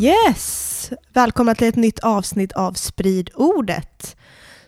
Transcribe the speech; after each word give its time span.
Yes! 0.00 0.92
Välkomna 1.12 1.54
till 1.54 1.68
ett 1.68 1.76
nytt 1.76 1.98
avsnitt 1.98 2.52
av 2.52 2.72
Sprid 2.72 3.30
ordet. 3.34 4.16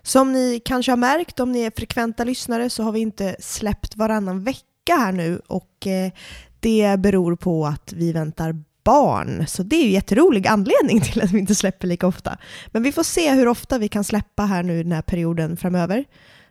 Som 0.02 0.32
ni 0.32 0.60
kanske 0.64 0.92
har 0.92 0.96
märkt 0.96 1.41
om 1.41 1.52
ni 1.52 1.60
är 1.60 1.72
frekventa 1.77 2.24
lyssnare 2.24 2.70
så 2.70 2.82
har 2.82 2.92
vi 2.92 3.00
inte 3.00 3.36
släppt 3.38 3.96
varannan 3.96 4.45
vecka 4.45 4.96
här 4.96 5.12
nu 5.12 5.41
och 5.46 5.86
eh, 5.86 6.12
det 6.60 7.00
beror 7.00 7.36
på 7.36 7.66
att 7.66 7.92
vi 7.92 8.12
väntar 8.12 8.64
barn. 8.84 9.46
Så 9.48 9.62
det 9.62 9.77
är 9.77 9.84
ju 9.84 9.91
jätterolig 9.91 10.46
anledning 10.46 11.00
till 11.00 11.22
att 11.22 11.33
vi 11.33 11.38
inte 11.38 11.55
släpper 11.55 11.86
lika 11.86 12.06
ofta. 12.06 12.38
Men 12.66 12.83
vi 12.83 12.92
får 12.92 13.02
se 13.02 13.33
hur 13.33 13.48
ofta 13.48 13.78
vi 13.78 13.88
kan 13.88 14.05
släppa 14.05 14.42
här 14.42 14.62
nu 14.62 14.83
den 14.83 14.92
här 14.92 15.02
perioden 15.02 15.56
framöver. 15.56 16.05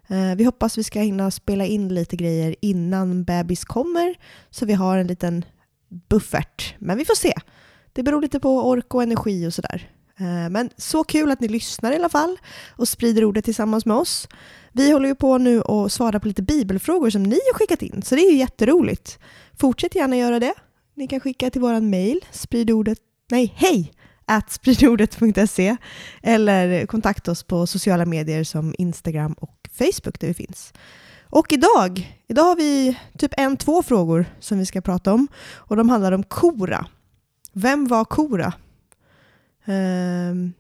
Eh, 0.08 0.36
vi 0.36 0.44
hoppas 0.44 0.78
vi 0.78 0.84
ska 0.84 1.00
hinna 1.00 1.32
spela 1.32 1.66
in 1.66 1.94
lite 1.94 2.16
grejer 2.16 2.56
innan 2.62 3.24
bebis 3.24 3.66
kommer 3.66 4.16
så 4.50 4.66
vi 4.66 4.74
har 4.74 4.98
en 4.98 5.08
liten 5.08 5.46
buffert. 6.10 6.76
Men 6.80 6.98
vi 6.98 7.06
får 7.06 7.16
se. 7.16 7.34
Det 7.94 8.04
beror 8.04 8.22
lite 8.22 8.40
på 8.40 8.70
ork 8.70 8.94
och 8.94 9.04
energi 9.04 9.48
och 9.48 9.54
sådär. 9.54 9.90
Eh, 10.18 10.50
men 10.50 10.70
så 10.78 11.04
kul 11.04 11.32
att 11.32 11.40
ni 11.40 11.48
lyssnar 11.48 11.92
i 11.92 11.96
alla 11.96 12.10
fall 12.10 12.38
och 12.76 12.88
sprider 12.88 13.24
ordet 13.26 13.46
tillsammans 13.46 13.86
med 13.86 13.98
oss. 13.98 14.28
Vi 14.72 14.92
håller 14.92 15.08
ju 15.08 15.16
på 15.16 15.38
nu 15.38 15.62
och 15.62 15.92
svarar 15.92 16.20
på 16.20 16.28
lite 16.28 16.42
bibelfrågor 16.42 17.10
som 17.10 17.24
ni 17.24 17.40
har 17.52 17.54
skickat 17.54 17.82
in, 17.82 18.02
så 18.02 18.16
det 18.16 18.22
är 18.22 18.32
ju 18.32 18.38
jätteroligt. 18.38 19.20
Fortsätt 19.60 19.96
gärna 19.96 20.18
göra 20.18 20.40
det. 20.40 20.54
Ni 20.96 21.08
kan 21.08 21.20
skicka 21.20 21.50
till 21.50 21.62
vår 21.62 21.80
mejl 21.80 22.26
spridordet, 22.32 22.98
nej, 23.30 23.54
hej! 23.56 23.94
at 24.26 24.52
spridordet.se 24.52 25.78
eller 26.22 26.86
kontakta 26.86 27.32
oss 27.32 27.44
på 27.44 27.68
sociala 27.68 28.06
medier 28.06 28.44
som 28.44 28.76
Instagram 28.78 29.34
och 29.34 29.70
Facebook 29.72 30.20
där 30.20 30.28
vi 30.28 30.34
finns. 30.34 30.74
Och 31.24 31.54
idag, 31.54 32.18
idag 32.28 32.44
har 32.44 32.56
vi 32.56 33.00
typ 33.18 33.34
en, 33.38 33.58
två 33.58 33.84
frågor 33.84 34.26
som 34.40 34.60
vi 34.60 34.66
ska 34.66 34.82
prata 34.82 35.14
om 35.14 35.28
och 35.54 35.76
de 35.76 35.90
handlar 35.90 36.12
om 36.12 36.24
Kora. 36.24 36.86
Vem 37.54 37.88
var 37.88 38.06
Kora? 38.06 38.54
Ehm, 39.66 40.54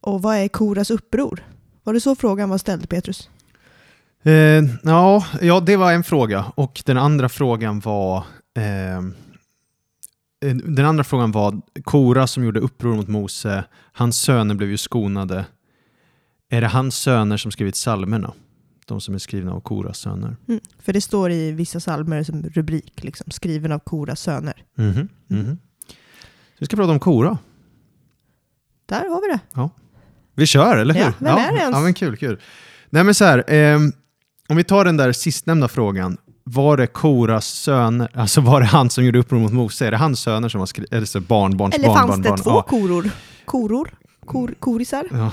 och 0.00 0.22
vad 0.22 0.36
är 0.36 0.48
Koras 0.48 0.90
uppror? 0.90 1.44
Var 1.84 1.94
det 1.94 2.00
så 2.00 2.14
frågan 2.14 2.50
var 2.50 2.58
ställd, 2.58 2.88
Petrus? 2.88 3.30
Eh, 4.22 4.32
ja, 4.82 5.26
ja, 5.40 5.60
det 5.60 5.76
var 5.76 5.92
en 5.92 6.04
fråga. 6.04 6.44
Och 6.54 6.82
den 6.86 6.98
andra 6.98 7.28
frågan 7.28 7.80
var... 7.80 8.24
ehm, 8.58 9.14
Eh, 10.42 10.54
den 10.54 10.84
andra 10.86 11.04
frågan 11.04 11.32
var 11.32 11.60
Kora 11.84 12.26
som 12.26 12.44
gjorde 12.44 12.60
uppror 12.60 12.96
mot 12.96 13.08
Mose. 13.08 13.64
Hans 13.92 14.16
söner 14.18 14.54
blev 14.54 14.70
ju 14.70 14.76
skonade. 14.76 15.46
Är 16.50 16.60
det 16.60 16.66
hans 16.66 16.96
söner 16.96 17.36
som 17.36 17.50
skrivit 17.52 17.74
psalmerna? 17.74 18.32
De 18.86 19.00
som 19.00 19.14
är 19.14 19.18
skrivna 19.18 19.52
av 19.52 19.60
Koras 19.60 19.98
söner. 19.98 20.36
Mm. 20.48 20.60
För 20.78 20.92
det 20.92 21.00
står 21.00 21.30
i 21.30 21.52
vissa 21.52 21.80
psalmer 21.80 22.22
som 22.22 22.42
rubrik, 22.42 23.04
liksom, 23.04 23.30
skriven 23.30 23.72
av 23.72 23.78
Koras 23.78 24.20
söner. 24.20 24.64
Mhm, 24.74 25.08
mhm. 25.26 25.58
Så 25.70 25.71
vi 26.62 26.66
ska 26.66 26.76
prata 26.76 26.92
om 26.92 27.00
Kora. 27.00 27.38
Där 28.86 29.08
har 29.08 29.20
vi 29.20 29.28
det. 29.32 29.70
Vi 30.34 30.46
kör, 30.46 30.76
eller 30.76 30.94
hur? 30.94 31.00
Ja, 31.02 31.12
vem 31.18 31.36
är 31.36 31.52
det 31.52 31.58
ens? 31.58 31.74
Ja, 31.76 31.80
men 31.80 31.94
kul, 31.94 32.16
kul. 32.16 32.40
Nej, 32.90 33.04
men 33.04 33.14
så 33.14 33.24
här, 33.24 33.44
ehm, 33.48 33.92
om 34.48 34.56
vi 34.56 34.64
tar 34.64 34.84
den 34.84 34.96
där 34.96 35.12
sistnämnda 35.12 35.68
frågan. 35.68 36.16
Var 36.44 36.76
det 36.76 36.86
Koras 36.86 37.46
söner, 37.46 38.08
alltså 38.14 38.40
var 38.40 38.60
det 38.60 38.66
han 38.66 38.90
som 38.90 39.04
gjorde 39.04 39.18
uppror 39.18 39.38
mot 39.38 39.52
Mose? 39.52 39.86
Är 39.86 39.90
det 39.90 39.96
hans 39.96 40.20
söner 40.20 40.48
som 40.48 40.58
har 40.60 40.66
skrivit, 40.66 40.92
eller 40.92 41.06
så 41.06 41.20
barn, 41.20 41.56
barns 41.56 41.74
Eller 41.74 41.86
barn, 41.88 41.96
fanns 41.98 42.10
barn, 42.10 42.22
det 42.22 42.28
barn? 42.28 42.38
två 42.38 42.50
Ja. 42.50 42.62
koror? 42.62 43.10
Koror? 43.44 43.90
Kor, 44.26 44.54
korisar? 44.58 45.04
Ja. 45.10 45.32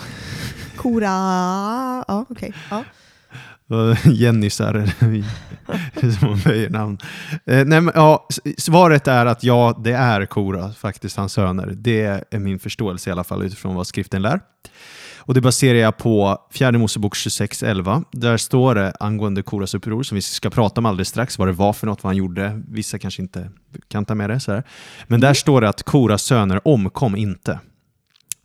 Kora... 0.75 1.05
Ja, 2.07 2.25
okej. 2.29 2.53
Ja. 2.69 2.83
Jennysar, 4.05 4.85
som 6.19 6.29
man 6.29 6.39
böjer 6.45 6.69
namn. 6.69 6.97
Eh, 7.45 7.65
nej, 7.65 7.81
men, 7.81 7.91
ja, 7.95 8.27
svaret 8.57 9.07
är 9.07 9.25
att 9.25 9.43
ja, 9.43 9.81
det 9.83 9.93
är 9.93 10.25
Kora, 10.25 10.73
faktiskt 10.73 11.17
hans 11.17 11.33
söner. 11.33 11.73
Det 11.77 12.25
är 12.31 12.39
min 12.39 12.59
förståelse 12.59 13.09
i 13.09 13.11
alla 13.11 13.23
fall 13.23 13.43
utifrån 13.43 13.75
vad 13.75 13.87
skriften 13.87 14.21
lär. 14.21 14.39
Och 15.17 15.33
det 15.33 15.41
baserar 15.41 15.77
jag 15.77 15.97
på 15.97 16.37
fjärde 16.51 16.77
Mosebok 16.77 17.15
26.11. 17.15 18.03
Där 18.11 18.37
står 18.37 18.75
det 18.75 18.93
angående 18.99 19.43
Koras 19.43 19.73
uppror, 19.73 20.03
som 20.03 20.15
vi 20.15 20.21
ska 20.21 20.49
prata 20.49 20.81
om 20.81 20.85
alldeles 20.85 21.07
strax, 21.07 21.37
vad 21.37 21.47
det 21.47 21.51
var 21.51 21.73
för 21.73 21.87
något, 21.87 22.03
vad 22.03 22.09
han 22.09 22.17
gjorde. 22.17 22.61
Vissa 22.67 22.99
kanske 22.99 23.21
inte 23.21 23.49
kan 23.87 24.05
ta 24.05 24.15
med 24.15 24.29
det. 24.29 24.39
Så 24.39 24.51
här. 24.51 24.63
Men 25.07 25.19
där 25.19 25.33
står 25.33 25.61
det 25.61 25.69
att 25.69 25.83
Koras 25.83 26.23
söner 26.23 26.67
omkom 26.67 27.15
inte. 27.15 27.59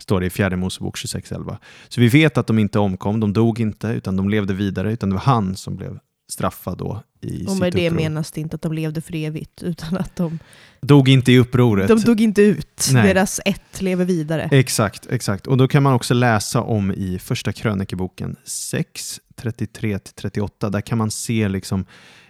Står 0.04 0.20
det 0.20 0.26
i 0.26 0.30
fjärde 0.30 0.56
Mosebok 0.56 0.96
26.11. 0.96 1.56
Så 1.88 2.00
vi 2.00 2.08
vet 2.08 2.38
att 2.38 2.46
de 2.46 2.58
inte 2.58 2.78
omkom, 2.78 3.20
de 3.20 3.32
dog 3.32 3.60
inte, 3.60 3.88
utan 3.88 4.16
de 4.16 4.28
levde 4.28 4.54
vidare, 4.54 4.92
utan 4.92 5.08
det 5.08 5.14
var 5.14 5.22
han 5.22 5.56
som 5.56 5.76
blev 5.76 5.98
straffad 6.32 6.78
då 6.78 7.02
i 7.20 7.46
Och 7.46 7.50
sitt 7.50 7.60
med 7.60 7.72
det 7.72 7.86
uppror. 7.88 7.96
menas 8.02 8.30
det 8.30 8.40
inte 8.40 8.54
att 8.56 8.62
de 8.62 8.72
levde 8.72 9.00
för 9.00 9.14
evigt, 9.14 9.62
utan 9.62 9.96
att 9.96 10.16
de, 10.16 10.38
Dog 10.80 11.08
inte 11.08 11.32
i 11.32 11.38
upproret. 11.38 11.88
de 11.88 12.00
dog 12.00 12.20
inte 12.20 12.42
ut. 12.42 12.90
Nej. 12.92 13.06
Deras 13.06 13.40
ett 13.44 13.82
lever 13.82 14.04
vidare. 14.04 14.48
Exakt, 14.52 15.06
exakt. 15.10 15.46
Och 15.46 15.56
då 15.56 15.68
kan 15.68 15.82
man 15.82 15.92
också 15.94 16.14
läsa 16.14 16.60
om 16.62 16.92
i 16.92 17.18
första 17.18 17.52
krönikeboken 17.52 18.36
6, 18.44 19.20
33-38. 19.36 20.70
Där 20.70 20.80
kan 20.80 20.98
man 20.98 21.10
se 21.10 21.48
liksom 21.48 21.84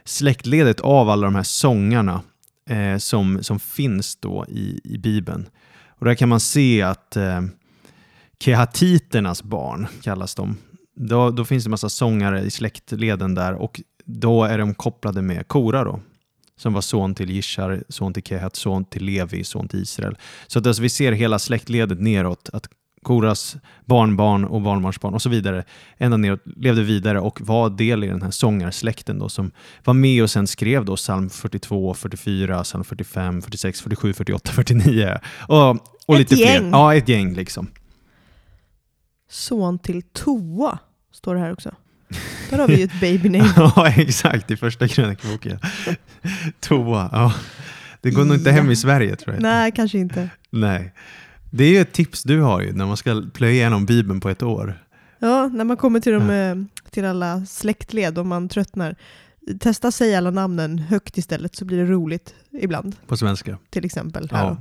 släktledet 0.05 0.81
av 0.81 1.09
alla 1.11 1.25
de 1.27 1.35
här 1.35 1.43
sångarna 1.43 2.21
eh, 2.71 2.99
som, 2.99 3.43
som 3.43 3.61
finns 3.61 4.17
då 4.17 4.47
i, 4.49 4.81
i 4.85 4.99
Bibeln. 4.99 5.47
Och 5.99 6.07
där 6.07 6.15
kan 6.15 6.29
man 6.29 6.41
se 6.41 6.83
att 6.83 7.17
eh, 7.17 7.43
kehatiternas 8.45 9.43
barn 9.43 9.87
kallas 10.03 10.35
de. 10.35 10.57
Då, 10.97 11.31
då 11.31 11.45
finns 11.45 11.65
det 11.65 11.71
massa 11.71 11.89
sångare 11.89 12.41
i 12.41 12.51
släktleden 12.51 13.35
där 13.35 13.55
och 13.55 13.81
då 14.05 14.45
är 14.45 14.59
de 14.59 14.75
kopplade 14.75 15.23
med 15.23 15.49
Kora 15.49 15.85
då. 15.85 16.01
Som 16.57 16.73
var 16.73 16.81
son 16.81 17.15
till 17.15 17.31
Jishar, 17.31 17.85
son 17.89 18.13
till 18.13 18.23
Kehat, 18.23 18.57
son 18.57 18.85
till 18.85 19.05
Levi, 19.05 19.45
son 19.45 19.69
till 19.69 19.83
Israel. 19.83 20.17
Så 20.47 20.59
att 20.59 20.67
alltså 20.67 20.83
vi 20.83 20.89
ser 20.89 21.13
hela 21.13 21.39
släktledet 21.39 22.01
neråt, 22.01 22.51
att 22.53 22.69
Koras 23.03 23.57
barnbarn 23.85 24.45
och 24.45 24.61
barnbarnsbarn 24.63 25.15
och 25.15 25.23
så 25.23 25.29
vidare 25.29 25.65
ända 25.99 26.17
neråt 26.17 26.41
levde 26.57 26.83
vidare 26.83 27.21
och 27.21 27.41
var 27.41 27.71
del 27.71 28.05
i 28.05 28.07
den 28.07 28.23
här 28.23 28.31
sångarsläkten 28.31 29.19
då 29.19 29.29
som 29.29 29.51
var 29.85 29.95
med 29.95 30.23
och 30.23 30.31
sen 30.31 30.47
skrev 30.47 30.85
då 30.85 30.97
psalm 30.97 31.31
42, 31.31 31.95
44, 31.95 32.63
psalm 32.65 32.85
45, 32.85 33.43
46, 33.43 33.81
47, 33.81 34.13
48, 34.13 34.53
49 34.53 35.19
och, 35.49 35.71
och 36.07 36.15
Ett 36.15 36.19
lite 36.19 36.37
fler. 36.37 36.47
gäng. 36.47 36.71
Ja, 36.71 36.95
ett 36.95 37.09
gäng 37.09 37.35
liksom. 37.35 37.69
Son 39.35 39.79
till 39.79 40.03
Toa, 40.03 40.79
står 41.13 41.35
det 41.35 41.41
här 41.41 41.53
också. 41.53 41.75
Där 42.51 42.59
har 42.59 42.69
vi 42.69 42.77
ju 42.79 42.85
ett 42.85 43.01
baby 43.01 43.29
name. 43.29 43.53
ja, 43.57 43.89
exakt, 43.89 44.51
i 44.51 44.57
första 44.57 44.89
krönikboken. 44.89 45.59
Toa, 46.61 47.09
ja. 47.13 47.35
Det 48.01 48.11
går 48.11 48.25
nog 48.25 48.37
inte 48.37 48.51
hem 48.51 48.71
i 48.71 48.77
Sverige 48.77 49.17
tror 49.17 49.35
jag. 49.35 49.43
Nej, 49.43 49.73
kanske 49.73 49.99
inte. 49.99 50.29
Nej. 50.51 50.95
Det 51.51 51.65
är 51.65 51.69
ju 51.71 51.79
ett 51.81 51.93
tips 51.93 52.23
du 52.23 52.41
har 52.41 52.61
ju 52.61 52.73
när 52.73 52.87
man 52.87 52.97
ska 52.97 53.23
plöja 53.35 53.53
igenom 53.53 53.87
Bibeln 53.87 54.21
på 54.21 54.29
ett 54.29 54.43
år. 54.43 54.85
Ja, 55.19 55.47
när 55.49 55.65
man 55.65 55.77
kommer 55.77 56.01
till, 56.01 56.13
de, 56.13 56.31
eh, 56.31 56.57
till 56.91 57.05
alla 57.05 57.47
släktled 57.47 58.19
och 58.19 58.27
man 58.27 58.49
tröttnar. 58.49 58.97
Testa 59.61 59.91
säga 59.93 60.19
alla 60.19 60.31
namnen 60.31 60.79
högt 60.79 61.19
istället 61.19 61.57
så 61.57 61.65
blir 61.65 61.79
det 61.79 61.85
roligt 61.87 62.35
ibland. 62.51 62.97
På 63.07 63.17
svenska. 63.17 63.59
Till 63.71 63.85
exempel 63.85 64.29
här 64.33 64.45
Ja. 64.45 64.57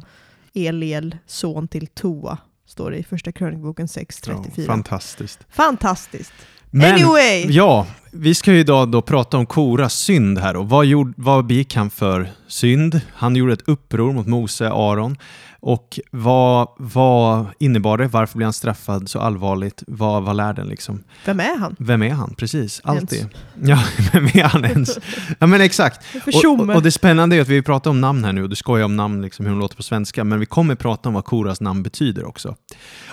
då. 0.54 0.60
Eliel, 0.62 1.18
son 1.26 1.68
till 1.68 1.88
Toa, 1.88 2.38
står 2.68 2.92
det 2.92 2.98
i 2.98 3.04
första 3.04 3.32
krönikboken 3.32 3.88
6.34. 3.88 4.52
Ja, 4.56 4.66
fantastiskt. 4.66 5.40
Fantastiskt. 5.50 6.34
Men, 6.76 6.94
anyway! 6.94 7.46
Ja, 7.50 7.88
vi 8.12 8.36
ska 8.36 8.54
ju 8.54 8.60
idag 8.60 8.90
då 8.92 9.02
prata 9.02 9.38
om 9.38 9.46
Koras 9.46 9.94
synd 9.94 10.40
här. 10.40 10.56
Och 10.56 10.70
vad, 10.70 10.86
gjorde, 10.86 11.14
vad 11.18 11.46
begick 11.46 11.76
han 11.76 11.90
för 11.90 12.32
synd? 12.48 13.02
Han 13.14 13.36
gjorde 13.36 13.54
ett 13.54 13.68
uppror 13.68 14.14
mot 14.14 14.28
Mose, 14.28 14.70
Aron. 14.70 15.18
Och 15.66 16.00
vad, 16.12 16.68
vad 16.78 17.46
innebar 17.60 17.98
det? 17.98 18.08
Varför 18.08 18.38
blev 18.38 18.46
han 18.46 18.54
straffad 18.54 19.10
så 19.10 19.20
allvarligt? 19.20 19.84
Vad 19.88 20.24
var 20.24 20.34
lärden 20.34 20.68
liksom? 20.68 21.04
Vem 21.26 21.40
är 21.40 21.58
han? 21.58 21.76
Vem 21.80 22.04
är 22.04 22.10
han? 22.10 22.36
Precis, 22.38 22.82
alltid. 22.84 23.20
Ens. 23.20 23.70
Ja, 23.70 23.84
vem 24.14 24.26
är 24.26 24.44
han 24.44 24.66
ens? 24.66 25.00
Ja 25.40 25.48
men 25.48 25.62
exakt. 25.62 26.06
Och, 26.28 26.60
och, 26.60 26.76
och 26.76 26.84
det 26.84 26.92
spännande 26.92 27.36
är 27.36 27.42
att 27.42 27.48
vi 27.48 27.62
pratar 27.62 27.92
om 27.92 28.02
namn 28.02 28.24
här 28.24 28.34
nu 28.34 28.44
och 28.44 28.50
du 28.50 28.56
skojar 28.56 28.86
om 28.86 28.96
namn, 28.96 29.22
liksom, 29.22 29.46
hur 29.46 29.52
de 29.54 29.60
låter 29.60 29.76
på 29.76 29.84
svenska, 29.84 30.24
men 30.24 30.40
vi 30.40 30.46
kommer 30.46 30.76
prata 30.76 31.10
om 31.10 31.16
vad 31.16 31.26
Koras 31.26 31.62
namn 31.62 31.84
betyder 31.84 32.26
också. 32.26 32.56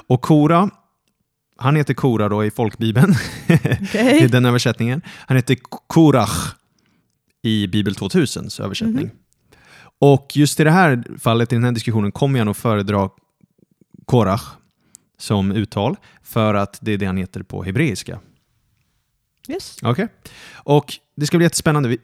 Och 0.07 0.23
Kora, 0.23 0.71
han 1.57 1.77
heter 1.77 1.95
Kora 1.95 2.29
då 2.29 2.45
i 2.45 2.51
folkbibeln, 2.51 3.15
Okej. 3.83 4.23
i 4.23 4.27
den 4.27 4.45
översättningen. 4.45 5.03
Han 5.27 5.37
heter 5.37 5.57
Korach 5.87 6.55
i 7.43 7.67
Bibel 7.67 7.95
2000s 7.95 8.63
översättning. 8.63 9.11
Och 10.01 10.33
just 10.35 10.61
i 10.61 10.65
det 10.65 10.71
här 10.71 11.05
fallet, 11.19 11.53
i 11.53 11.57
den 11.57 11.65
här 11.65 11.73
diskussionen, 11.73 12.13
kommer 12.13 12.39
jag 12.39 12.47
nog 12.47 12.57
föredra 12.57 13.11
Korach 14.05 14.43
som 15.19 15.53
uttal, 15.53 15.97
för 16.23 16.55
att 16.55 16.79
det 16.81 16.93
är 16.93 16.99
det 16.99 17.07
han 17.07 17.17
heter 17.17 17.43
på 17.43 17.63
hebreiska. 17.63 18.21
Yes. 19.49 19.79
Okej. 19.83 20.09
Och 20.55 20.95
det 21.17 21.27
ska 21.27 21.37
bli 21.37 21.45
jättespännande. 21.45 21.97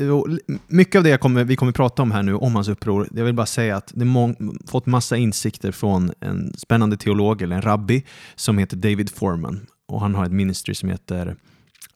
Mycket 0.67 0.99
av 0.99 1.05
det 1.05 1.21
kommer, 1.21 1.45
vi 1.45 1.57
kommer 1.57 1.73
prata 1.73 2.03
om 2.03 2.11
här 2.11 2.23
nu, 2.23 2.35
om 2.35 2.55
hans 2.55 2.69
uppror, 2.69 3.09
jag 3.15 3.25
vill 3.25 3.35
bara 3.35 3.47
säga 3.47 3.77
att 3.77 3.93
det 3.95 4.05
mång, 4.05 4.59
fått 4.67 4.87
massa 4.87 5.17
insikter 5.17 5.73
från 5.73 6.13
en 6.21 6.55
spännande 6.59 6.97
teolog, 6.97 7.43
eller 7.43 7.57
en 7.57 7.63
rabbi, 7.63 8.05
som 8.35 8.59
heter 8.59 8.77
David 8.77 9.11
Foreman. 9.11 9.67
Och 9.87 10.01
han 10.01 10.15
har 10.15 10.25
ett 10.25 10.33
ministry 10.33 10.75
som 10.75 10.89
heter 10.89 11.37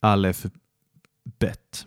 Alef 0.00 0.46
Bet. 1.38 1.86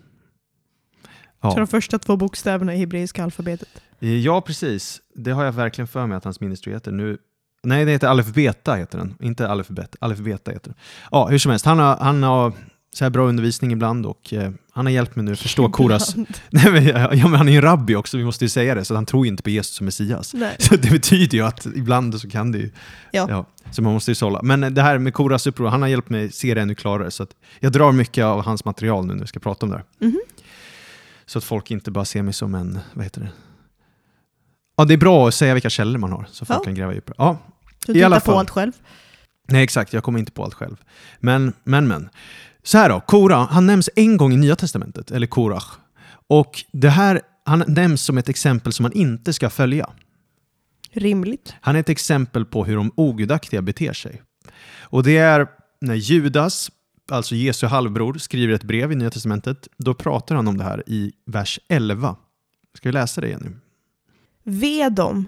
Så 1.52 1.56
Ja. 1.56 1.60
de 1.60 1.66
första 1.66 1.98
två 1.98 2.16
bokstäverna 2.16 2.74
i 2.74 2.78
hebreiska 2.78 3.24
alfabetet. 3.24 3.68
ja, 3.98 4.40
precis. 4.40 5.00
Det 5.14 5.30
har 5.30 5.44
jag 5.44 5.52
verkligen 5.52 5.88
för 5.88 6.06
mig 6.06 6.16
att 6.16 6.24
hans 6.24 6.40
ministry 6.40 6.72
heter. 6.72 6.92
Nu, 6.92 7.18
nej, 7.62 7.84
det 7.84 7.90
heter 7.92 8.08
Alef 8.08 8.26
Beta, 8.32 8.74
heter 8.74 8.98
den. 8.98 9.14
inte 9.20 9.48
Alef 9.48 9.68
Bet. 9.68 9.96
Alef 10.00 10.18
Beta 10.18 10.50
heter 10.50 10.68
den. 10.68 10.74
Ja, 11.10 11.26
hur 11.26 11.38
som 11.38 11.50
helst, 11.50 11.64
han 11.66 11.78
har, 11.78 11.96
han 11.96 12.22
har 12.22 12.52
så 12.94 13.04
här 13.04 13.10
bra 13.10 13.26
undervisning 13.28 13.72
ibland 13.72 14.06
och 14.06 14.32
eh, 14.32 14.50
han 14.72 14.86
har 14.86 14.92
hjälpt 14.92 15.16
mig 15.16 15.24
nu 15.24 15.36
förstå 15.36 15.68
Koras. 15.72 16.16
Nej, 16.50 16.72
men, 16.72 16.84
ja, 16.86 17.08
men 17.28 17.34
han 17.34 17.48
är 17.48 17.52
ju 17.52 17.60
rabbi 17.60 17.94
också, 17.94 18.16
vi 18.16 18.24
måste 18.24 18.44
ju 18.44 18.48
säga 18.48 18.74
det, 18.74 18.84
så 18.84 18.94
han 18.94 19.06
tror 19.06 19.26
ju 19.26 19.30
inte 19.30 19.42
på 19.42 19.50
Jesus 19.50 19.76
som 19.76 19.84
Messias. 19.84 20.34
Nej. 20.34 20.56
Så 20.58 20.76
det 20.76 20.90
betyder 20.90 21.38
ju 21.38 21.44
att 21.44 21.66
ibland 21.66 22.20
så 22.20 22.30
kan 22.30 22.52
det 22.52 22.58
ju... 22.58 22.70
Ja. 23.12 23.46
så 23.72 23.82
man 23.82 23.92
måste 23.92 24.10
ju 24.10 24.14
sålla. 24.14 24.42
Men 24.42 24.74
det 24.74 24.82
här 24.82 24.98
med 24.98 25.14
Koras 25.14 25.46
uppror, 25.46 25.68
han 25.68 25.82
har 25.82 25.88
hjälpt 25.88 26.08
mig 26.08 26.32
se 26.32 26.54
det 26.54 26.60
ännu 26.60 26.74
klarare. 26.74 27.10
Så 27.10 27.22
att 27.22 27.30
jag 27.60 27.72
drar 27.72 27.92
mycket 27.92 28.24
av 28.24 28.44
hans 28.44 28.64
material 28.64 29.06
nu 29.06 29.12
när 29.14 29.20
jag 29.20 29.28
ska 29.28 29.40
prata 29.40 29.66
om 29.66 29.70
det 29.70 29.76
här. 29.76 29.84
Mhm. 30.08 30.18
Så 31.26 31.38
att 31.38 31.44
folk 31.44 31.70
inte 31.70 31.90
bara 31.90 32.04
ser 32.04 32.22
mig 32.22 32.32
som 32.34 32.54
en, 32.54 32.78
vad 32.94 33.04
heter 33.04 33.20
det? 33.20 33.28
Ja, 34.76 34.84
det 34.84 34.94
är 34.94 34.98
bra 34.98 35.28
att 35.28 35.34
säga 35.34 35.54
vilka 35.54 35.70
källor 35.70 35.98
man 35.98 36.12
har, 36.12 36.26
så 36.30 36.44
folk 36.44 36.60
Ja. 36.60 36.64
kan 36.64 36.74
gräva 36.74 36.94
djupare. 36.94 37.14
Ja, 37.18 37.38
Du 37.86 37.92
I 37.92 37.94
tittar 37.94 38.20
på 38.20 38.38
allt 38.38 38.50
själv. 38.50 38.72
Nej, 39.48 39.62
exakt. 39.64 39.92
Jag 39.92 40.02
kommer 40.04 40.18
inte 40.18 40.32
på 40.32 40.44
allt 40.44 40.54
själv. 40.54 40.76
Men, 41.20 41.52
men, 41.64 41.88
men. 41.88 42.08
Så 42.62 42.78
här 42.78 42.88
då, 42.88 43.00
Kora, 43.00 43.36
han 43.36 43.66
nämns 43.66 43.90
en 43.96 44.16
gång 44.16 44.32
i 44.32 44.36
Nya 44.36 44.56
Testamentet, 44.56 45.10
eller 45.10 45.26
Korach. 45.26 45.64
Och 46.26 46.64
det 46.72 46.88
här, 46.88 47.20
han 47.44 47.64
nämns 47.66 48.02
som 48.02 48.18
ett 48.18 48.28
exempel 48.28 48.72
som 48.72 48.82
man 48.82 48.92
inte 48.92 49.32
ska 49.32 49.50
följa. 49.50 49.90
Rimligt. 50.92 51.54
Han 51.60 51.76
är 51.76 51.80
ett 51.80 51.88
exempel 51.88 52.44
på 52.44 52.64
hur 52.64 52.76
de 52.76 52.92
ogudaktiga 52.96 53.62
beter 53.62 53.92
sig. 53.92 54.22
Och 54.80 55.02
det 55.02 55.16
är 55.16 55.46
när 55.80 55.94
Judas, 55.94 56.70
alltså 57.10 57.34
Jesu 57.34 57.66
halvbror, 57.66 58.14
skriver 58.14 58.54
ett 58.54 58.62
brev 58.64 58.92
i 58.92 58.94
Nya 58.94 59.10
Testamentet. 59.10 59.68
Då 59.76 59.94
pratar 59.94 60.34
han 60.34 60.48
om 60.48 60.56
det 60.56 60.64
här 60.64 60.82
i 60.86 61.12
vers 61.26 61.60
11. 61.68 62.16
Ska 62.74 62.88
vi 62.88 62.92
läsa 62.92 63.20
det 63.20 63.26
igen 63.26 63.40
nu? 63.44 63.56
Ve 64.42 64.88
dem. 64.88 65.26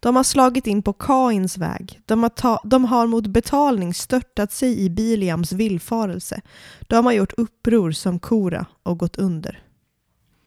De 0.00 0.16
har 0.16 0.24
slagit 0.24 0.66
in 0.66 0.82
på 0.82 0.92
Kains 0.92 1.58
väg. 1.58 2.00
De 2.06 2.22
har, 2.22 2.30
ta- 2.30 2.60
de 2.64 2.84
har 2.84 3.06
mot 3.06 3.26
betalning 3.26 3.94
störtat 3.94 4.52
sig 4.52 4.80
i 4.80 4.90
Biliams 4.90 5.52
villfarelse. 5.52 6.40
De 6.80 7.04
har 7.06 7.12
gjort 7.12 7.32
uppror 7.36 7.90
som 7.92 8.18
Kora 8.18 8.66
och 8.82 8.98
gått 8.98 9.16
under. 9.18 9.62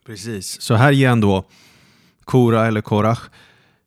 Precis. 0.06 0.62
Så 0.62 0.74
här 0.76 0.92
ger 0.92 1.10
han 1.10 1.22
då 1.22 1.46
Kora 2.24 2.68
eller 2.68 2.82
Korach 2.82 3.20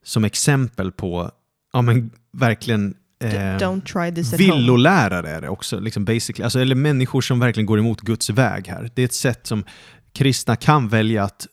som 0.05 0.25
exempel 0.25 0.93
på, 0.93 1.31
ja 1.73 1.83
men 1.83 2.11
verkligen 2.33 2.95
Don't 3.21 3.85
try 3.85 4.15
this 4.15 4.33
at 4.35 4.41
home. 4.41 4.53
villolärare 4.53 5.31
är 5.31 5.41
det 5.41 5.49
också, 5.49 5.81
liksom 5.81 6.05
basically. 6.05 6.45
Alltså, 6.45 6.61
eller 6.61 6.75
människor 6.75 7.21
som 7.21 7.41
verkligen 7.41 7.67
går 7.67 7.79
emot 7.79 8.01
Guds 8.01 8.31
väg 8.31 8.69
här. 8.69 8.91
Det 8.95 9.03
är 9.03 9.05
ett 9.05 9.15
sätt 9.15 9.47
som 9.47 9.65
kristna 10.13 10.57
kan 10.57 10.89
välja 10.89 11.25
att 11.25 11.47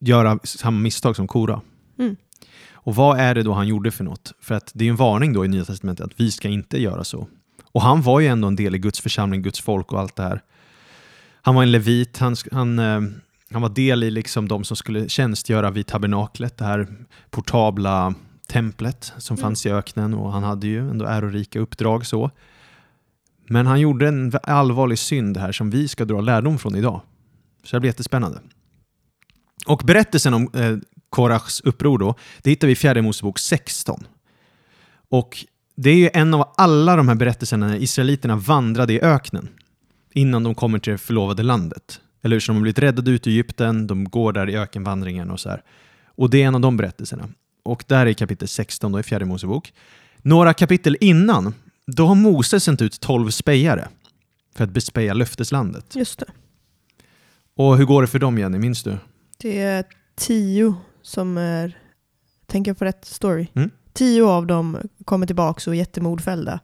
göra 0.00 0.38
samma 0.44 0.78
misstag 0.78 1.16
som 1.16 1.28
Kora. 1.28 1.60
Mm. 1.98 2.16
Och 2.72 2.94
vad 2.94 3.20
är 3.20 3.34
det 3.34 3.42
då 3.42 3.52
han 3.52 3.68
gjorde 3.68 3.90
för 3.90 4.04
något? 4.04 4.32
För 4.40 4.54
att 4.54 4.70
det 4.74 4.84
är 4.84 4.88
en 4.88 4.96
varning 4.96 5.32
då 5.32 5.44
i 5.44 5.48
Nya 5.48 5.64
Testamentet 5.64 6.06
att 6.06 6.20
vi 6.20 6.30
ska 6.30 6.48
inte 6.48 6.80
göra 6.80 7.04
så. 7.04 7.28
Och 7.72 7.82
han 7.82 8.02
var 8.02 8.20
ju 8.20 8.26
ändå 8.26 8.48
en 8.48 8.56
del 8.56 8.74
i 8.74 8.78
Guds 8.78 9.00
församling, 9.00 9.42
Guds 9.42 9.60
folk 9.60 9.92
och 9.92 10.00
allt 10.00 10.16
det 10.16 10.22
här. 10.22 10.42
Han 11.42 11.54
var 11.54 11.62
en 11.62 11.72
levit, 11.72 12.18
han, 12.18 12.36
han, 12.52 12.78
eh, 12.78 13.00
han 13.50 13.62
var 13.62 13.68
del 13.68 14.02
i 14.02 14.10
liksom 14.10 14.48
de 14.48 14.64
som 14.64 14.76
skulle 14.76 15.08
tjänstgöra 15.08 15.70
vid 15.70 15.86
tabernaklet, 15.86 16.58
det 16.58 16.64
här 16.64 16.88
portabla 17.30 18.14
templet 18.48 19.12
som 19.18 19.34
Mm. 19.34 19.42
fanns 19.42 19.66
i 19.66 19.70
öknen 19.70 20.14
och 20.14 20.32
han 20.32 20.42
hade 20.42 20.66
ju 20.66 20.90
ändå 20.90 21.04
ärorika 21.04 21.58
uppdrag 21.60 22.06
så. 22.06 22.30
Men 23.48 23.66
han 23.66 23.80
gjorde 23.80 24.08
en 24.08 24.32
allvarlig 24.42 24.98
synd 24.98 25.36
här 25.36 25.52
som 25.52 25.70
vi 25.70 25.88
ska 25.88 26.04
dra 26.04 26.20
lärdom 26.20 26.58
från 26.58 26.74
idag. 26.76 27.00
Så 27.64 27.76
det 27.76 27.80
blir 27.80 27.88
jättespännande. 27.90 28.40
Och 29.66 29.82
berättelsen 29.84 30.34
om 30.34 30.50
eh, 30.54 30.76
Korachs 31.10 31.60
uppror 31.60 31.98
då, 31.98 32.14
det 32.42 32.50
hittar 32.50 32.66
vi 32.66 32.72
i 32.72 32.76
fjärde 32.76 33.02
Mosebok 33.02 33.38
16. 33.38 34.06
Och 35.10 35.44
det 35.76 35.90
är 35.90 35.96
ju 35.96 36.10
en 36.14 36.34
av 36.34 36.52
alla 36.56 36.96
de 36.96 37.08
här 37.08 37.14
berättelserna 37.14 37.66
när 37.66 37.76
israeliterna 37.82 38.36
vandrade 38.36 38.92
i 38.92 39.00
öknen 39.00 39.48
innan 40.12 40.42
de 40.44 40.54
kommer 40.54 40.78
till 40.78 40.90
det 40.92 40.98
förlovade 40.98 41.42
landet. 41.42 42.00
Eller 42.22 42.36
hur? 42.36 42.40
Så 42.40 42.52
de 42.52 42.56
har 42.56 42.62
blivit 42.62 42.78
räddade 42.78 43.10
ut 43.10 43.26
i 43.26 43.30
Egypten, 43.30 43.86
de 43.86 44.04
går 44.04 44.32
där 44.32 44.48
i 44.50 44.56
ökenvandringen 44.56 45.30
och 45.30 45.40
så 45.40 45.48
här. 45.48 45.62
Och 46.06 46.30
det 46.30 46.42
är 46.42 46.46
en 46.46 46.54
av 46.54 46.60
de 46.60 46.76
berättelserna. 46.76 47.28
Och 47.68 47.84
där 47.86 48.06
är 48.06 48.12
kapitel 48.12 48.48
16 48.48 48.92
då 48.92 49.00
i 49.00 49.02
fjärde 49.02 49.24
Mosebok. 49.24 49.72
Några 50.16 50.54
kapitel 50.54 50.96
innan, 51.00 51.54
då 51.86 52.06
har 52.06 52.14
Moses 52.14 52.64
sänt 52.64 52.82
ut 52.82 53.00
12 53.00 53.30
spejare 53.30 53.88
för 54.54 54.64
att 54.64 54.70
bespeja 54.70 55.14
löfteslandet. 55.14 55.96
Just 55.96 56.18
det. 56.18 56.26
Och 57.56 57.76
hur 57.76 57.84
går 57.84 58.02
det 58.02 58.08
för 58.08 58.18
dem 58.18 58.38
Jenny, 58.38 58.58
minns 58.58 58.82
du? 58.82 58.98
Det 59.38 59.58
är 59.58 59.84
tio 60.16 60.74
som 61.02 61.38
är, 61.38 61.78
tänker 62.46 62.70
jag 62.70 62.78
på 62.78 62.84
rätt 62.84 63.04
story? 63.04 63.46
Mm. 63.54 63.70
Tio 63.92 64.24
av 64.24 64.46
dem 64.46 64.78
kommer 65.04 65.26
tillbaka 65.26 65.70
och 65.70 65.74
är 65.74 65.78
jättemordfällda 65.78 66.60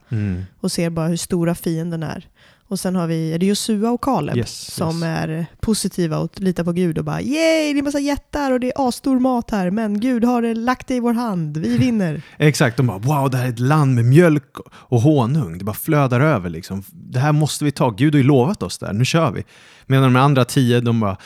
och 0.59 0.71
ser 0.71 0.89
bara 0.89 1.07
hur 1.07 1.17
stora 1.17 1.55
fienden 1.55 2.03
är. 2.03 2.29
Och 2.67 2.79
sen 2.79 2.95
har 2.95 3.07
vi 3.07 3.33
är 3.33 3.39
det 3.39 3.45
Josua 3.45 3.91
och 3.91 4.01
Kaleb 4.01 4.37
Yes, 4.37 4.73
som 4.73 4.95
yes. 4.95 5.03
är 5.03 5.45
positiva 5.61 6.17
och 6.17 6.39
litar 6.39 6.63
på 6.63 6.71
Gud 6.71 6.97
och 6.97 7.05
bara 7.05 7.21
yay, 7.21 7.73
det 7.73 7.79
är 7.79 7.83
massa 7.83 7.99
jättar 7.99 8.51
och 8.51 8.59
det 8.59 8.67
är 8.67 8.87
asstor 8.87 9.19
mat 9.19 9.51
här, 9.51 9.71
men 9.71 9.99
Gud 9.99 10.23
har 10.23 10.41
det 10.41 10.53
lagt 10.53 10.87
det 10.87 10.95
i 10.95 10.99
vår 10.99 11.13
hand, 11.13 11.57
vi 11.57 11.77
vinner. 11.77 12.21
Exakt, 12.37 12.77
de 12.77 12.87
bara 12.87 12.97
wow, 12.97 13.29
det 13.29 13.37
här 13.37 13.45
är 13.45 13.49
ett 13.49 13.59
land 13.59 13.95
med 13.95 14.05
mjölk 14.05 14.57
och 14.69 15.01
honung. 15.01 15.57
Det 15.57 15.65
bara 15.65 15.75
flödar 15.75 16.21
över 16.21 16.49
liksom. 16.49 16.83
Det 16.91 17.19
här 17.19 17.31
måste 17.31 17.65
vi 17.65 17.71
ta. 17.71 17.89
Gud 17.89 18.13
har 18.13 18.17
ju 18.17 18.23
lovat 18.23 18.63
oss 18.63 18.77
där, 18.77 18.93
nu 18.93 19.05
kör 19.05 19.31
vi. 19.31 19.43
Medan 19.85 20.13
de 20.13 20.19
andra 20.19 20.45
tio, 20.45 20.81
de 20.81 20.99
bara 20.99 21.17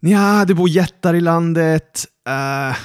ja, 0.00 0.44
det 0.44 0.54
bor 0.54 0.68
jättar 0.68 1.14
i 1.14 1.20
landet. 1.20 2.06
Uh, 2.28 2.76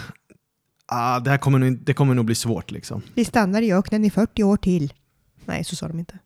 ah, 0.85 1.19
det 1.19 1.29
här 1.29 1.37
kommer 1.37 1.59
nog, 1.59 1.77
det 1.85 1.93
kommer 1.93 2.13
nog 2.13 2.25
bli 2.25 2.35
svårt 2.35 2.71
liksom. 2.71 3.01
Vi 3.13 3.25
stannar 3.25 3.61
i 3.61 3.73
öknen 3.73 4.05
i 4.05 4.09
40 4.09 4.43
år 4.43 4.57
till. 4.57 4.93
Nej, 5.45 5.63
så 5.63 5.75
sa 5.75 5.87
de 5.87 5.99
inte. 5.99 6.19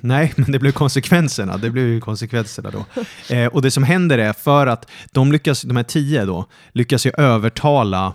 Nej, 0.00 0.32
men 0.36 0.52
det 0.52 0.58
blev 0.58 0.72
konsekvenserna. 0.72 1.56
Det 1.56 1.70
blev 1.70 1.86
ju 1.86 2.00
konsekvenserna 2.00 2.70
då. 2.70 2.84
Eh, 3.34 3.46
och 3.46 3.62
det 3.62 3.70
som 3.70 3.82
händer 3.82 4.18
är 4.18 4.32
för 4.32 4.66
att 4.66 4.90
de 5.12 5.32
lyckas, 5.32 5.62
de 5.62 5.76
här 5.76 5.82
tio 5.84 6.24
då, 6.24 6.46
lyckas 6.72 7.06
ju 7.06 7.10
övertala 7.18 8.12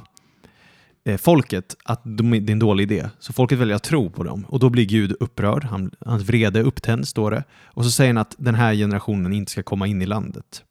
eh, 1.05 1.17
folket 1.17 1.75
att 1.85 2.01
de, 2.03 2.31
det 2.31 2.37
är 2.37 2.51
en 2.51 2.59
dålig 2.59 2.91
idé. 2.91 3.09
Så 3.19 3.33
folket 3.33 3.57
väljer 3.59 3.75
att 3.75 3.83
tro 3.83 4.09
på 4.09 4.23
dem. 4.23 4.45
Och 4.49 4.59
då 4.59 4.69
blir 4.69 4.85
Gud 4.85 5.15
upprörd. 5.19 5.63
Han, 5.63 5.91
hans 6.05 6.23
vrede 6.23 6.61
upptänds, 6.61 7.09
står 7.09 7.31
det. 7.31 7.43
Och 7.65 7.85
så 7.85 7.91
säger 7.91 8.09
han 8.09 8.17
att 8.17 8.35
den 8.37 8.55
här 8.55 8.73
generationen 8.73 9.33
inte 9.33 9.51
ska 9.51 9.63
komma 9.63 9.87
in 9.87 10.01
i 10.01 10.05
landet. 10.05 10.63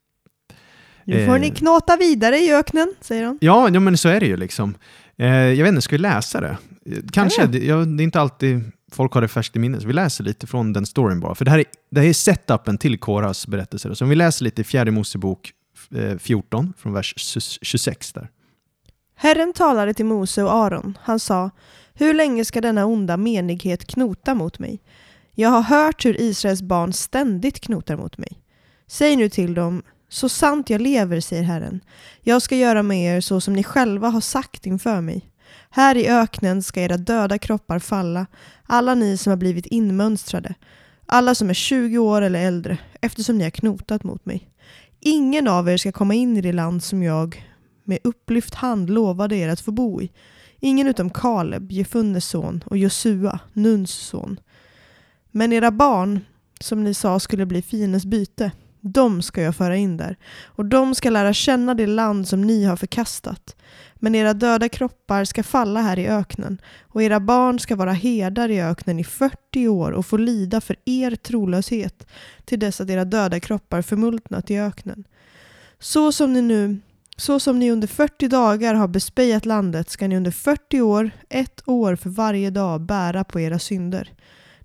Nu 1.05 1.25
får 1.25 1.35
Eh. 1.35 1.41
ni 1.41 1.49
knåta 1.49 1.97
vidare 1.97 2.37
i 2.37 2.53
öknen, 2.53 2.93
säger 3.01 3.25
han. 3.25 3.37
Ja, 3.41 3.69
ja 3.73 3.79
men 3.79 3.97
så 3.97 4.09
är 4.09 4.19
det 4.19 4.25
ju 4.25 4.37
liksom. 4.37 4.75
Eh, 5.17 5.27
jag 5.27 5.63
vet 5.63 5.67
inte, 5.69 5.81
ska 5.81 5.95
vi 5.95 6.01
läsa 6.01 6.41
det? 6.41 6.57
Eh, 6.85 6.97
Kanske, 7.11 7.45
det, 7.45 7.65
ja, 7.65 7.75
det 7.75 8.03
är 8.03 8.05
inte 8.05 8.21
alltid 8.21 8.71
folk 8.93 9.13
har 9.13 9.21
det 9.21 9.27
färskt 9.27 9.55
i 9.55 9.59
minnet. 9.59 9.83
Vi 9.83 9.93
läser 9.93 10.23
lite 10.23 10.47
från 10.47 10.73
den 10.73 10.85
storyn 10.85 11.19
bara. 11.19 11.35
För 11.35 11.45
det 11.45 11.51
här 11.51 11.59
är, 11.59 11.65
det 11.91 11.99
här 11.99 12.07
är 12.07 12.13
setupen 12.13 12.77
till 12.77 12.99
Koras 12.99 13.47
berättelser. 13.47 13.93
Så 13.93 14.05
om 14.05 14.09
vi 14.09 14.15
läser 14.15 14.43
lite 14.43 14.61
i 14.61 14.63
fjärde 14.63 14.91
Mosebok 14.91 15.51
eh, 15.95 16.17
14, 16.17 16.73
från 16.77 16.93
vers 16.93 17.13
26 17.61 18.13
där. 18.13 18.29
Herren 19.15 19.53
talade 19.53 19.93
till 19.93 20.05
Mose 20.05 20.43
och 20.43 20.53
Aron. 20.53 20.97
Han 21.01 21.19
sa, 21.19 21.49
hur 21.93 22.13
länge 22.13 22.45
ska 22.45 22.61
denna 22.61 22.85
onda 22.85 23.17
menighet 23.17 23.85
knota 23.85 24.35
mot 24.35 24.59
mig? 24.59 24.81
Jag 25.35 25.49
har 25.49 25.61
hört 25.61 26.05
hur 26.05 26.21
Israels 26.21 26.61
barn 26.61 26.93
ständigt 26.93 27.59
knotar 27.59 27.97
mot 27.97 28.17
mig. 28.17 28.41
Säg 28.87 29.15
nu 29.15 29.29
till 29.29 29.53
dem, 29.53 29.83
så 30.09 30.29
sant 30.29 30.69
jag 30.69 30.81
lever, 30.81 31.19
säger 31.19 31.43
Herren. 31.43 31.81
Jag 32.21 32.41
ska 32.41 32.55
göra 32.55 32.83
med 32.83 33.17
er 33.17 33.21
så 33.21 33.41
som 33.41 33.53
ni 33.53 33.63
själva 33.63 34.09
har 34.09 34.21
sagt 34.21 34.65
inför 34.65 35.01
mig. 35.01 35.29
Här 35.69 35.97
i 35.97 36.09
öknen 36.09 36.63
ska 36.63 36.81
era 36.81 36.97
döda 36.97 37.37
kroppar 37.37 37.79
falla, 37.79 38.25
alla 38.63 38.95
ni 38.95 39.17
som 39.17 39.29
har 39.29 39.37
blivit 39.37 39.65
inmönstrade, 39.65 40.53
alla 41.05 41.35
som 41.35 41.49
är 41.49 41.53
20 41.53 41.97
år 41.97 42.21
eller 42.21 42.47
äldre, 42.47 42.77
eftersom 43.01 43.37
ni 43.37 43.43
har 43.43 43.51
knotat 43.51 44.03
mot 44.03 44.25
mig. 44.25 44.49
Ingen 44.99 45.47
av 45.47 45.69
er 45.69 45.77
ska 45.77 45.91
komma 45.91 46.13
in 46.13 46.37
i 46.37 46.41
det 46.41 46.53
land 46.53 46.83
som 46.83 47.03
jag 47.03 47.49
med 47.83 47.99
upplyft 48.03 48.55
hand 48.55 48.89
lovade 48.89 49.35
er 49.35 49.49
att 49.49 49.61
få 49.61 49.71
bo 49.71 50.01
i. 50.01 50.11
Ingen 50.59 50.87
utom 50.87 51.09
Kaleb, 51.09 51.71
Jefunnes 51.71 52.25
son, 52.25 52.63
och 52.65 52.77
Josua, 52.77 53.39
Nuns 53.53 53.91
son. 53.91 54.39
Men 55.31 55.53
era 55.53 55.71
barn, 55.71 56.19
som 56.59 56.83
ni 56.83 56.93
sa 56.93 57.19
skulle 57.19 57.45
bli 57.45 57.61
fiendens 57.61 58.05
byte, 58.05 58.51
de 58.85 59.21
ska 59.21 59.41
jag 59.41 59.55
föra 59.55 59.77
in 59.77 59.97
där, 59.97 60.17
och 60.45 60.65
de 60.65 60.95
ska 60.95 61.09
lära 61.09 61.33
känna 61.33 61.73
det 61.73 61.87
land 61.87 62.27
som 62.27 62.41
ni 62.41 62.63
har 62.65 62.75
förkastat. 62.75 63.55
Men 63.95 64.15
era 64.15 64.33
döda 64.33 64.69
kroppar 64.69 65.25
ska 65.25 65.43
falla 65.43 65.81
här 65.81 65.99
i 65.99 66.07
öknen, 66.07 66.61
och 66.81 67.03
era 67.03 67.19
barn 67.19 67.59
ska 67.59 67.75
vara 67.75 67.91
herdar 67.91 68.49
i 68.49 68.61
öknen 68.61 68.99
i 68.99 69.03
40 69.03 69.67
år 69.67 69.91
och 69.91 70.05
få 70.05 70.17
lida 70.17 70.61
för 70.61 70.75
er 70.85 71.15
trolöshet, 71.15 72.07
till 72.45 72.59
dess 72.59 72.81
att 72.81 72.89
era 72.89 73.05
döda 73.05 73.39
kroppar 73.39 73.81
förmultnat 73.81 74.51
i 74.51 74.59
öknen. 74.59 75.03
Så 75.79 76.11
som 76.11 76.33
ni 76.33 76.41
nu 76.41 76.79
så 77.17 77.39
som 77.39 77.59
ni 77.59 77.71
under 77.71 77.87
40 77.87 78.27
dagar 78.27 78.73
har 78.73 78.87
bespejat 78.87 79.45
landet 79.45 79.89
ska 79.89 80.07
ni 80.07 80.17
under 80.17 80.31
40 80.31 80.81
år, 80.81 81.11
ett 81.29 81.61
år 81.65 81.95
för 81.95 82.09
varje 82.09 82.49
dag, 82.49 82.81
bära 82.81 83.23
på 83.23 83.39
era 83.39 83.59
synder. 83.59 84.13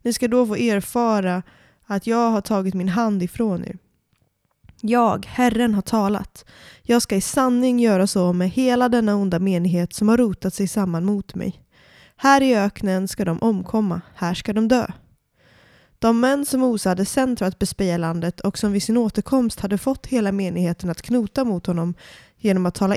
Ni 0.03 0.13
ska 0.13 0.29
då 0.29 0.47
få 0.47 0.57
erfara 0.57 1.43
att 1.87 2.07
jag 2.07 2.31
har 2.31 2.41
tagit 2.41 2.75
min 2.75 2.89
hand 2.89 3.23
ifrån 3.23 3.65
er. 3.65 3.79
Jag, 4.81 5.27
Herren, 5.27 5.75
har 5.75 5.83
talat. 5.83 6.45
Jag 6.83 7.03
ska 7.03 7.17
i 7.17 7.21
sanning 7.21 7.81
göra 7.81 8.07
så 8.07 8.33
med 8.33 8.51
hela 8.51 8.89
denna 8.89 9.17
onda 9.17 9.39
menighet 9.39 9.93
som 9.93 10.09
har 10.09 10.17
rotat 10.17 10.55
sig 10.55 10.69
samman 10.69 11.05
mot 11.05 11.35
mig. 11.35 11.63
Här 12.17 12.41
i 12.41 12.57
öknen 12.57 13.09
ska 13.09 13.25
de 13.25 13.39
omkomma, 13.39 14.01
här 14.15 14.35
ska 14.35 14.53
de 14.53 14.69
dö. 14.69 14.87
De 15.99 16.21
män 16.21 16.47
som 16.47 16.63
Osa 16.63 16.89
hade 16.89 17.05
sänt 17.05 17.39
för 17.39 17.47
att 17.47 17.59
bespeja 17.59 17.97
landet 17.97 18.41
och 18.41 18.59
som 18.59 18.73
vid 18.73 18.83
sin 18.83 18.97
återkomst 18.97 19.61
hade 19.61 19.79
fått 19.79 20.07
hela 20.07 20.33
menigheten 20.33 20.91
att 20.91 21.03
knota 21.03 21.45
mot 21.45 21.67
honom 21.67 21.95
genom 22.39 22.67
att 22.67 22.75
tala 22.75 22.97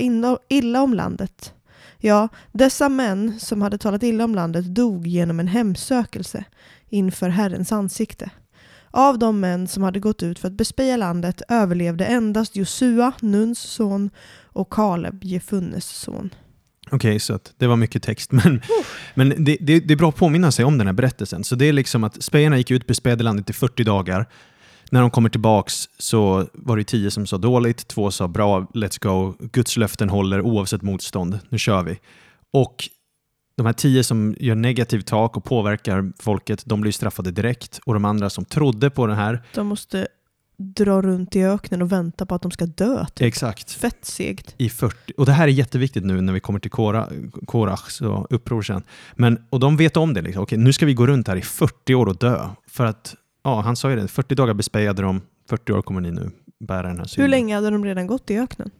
illa 0.49 0.81
om 0.81 0.93
landet. 0.93 1.53
Ja, 1.97 2.27
dessa 2.51 2.89
män 2.89 3.39
som 3.39 3.61
hade 3.61 3.77
talat 3.77 4.03
illa 4.03 4.23
om 4.23 4.35
landet 4.35 4.65
dog 4.75 5.07
genom 5.07 5.39
en 5.39 5.47
hemsökelse 5.47 6.43
inför 6.89 7.29
Herrens 7.29 7.71
ansikte. 7.71 8.29
Av 8.91 9.19
de 9.19 9.39
män 9.39 9.67
som 9.67 9.83
hade 9.83 9.99
gått 9.99 10.23
ut 10.23 10.39
för 10.39 10.47
att 10.47 10.53
bespeja 10.53 10.97
landet 10.97 11.41
överlevde 11.49 12.05
endast 12.05 12.55
Josua, 12.55 13.13
Nuns 13.21 13.59
son, 13.59 14.09
och 14.53 14.73
Kaleb, 14.73 15.23
Jefunnes 15.23 15.85
son. 15.85 16.29
Okej, 16.87 16.95
okay, 17.09 17.19
så 17.19 17.39
det 17.57 17.67
var 17.67 17.75
mycket 17.75 18.03
text, 18.03 18.31
men, 18.43 18.61
men 19.13 19.29
det, 19.29 19.57
det, 19.61 19.79
det, 19.79 19.93
är 19.93 19.95
bra 19.95 20.09
att 20.09 20.15
påminna 20.15 20.51
sig 20.51 20.65
om 20.65 20.77
den 20.77 20.87
här 20.87 20.93
berättelsen. 20.93 21.43
Så 21.43 21.55
det 21.55 21.65
är 21.65 21.73
liksom 21.73 22.03
att 22.03 22.23
spejarna 22.23 22.57
gick 22.57 22.71
ut, 22.71 22.87
bespejade 22.87 23.23
landet 23.23 23.49
i 23.49 23.53
40 23.53 23.83
dagar. 23.83 24.25
När 24.91 25.01
de 25.01 25.09
kommer 25.11 25.29
tillbaks 25.29 25.89
så 25.97 26.47
var 26.53 26.77
det 26.77 26.83
tio 26.83 27.11
som 27.11 27.27
sa 27.27 27.37
dåligt, 27.37 27.87
två 27.87 28.11
sa 28.11 28.27
bra, 28.27 28.59
let's 28.59 29.03
go, 29.03 29.35
Guds 29.39 29.77
löften 29.77 30.09
håller 30.09 30.41
oavsett 30.41 30.81
motstånd, 30.81 31.39
nu 31.49 31.57
kör 31.57 31.83
vi. 31.83 31.99
Och 32.53 32.89
de 33.55 33.65
här 33.65 33.73
tio 33.73 34.03
som 34.03 34.35
gör 34.39 34.55
negativt 34.55 35.05
tak 35.05 35.37
och 35.37 35.43
påverkar 35.43 36.11
folket, 36.19 36.63
de 36.65 36.81
blir 36.81 36.91
straffade 36.91 37.31
direkt. 37.31 37.79
Och 37.85 37.93
de 37.93 38.05
andra 38.05 38.29
som 38.29 38.45
trodde 38.45 38.89
på 38.89 39.07
den 39.07 39.15
här... 39.15 39.43
De 39.55 39.67
måste 39.67 40.07
dra 40.57 41.01
runt 41.01 41.35
i 41.35 41.43
öknen 41.43 41.81
och 41.81 41.91
vänta 41.91 42.25
på 42.25 42.35
att 42.35 42.41
de 42.41 42.51
ska 42.51 42.65
dö. 42.65 43.05
Typ. 43.05 43.27
Exakt. 43.27 43.71
Fett 43.71 44.05
segt. 44.05 44.55
I 44.57 44.69
40. 44.69 45.13
Och 45.17 45.25
det 45.25 45.31
här 45.31 45.43
är 45.43 45.51
jätteviktigt 45.51 46.05
nu 46.05 46.21
när 46.21 46.33
vi 46.33 46.39
kommer 46.39 46.59
till 46.59 46.71
Korachs 47.45 48.01
uppror 48.29 48.61
sen. 48.61 48.83
Men, 49.15 49.45
och 49.49 49.59
de 49.59 49.77
vet 49.77 49.97
om 49.97 50.13
det. 50.13 50.21
Liksom. 50.21 50.43
Okej, 50.43 50.57
nu 50.57 50.73
ska 50.73 50.85
vi 50.85 50.93
gå 50.93 51.07
runt 51.07 51.27
här 51.27 51.35
i 51.35 51.41
40 51.41 51.95
år 51.95 52.05
och 52.05 52.17
dö. 52.17 52.49
För 52.67 52.85
att, 52.85 53.15
ja, 53.43 53.61
han 53.61 53.75
sa 53.75 53.89
ju 53.89 53.95
det, 53.95 54.07
40 54.07 54.35
dagar 54.35 54.53
bespejade 54.53 55.01
de, 55.01 55.21
40 55.49 55.73
år 55.73 55.81
kommer 55.81 56.01
ni 56.01 56.11
nu 56.11 56.31
bära 56.59 56.87
den 56.87 56.99
här 56.99 57.05
synden. 57.05 57.25
Hur 57.25 57.29
länge 57.29 57.55
hade 57.55 57.69
de 57.69 57.85
redan 57.85 58.07
gått 58.07 58.31
i 58.31 58.37
öknen? 58.37 58.71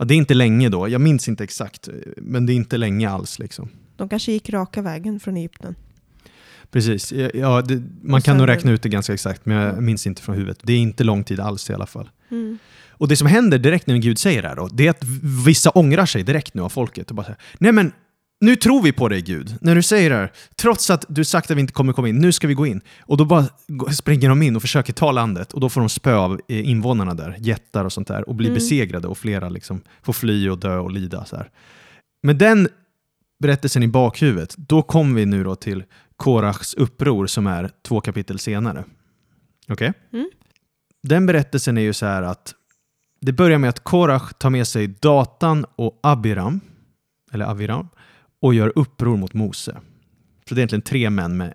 Ja, 0.00 0.04
det 0.04 0.14
är 0.14 0.16
inte 0.16 0.34
länge 0.34 0.68
då. 0.68 0.88
Jag 0.88 1.00
minns 1.00 1.28
inte 1.28 1.44
exakt, 1.44 1.88
men 2.16 2.46
det 2.46 2.52
är 2.52 2.54
inte 2.54 2.76
länge 2.76 3.10
alls. 3.10 3.38
Liksom. 3.38 3.68
De 3.96 4.08
kanske 4.08 4.32
gick 4.32 4.50
raka 4.50 4.82
vägen 4.82 5.20
från 5.20 5.36
Egypten. 5.36 5.74
Precis, 6.70 7.12
ja, 7.34 7.62
det, 7.62 7.82
man 8.02 8.22
kan 8.22 8.36
nog 8.36 8.48
räkna 8.48 8.70
ut 8.72 8.82
det 8.82 8.88
ganska 8.88 9.14
exakt, 9.14 9.46
men 9.46 9.56
jag 9.56 9.82
minns 9.82 10.06
inte 10.06 10.22
från 10.22 10.34
huvudet. 10.34 10.58
Det 10.62 10.72
är 10.72 10.78
inte 10.78 11.04
lång 11.04 11.24
tid 11.24 11.40
alls 11.40 11.70
i 11.70 11.72
alla 11.72 11.86
fall. 11.86 12.10
Mm. 12.30 12.58
Och 12.88 13.08
det 13.08 13.16
som 13.16 13.26
händer 13.26 13.58
direkt 13.58 13.86
när 13.86 13.96
Gud 13.96 14.18
säger 14.18 14.42
det 14.42 14.48
här 14.48 14.56
då, 14.56 14.68
det 14.72 14.86
är 14.86 14.90
att 14.90 15.04
vissa 15.46 15.70
ångrar 15.70 16.06
sig 16.06 16.22
direkt 16.22 16.54
nu 16.54 16.62
av 16.62 16.68
folket 16.68 17.10
och 17.10 17.16
bara 17.16 17.24
säger, 17.26 17.40
nej 17.58 17.72
men 17.72 17.92
nu 18.40 18.56
tror 18.56 18.82
vi 18.82 18.92
på 18.92 19.08
dig 19.08 19.22
Gud, 19.22 19.56
när 19.60 19.74
du 19.74 19.82
säger 19.82 20.10
det 20.10 20.16
här. 20.16 20.32
Trots 20.56 20.90
att 20.90 21.04
du 21.08 21.24
sagt 21.24 21.50
att 21.50 21.56
vi 21.56 21.60
inte 21.60 21.72
kommer 21.72 21.92
komma 21.92 22.08
in, 22.08 22.18
nu 22.18 22.32
ska 22.32 22.46
vi 22.46 22.54
gå 22.54 22.66
in. 22.66 22.80
Och 23.00 23.16
då 23.16 23.24
bara 23.24 23.46
springer 23.92 24.28
de 24.28 24.42
in 24.42 24.56
och 24.56 24.62
försöker 24.62 24.92
ta 24.92 25.12
landet 25.12 25.52
och 25.52 25.60
då 25.60 25.68
får 25.68 25.80
de 25.80 25.88
spö 25.88 26.14
av 26.14 26.40
eh, 26.48 26.68
invånarna 26.68 27.14
där, 27.14 27.36
jättar 27.38 27.84
och 27.84 27.92
sånt 27.92 28.08
där, 28.08 28.28
och 28.28 28.34
blir 28.34 28.48
mm. 28.48 28.54
besegrade 28.54 29.08
och 29.08 29.18
flera 29.18 29.48
liksom 29.48 29.80
får 30.02 30.12
fly 30.12 30.48
och 30.48 30.58
dö 30.58 30.76
och 30.76 30.90
lida. 30.90 31.24
Så 31.24 31.36
här. 31.36 31.50
Med 32.22 32.36
den 32.36 32.68
berättelsen 33.40 33.82
i 33.82 33.88
bakhuvudet, 33.88 34.54
då 34.56 34.82
kommer 34.82 35.14
vi 35.14 35.26
nu 35.26 35.44
då 35.44 35.54
till 35.54 35.84
Korachs 36.16 36.74
uppror 36.74 37.26
som 37.26 37.46
är 37.46 37.70
två 37.82 38.00
kapitel 38.00 38.38
senare. 38.38 38.84
Okej? 39.68 39.92
Okay? 40.08 40.20
Mm. 40.20 40.30
Den 41.02 41.26
berättelsen 41.26 41.78
är 41.78 41.82
ju 41.82 41.92
så 41.92 42.06
här 42.06 42.22
att 42.22 42.54
det 43.20 43.32
börjar 43.32 43.58
med 43.58 43.70
att 43.70 43.84
Korach 43.84 44.32
tar 44.38 44.50
med 44.50 44.66
sig 44.66 44.86
Datan 44.86 45.66
och 45.76 46.00
Abiram, 46.02 46.60
eller 47.32 47.44
Aviram, 47.44 47.88
och 48.42 48.54
gör 48.54 48.72
uppror 48.76 49.16
mot 49.16 49.34
Mose. 49.34 49.76
Så 50.48 50.54
det 50.54 50.58
är 50.58 50.60
egentligen 50.60 50.82
tre 50.82 51.10
män 51.10 51.36
med 51.36 51.54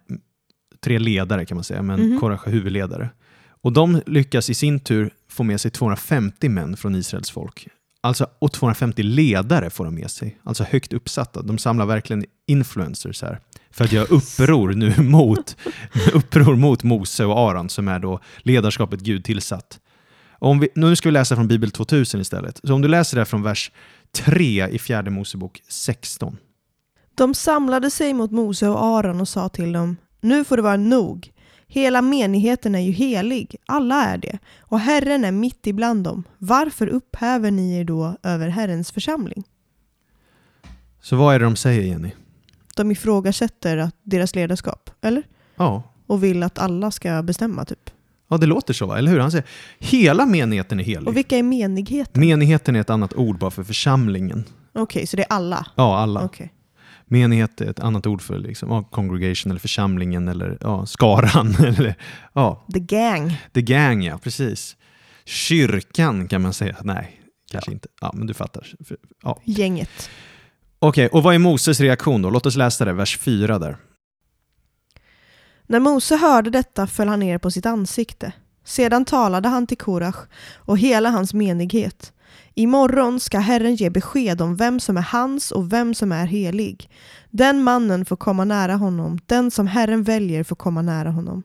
tre 0.83 0.99
ledare 0.99 1.45
kan 1.45 1.57
man 1.57 1.63
säga, 1.63 1.81
men 1.81 1.99
mm. 1.99 2.19
Korach 2.19 2.47
är 2.47 2.51
huvudledare. 2.51 3.09
Och 3.47 3.73
de 3.73 4.01
lyckas 4.05 4.49
i 4.49 4.53
sin 4.53 4.79
tur 4.79 5.13
få 5.29 5.43
med 5.43 5.61
sig 5.61 5.71
250 5.71 6.49
män 6.49 6.77
från 6.77 6.95
Israels 6.95 7.31
folk. 7.31 7.67
Alltså, 8.01 8.27
och 8.39 8.51
250 8.51 9.03
ledare 9.03 9.69
får 9.69 9.85
de 9.85 9.95
med 9.95 10.11
sig, 10.11 10.37
alltså 10.43 10.63
högt 10.63 10.93
uppsatta. 10.93 11.41
De 11.41 11.57
samlar 11.57 11.85
verkligen 11.85 12.25
influencers 12.47 13.21
här 13.21 13.39
för 13.71 13.85
att 13.85 13.91
göra 13.91 14.05
uppror 14.05 14.73
nu 14.73 14.93
mot, 15.03 15.57
uppror 16.13 16.55
mot 16.55 16.83
Mose 16.83 17.25
och 17.25 17.39
Aron 17.39 17.69
som 17.69 17.87
är 17.87 17.99
då 17.99 18.19
ledarskapet 18.37 18.99
Gud 18.99 19.23
tillsatt. 19.23 19.79
Om 20.39 20.59
vi, 20.59 20.69
nu 20.75 20.95
ska 20.95 21.09
vi 21.09 21.13
läsa 21.13 21.35
från 21.35 21.47
Bibel 21.47 21.71
2000 21.71 22.21
istället. 22.21 22.59
Så 22.63 22.73
om 22.73 22.81
du 22.81 22.87
läser 22.87 23.17
det 23.17 23.25
från 23.25 23.43
vers 23.43 23.71
3 24.11 24.67
i 24.67 24.79
fjärde 24.79 25.11
Mosebok 25.11 25.61
16. 25.67 26.37
De 27.15 27.33
samlade 27.33 27.89
sig 27.89 28.13
mot 28.13 28.31
Mose 28.31 28.67
och 28.67 28.83
Aron 28.83 29.21
och 29.21 29.27
sa 29.27 29.49
till 29.49 29.71
dem, 29.71 29.97
nu 30.21 30.43
får 30.43 30.57
det 30.57 30.63
vara 30.63 30.77
nog. 30.77 31.31
Hela 31.67 32.01
menigheten 32.01 32.75
är 32.75 32.79
ju 32.79 32.91
helig, 32.91 33.55
alla 33.65 34.05
är 34.05 34.17
det, 34.17 34.39
och 34.59 34.79
Herren 34.79 35.25
är 35.25 35.31
mitt 35.31 35.67
ibland 35.67 36.03
dem. 36.03 36.23
Varför 36.37 36.87
upphäver 36.87 37.51
ni 37.51 37.79
er 37.79 37.83
då 37.83 38.15
över 38.23 38.49
Herrens 38.49 38.91
församling? 38.91 39.43
Så 41.01 41.15
vad 41.15 41.35
är 41.35 41.39
det 41.39 41.45
de 41.45 41.55
säger, 41.55 41.81
Jenny? 41.81 42.11
De 42.75 42.91
ifrågasätter 42.91 43.77
att 43.77 43.95
deras 44.03 44.35
ledarskap, 44.35 44.89
eller? 45.01 45.23
Ja. 45.55 45.83
Och 46.07 46.23
vill 46.23 46.43
att 46.43 46.59
alla 46.59 46.91
ska 46.91 47.23
bestämma, 47.23 47.65
typ. 47.65 47.89
Ja, 48.27 48.37
det 48.37 48.45
låter 48.45 48.73
så, 48.73 48.93
eller 48.93 49.11
hur? 49.11 49.19
Han 49.19 49.31
säger 49.31 49.45
hela 49.79 50.25
menigheten 50.25 50.79
är 50.79 50.83
helig. 50.83 51.07
Och 51.07 51.17
vilka 51.17 51.37
är 51.37 51.43
menigheten? 51.43 52.27
Menigheten 52.27 52.75
är 52.75 52.81
ett 52.81 52.89
annat 52.89 53.13
ord 53.13 53.39
bara 53.39 53.51
för 53.51 53.63
församlingen. 53.63 54.43
Okej, 54.71 54.81
okay, 54.81 55.07
så 55.07 55.17
det 55.17 55.23
är 55.23 55.33
alla? 55.33 55.67
Ja, 55.75 55.97
alla. 55.97 56.25
Okay. 56.25 56.49
Menighet 57.07 57.61
är 57.61 57.69
ett 57.69 57.79
annat 57.79 58.07
ord 58.07 58.21
för 58.21 58.37
liksom, 58.37 58.69
ja, 58.71 58.83
congregation 58.83 59.51
eller 59.51 59.59
församlingen 59.59 60.27
eller 60.27 60.57
ja, 60.61 60.85
skaran. 60.85 61.55
Eller, 61.65 61.95
ja. 62.33 62.65
The 62.73 62.79
gang. 62.79 63.37
The 63.53 63.61
gang, 63.61 64.03
ja. 64.03 64.17
Precis. 64.17 64.75
Kyrkan 65.25 66.27
kan 66.27 66.41
man 66.41 66.53
säga. 66.53 66.75
Nej, 66.83 67.21
kanske 67.51 67.71
ja. 67.71 67.73
inte. 67.73 67.87
Ja, 68.01 68.11
men 68.13 68.27
du 68.27 68.33
fattar. 68.33 68.67
Ja. 69.23 69.41
Gänget. 69.43 70.09
Okej, 70.79 71.05
okay, 71.05 71.17
och 71.17 71.23
vad 71.23 71.35
är 71.35 71.39
Moses 71.39 71.79
reaktion 71.79 72.21
då? 72.21 72.29
Låt 72.29 72.45
oss 72.45 72.55
läsa 72.55 72.85
det, 72.85 72.93
vers 72.93 73.17
4 73.17 73.59
där. 73.59 73.77
När 75.67 75.79
Mose 75.79 76.15
hörde 76.15 76.49
detta 76.49 76.87
föll 76.87 77.07
han 77.07 77.19
ner 77.19 77.37
på 77.37 77.51
sitt 77.51 77.65
ansikte. 77.65 78.31
Sedan 78.63 79.05
talade 79.05 79.49
han 79.49 79.67
till 79.67 79.77
Korach 79.77 80.15
och 80.55 80.77
hela 80.77 81.09
hans 81.09 81.33
menighet. 81.33 82.13
Imorgon 82.57 83.19
ska 83.19 83.39
Herren 83.39 83.75
ge 83.75 83.89
besked 83.89 84.41
om 84.41 84.55
vem 84.55 84.79
som 84.79 84.97
är 84.97 85.01
hans 85.01 85.51
och 85.51 85.73
vem 85.73 85.93
som 85.93 86.11
är 86.11 86.25
helig. 86.25 86.89
Den 87.29 87.63
mannen 87.63 88.05
får 88.05 88.15
komma 88.15 88.45
nära 88.45 88.75
honom, 88.75 89.19
den 89.25 89.51
som 89.51 89.67
Herren 89.67 90.03
väljer 90.03 90.43
får 90.43 90.55
komma 90.55 90.81
nära 90.81 91.11
honom. 91.11 91.43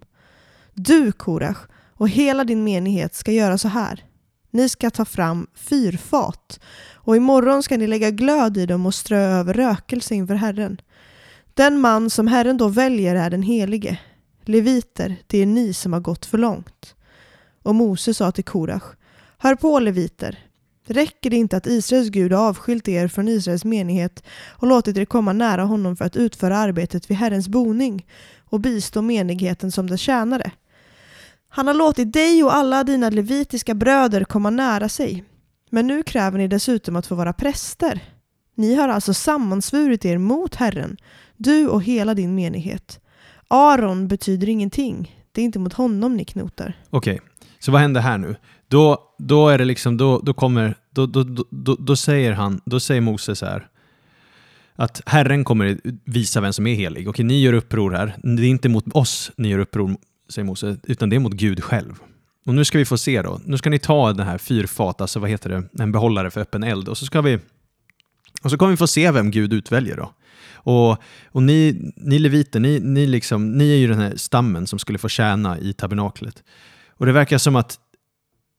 Du, 0.75 1.13
Korach, 1.13 1.59
och 1.95 2.09
hela 2.09 2.45
din 2.45 2.65
menighet 2.65 3.15
ska 3.15 3.33
göra 3.33 3.59
så 3.59 3.69
här. 3.69 4.05
Ni 4.51 4.69
ska 4.69 4.91
ta 4.91 5.05
fram 5.05 5.47
fyrfat 5.55 6.61
och 6.95 7.17
imorgon 7.17 7.63
ska 7.63 7.77
ni 7.77 7.87
lägga 7.87 8.11
glöd 8.11 8.57
i 8.57 8.67
dem 8.67 8.87
och 8.87 8.95
strö 8.95 9.21
över 9.21 9.55
rökelse 9.55 10.15
inför 10.15 10.35
Herren. 10.35 10.81
Den 11.55 11.81
man 11.81 12.11
som 12.11 12.27
Herren 12.27 12.57
då 12.57 12.69
väljer 12.69 13.15
är 13.15 13.31
den 13.31 13.43
helige. 13.43 13.99
Leviter, 14.45 15.17
det 15.27 15.39
är 15.39 15.47
ni 15.47 15.73
som 15.73 15.93
har 15.93 16.01
gått 16.01 16.27
för 16.27 16.39
långt. 16.39 16.95
Och 17.63 17.75
Mose 17.75 18.15
sa 18.15 18.33
till 18.33 18.45
Korach, 18.45 18.85
Hör 19.39 19.55
på 19.55 19.79
leviter, 19.79 20.39
Räcker 20.93 21.31
det 21.31 21.37
inte 21.37 21.57
att 21.57 21.67
Israels 21.67 22.09
Gud 22.09 22.33
har 22.33 22.49
avskilt 22.49 22.89
er 22.89 23.09
från 23.09 23.29
Israels 23.29 23.65
menighet 23.65 24.23
och 24.49 24.67
låtit 24.69 24.97
er 24.97 25.05
komma 25.05 25.33
nära 25.33 25.65
honom 25.65 25.97
för 25.97 26.05
att 26.05 26.17
utföra 26.17 26.57
arbetet 26.57 27.11
vid 27.11 27.17
Herrens 27.17 27.49
boning 27.49 28.07
och 28.45 28.61
bistå 28.61 29.03
menigheten 29.03 29.73
som 29.73 29.87
dess 29.91 30.01
tjänare? 30.01 30.51
Han 31.49 31.67
har 31.67 31.75
låtit 31.75 32.13
dig 32.13 32.45
och 32.45 32.55
alla 32.55 32.85
dina 32.85 33.11
levitiska 33.11 33.75
bröder 33.75 34.25
komma 34.25 34.51
nära 34.51 34.89
sig. 34.89 35.25
Men 35.71 35.87
nu 35.87 36.03
kräver 36.03 36.39
ni 36.39 36.49
dessutom 36.49 36.97
att 36.97 37.07
få 37.07 37.15
vara 37.15 37.33
präster. 37.33 38.01
Ni 38.55 38.75
har 38.75 38.89
alltså 38.89 39.15
sammansvurit 39.15 40.05
er 40.05 40.19
mot 40.19 40.55
Herren, 40.55 40.97
du 41.37 41.69
och 41.69 41.83
hela 41.83 42.15
din 42.15 42.35
menighet. 42.35 43.01
Aron 43.49 44.09
betyder 44.09 44.49
ingenting. 44.49 45.17
Det 45.33 45.41
är 45.41 45.45
inte 45.45 45.59
mot 45.59 45.73
honom 45.73 46.17
ni 46.17 46.25
knotar. 46.25 46.79
Okej, 46.91 47.21
Så 47.59 47.73
vad 47.73 47.81
händer 47.81 48.01
här 48.01 48.19
nu? 48.19 48.37
Då, 48.69 48.99
då 49.19 49.49
är 49.49 49.59
det 49.59 49.65
liksom, 49.65 49.97
då, 49.97 50.19
då 50.19 50.35
kommer, 50.35 50.75
då, 50.91 51.07
då, 51.07 51.45
då, 51.51 51.75
då, 51.75 51.97
säger 51.97 52.33
han, 52.33 52.61
då 52.65 52.81
säger 52.81 53.01
Mose 53.01 53.37
så 53.37 53.47
här, 53.47 53.69
att 54.75 55.03
Herren 55.07 55.45
kommer 55.45 55.81
visa 56.05 56.41
vem 56.41 56.53
som 56.53 56.67
är 56.67 56.75
helig. 56.75 57.09
Okej, 57.09 57.25
ni 57.25 57.43
gör 57.43 57.53
uppror 57.53 57.91
här. 57.91 58.17
Det 58.23 58.43
är 58.43 58.47
inte 58.47 58.69
mot 58.69 58.85
oss 58.95 59.33
ni 59.37 59.49
gör 59.49 59.59
uppror, 59.59 59.97
säger 60.29 60.47
Mose, 60.47 60.77
utan 60.83 61.11
det 61.11 61.17
är 61.17 61.21
mot 61.21 61.33
Gud 61.33 61.65
själv. 61.65 61.95
Och 62.47 62.55
nu 62.55 62.65
ska 62.65 62.79
vi 62.79 62.85
få 62.85 62.99
se 62.99 63.23
då. 63.23 63.41
Nu 63.45 63.59
ska 63.59 63.71
ni 63.71 63.79
ta 63.79 64.13
den 64.13 64.27
här 64.27 64.39
fyrfat, 64.39 65.01
alltså 65.01 65.21
vad 65.21 65.31
heter 65.31 65.51
det, 65.51 65.83
en 65.83 65.93
behållare 65.93 66.31
för 66.31 66.41
öppen 66.41 66.63
eld. 66.63 66.89
Och 66.89 66.99
så 66.99 67.07
ska 67.07 67.21
vi 67.21 67.39
och 68.43 68.51
så 68.51 68.59
kommer 68.59 68.71
vi 68.71 68.77
få 68.77 68.87
se 68.87 69.11
vem 69.11 69.31
Gud 69.31 69.53
utväljer 69.53 69.97
då. 69.97 70.13
Och, 70.55 70.99
och 71.27 71.43
ni, 71.43 71.93
ni 71.97 72.19
leviter, 72.19 72.61
ni, 72.61 72.81
ni, 72.81 73.07
liksom, 73.07 73.53
ni 73.53 73.73
är 73.73 73.77
ju 73.77 73.87
den 73.87 73.99
här 73.99 74.17
stammen 74.17 74.67
som 74.67 74.79
skulle 74.79 74.99
få 74.99 75.09
tjäna 75.09 75.59
i 75.59 75.73
tabernaklet. 75.73 76.43
Och 76.89 77.07
det 77.07 77.13
verkar 77.13 77.39
som 77.39 77.57
att 77.57 77.79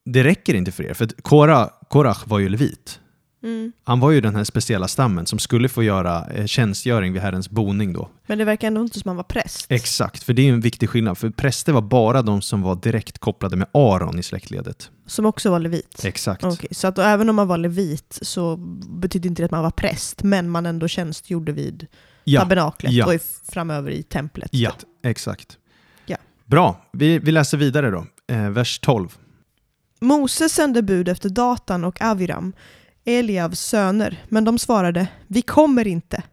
det 0.05 0.24
räcker 0.24 0.53
inte 0.53 0.72
för 0.72 0.84
er, 0.84 0.93
för 0.93 1.08
Korah, 1.22 1.70
Korach 1.89 2.24
var 2.27 2.39
ju 2.39 2.50
levit. 2.50 2.98
Mm. 3.43 3.72
Han 3.84 4.00
var 4.00 4.12
ju 4.12 4.22
den 4.22 4.36
här 4.36 4.43
speciella 4.43 4.88
stammen 4.88 5.25
som 5.25 5.39
skulle 5.39 5.70
få 5.70 5.84
göra 5.84 6.25
eh, 6.27 6.46
tjänstgöring 6.46 7.13
vid 7.13 7.22
Herrens 7.22 7.50
boning 7.50 7.93
då. 7.93 8.10
Men 8.27 8.38
det 8.38 8.46
verkar 8.46 8.67
ändå 8.67 8.81
inte 8.81 9.00
som 9.00 9.10
han 9.10 9.15
var 9.15 9.24
präst. 9.24 9.65
Exakt, 9.72 10.24
för 10.24 10.34
det 10.34 10.41
är 10.50 10.53
en 10.53 10.62
viktig 10.62 10.89
skillnad. 10.89 11.17
För 11.17 11.29
präster 11.29 11.74
var 11.74 11.81
bara 11.81 12.22
de 12.22 12.41
som 12.41 12.62
var 12.62 12.75
direkt 12.75 13.17
kopplade 13.17 13.55
med 13.55 13.67
Aron 13.74 14.20
i 14.20 14.24
släktledet. 14.24 14.91
Som 15.05 15.25
också 15.25 15.51
var 15.51 15.60
levit. 15.60 16.01
Exakt. 16.05 16.43
Okej, 16.43 16.70
så 16.72 16.88
att 16.88 16.98
även 16.98 17.29
om 17.29 17.36
man 17.36 17.48
var 17.48 17.58
levit 17.58 18.20
så 18.22 18.58
betydde 19.01 19.27
inte 19.27 19.41
det 19.41 19.46
att 19.46 19.51
man 19.51 19.63
var 19.63 19.72
präst, 19.72 20.24
men 20.24 20.50
man 20.50 20.65
ändå 20.65 20.88
tjänstgjorde 20.88 21.51
vid 21.51 21.88
Ja, 22.24 22.41
tabernaklet 22.41 22.91
ja. 22.91 23.13
och 23.15 23.22
framöver 23.51 23.91
i 23.91 24.03
templet. 24.03 24.50
ja, 24.53 24.72
exakt. 25.03 25.58
Ja. 26.05 26.17
Bra, 26.46 26.86
vi, 26.93 27.20
vi 27.20 27.31
läser 27.31 27.58
vidare 27.58 27.89
då. 27.91 28.05
Eh, 28.31 28.50
vers 28.50 28.79
12. 28.79 29.17
Mose 30.01 30.50
sände 30.50 30.81
bud 30.81 31.10
efter 31.10 31.29
Datan 31.29 31.84
och 31.84 32.01
Aviram, 32.01 32.53
Eliavs 33.05 33.60
söner, 33.60 34.24
men 34.29 34.43
de 34.43 34.60
svarade 34.60 35.08
Vi 35.27 35.41
kommer 35.41 35.88
inte. 35.88 36.24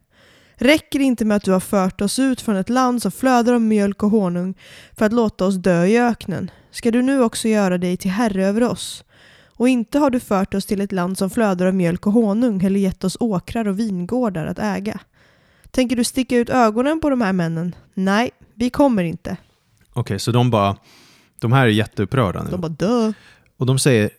Räcker 0.54 0.98
det 0.98 1.04
inte 1.04 1.24
med 1.24 1.36
att 1.36 1.44
du 1.44 1.52
har 1.52 1.60
fört 1.60 2.00
oss 2.00 2.18
ut 2.18 2.40
från 2.40 2.56
ett 2.56 2.68
land 2.68 3.02
som 3.02 3.12
flödar 3.12 3.52
av 3.52 3.60
mjölk 3.60 4.02
och 4.02 4.10
honung 4.10 4.54
för 4.96 5.06
att 5.06 5.12
låta 5.12 5.44
oss 5.44 5.54
dö 5.54 5.84
i 5.84 5.98
öknen? 5.98 6.50
Ska 6.70 6.90
du 6.90 7.02
nu 7.02 7.22
också 7.22 7.48
göra 7.48 7.78
dig 7.78 7.96
till 7.96 8.10
herre 8.10 8.46
över 8.46 8.62
oss? 8.62 9.04
Och 9.46 9.68
inte 9.68 9.98
har 9.98 10.10
du 10.10 10.20
fört 10.20 10.54
oss 10.54 10.66
till 10.66 10.80
ett 10.80 10.92
land 10.92 11.18
som 11.18 11.30
flödar 11.30 11.66
av 11.66 11.74
mjölk 11.74 12.06
och 12.06 12.12
honung 12.12 12.62
eller 12.62 12.80
gett 12.80 13.04
oss 13.04 13.16
åkrar 13.20 13.68
och 13.68 13.78
vingårdar 13.78 14.46
att 14.46 14.58
äga. 14.58 15.00
Tänker 15.70 15.96
du 15.96 16.04
sticka 16.04 16.36
ut 16.36 16.50
ögonen 16.50 17.00
på 17.00 17.10
de 17.10 17.20
här 17.20 17.32
männen? 17.32 17.74
Nej, 17.94 18.30
vi 18.54 18.70
kommer 18.70 19.04
inte. 19.04 19.36
Okej, 19.92 20.18
så 20.18 20.32
de 20.32 20.50
bara, 20.50 20.76
de 21.38 21.52
här 21.52 21.66
är 21.66 21.70
jätteupprörda 21.70 22.42
nu. 22.42 22.50
De 22.50 22.60
bara 22.60 22.68
dö. 22.68 23.12
Och 23.58 23.66
de 23.66 23.78
säger, 23.78 24.10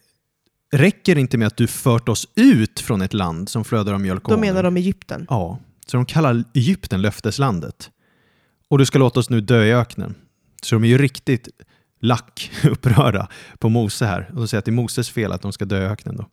räcker 0.72 1.16
det 1.16 1.22
inte 1.22 1.38
med 1.38 1.48
att 1.48 1.58
du 1.58 1.68
fört 1.68 2.10
oss 2.10 2.28
ut 2.36 2.80
från 2.80 3.02
ett 3.02 3.14
land 3.14 3.50
som 3.50 3.64
flödar 3.64 3.94
av 3.94 4.02
mjölk 4.02 4.28
och 4.28 4.34
Då 4.34 4.40
menar 4.40 4.64
de 4.64 4.78
Egypten. 4.78 5.26
Ja, 5.30 5.60
så 5.86 5.98
de 5.98 6.06
kallar 6.06 6.44
Egypten 6.54 7.02
löfteslandet. 7.02 7.92
Och 8.68 8.78
du 8.78 8.86
ska 8.86 9.00
låta 9.00 9.20
oss 9.20 9.30
nu 9.30 9.42
dö 9.42 9.64
i 9.64 9.74
öknen. 9.74 10.16
Så 10.62 10.76
de 10.76 10.84
är 10.84 10.88
ju 10.88 10.98
riktigt 10.98 11.50
lack 12.00 12.52
upprörda 12.64 13.28
på 13.60 13.70
Mose 13.70 14.06
här. 14.06 14.30
Och 14.30 14.36
de 14.36 14.48
säger 14.48 14.60
att 14.60 14.66
det 14.66 14.72
är 14.72 14.74
Moses 14.74 15.10
fel 15.10 15.32
att 15.32 15.42
de 15.42 15.52
ska 15.52 15.66
dö 15.66 15.84
i 15.84 15.86
öknen. 15.86 16.18
Då. 16.18 16.30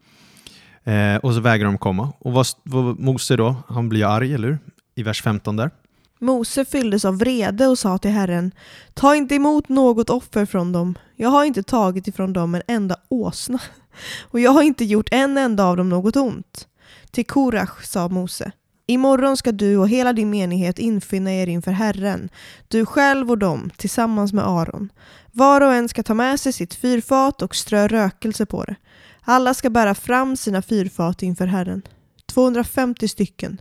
Eh, 0.92 1.16
och 1.16 1.34
så 1.34 1.40
vägrar 1.40 1.66
de 1.66 1.78
komma. 1.78 2.12
Och 2.18 2.32
vad, 2.32 2.46
vad 2.62 2.98
Mose 2.98 3.36
då, 3.36 3.56
han 3.68 3.88
blir 3.88 4.04
arg, 4.04 4.34
eller 4.34 4.48
hur? 4.48 4.58
I 4.94 5.02
vers 5.02 5.22
15 5.22 5.56
där. 5.56 5.70
Mose 6.18 6.64
fylldes 6.64 7.04
av 7.04 7.18
vrede 7.18 7.66
och 7.66 7.78
sa 7.78 7.98
till 7.98 8.10
Herren, 8.10 8.52
ta 8.94 9.16
inte 9.16 9.34
emot 9.34 9.68
något 9.68 10.10
offer 10.10 10.46
från 10.46 10.72
dem. 10.72 10.98
Jag 11.16 11.28
har 11.28 11.44
inte 11.44 11.62
tagit 11.62 12.08
ifrån 12.08 12.32
dem 12.32 12.54
en 12.54 12.62
enda 12.66 12.96
åsna, 13.08 13.58
och 14.30 14.40
jag 14.40 14.50
har 14.50 14.62
inte 14.62 14.84
gjort 14.84 15.08
en 15.10 15.38
enda 15.38 15.64
av 15.64 15.76
dem 15.76 15.88
något 15.88 16.16
ont. 16.16 16.68
Till 17.10 17.26
Korach 17.26 17.84
sa 17.84 18.08
Mose, 18.08 18.52
imorgon 18.86 19.36
ska 19.36 19.52
du 19.52 19.76
och 19.76 19.88
hela 19.88 20.12
din 20.12 20.30
menighet 20.30 20.78
infinna 20.78 21.32
er 21.32 21.46
inför 21.46 21.72
Herren, 21.72 22.28
du 22.68 22.86
själv 22.86 23.30
och 23.30 23.38
dem, 23.38 23.70
tillsammans 23.76 24.32
med 24.32 24.46
Aron. 24.46 24.92
Var 25.32 25.60
och 25.60 25.74
en 25.74 25.88
ska 25.88 26.02
ta 26.02 26.14
med 26.14 26.40
sig 26.40 26.52
sitt 26.52 26.74
fyrfat 26.74 27.42
och 27.42 27.56
strö 27.56 27.88
rökelse 27.88 28.46
på 28.46 28.64
det. 28.64 28.76
Alla 29.20 29.54
ska 29.54 29.70
bära 29.70 29.94
fram 29.94 30.36
sina 30.36 30.62
fyrfat 30.62 31.22
inför 31.22 31.46
Herren, 31.46 31.82
250 32.26 33.08
stycken, 33.08 33.60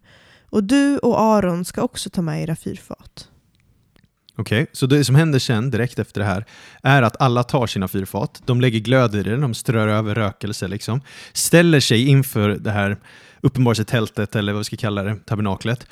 och 0.55 0.63
du 0.63 0.97
och 0.97 1.19
Aron 1.19 1.65
ska 1.65 1.81
också 1.81 2.09
ta 2.09 2.21
med 2.21 2.43
era 2.43 2.55
fyrfat. 2.55 3.29
Okej, 4.37 4.67
så 4.71 4.85
det 4.85 5.03
som 5.03 5.15
händer 5.15 5.39
sen 5.39 5.71
direkt 5.71 5.99
efter 5.99 6.21
det 6.21 6.27
här 6.27 6.45
är 6.83 7.01
att 7.01 7.21
alla 7.21 7.43
tar 7.43 7.67
sina 7.67 7.87
fyrfat, 7.87 8.41
de 8.45 8.61
lägger 8.61 8.79
glöd 8.79 9.15
i 9.15 9.23
det, 9.23 9.37
de 9.37 9.53
strör 9.53 9.87
över 9.87 10.15
rökelse 10.15 10.67
liksom, 10.67 11.01
ställer 11.33 11.79
sig 11.79 12.07
inför 12.07 12.49
det 12.49 12.71
här 12.71 12.97
uppenbarelsetältet 13.41 14.35
eller 14.35 14.53
vad 14.53 14.59
vi 14.59 14.63
ska 14.63 14.77
kalla 14.77 15.03
det, 15.03 15.15
tabernaklet. 15.25 15.87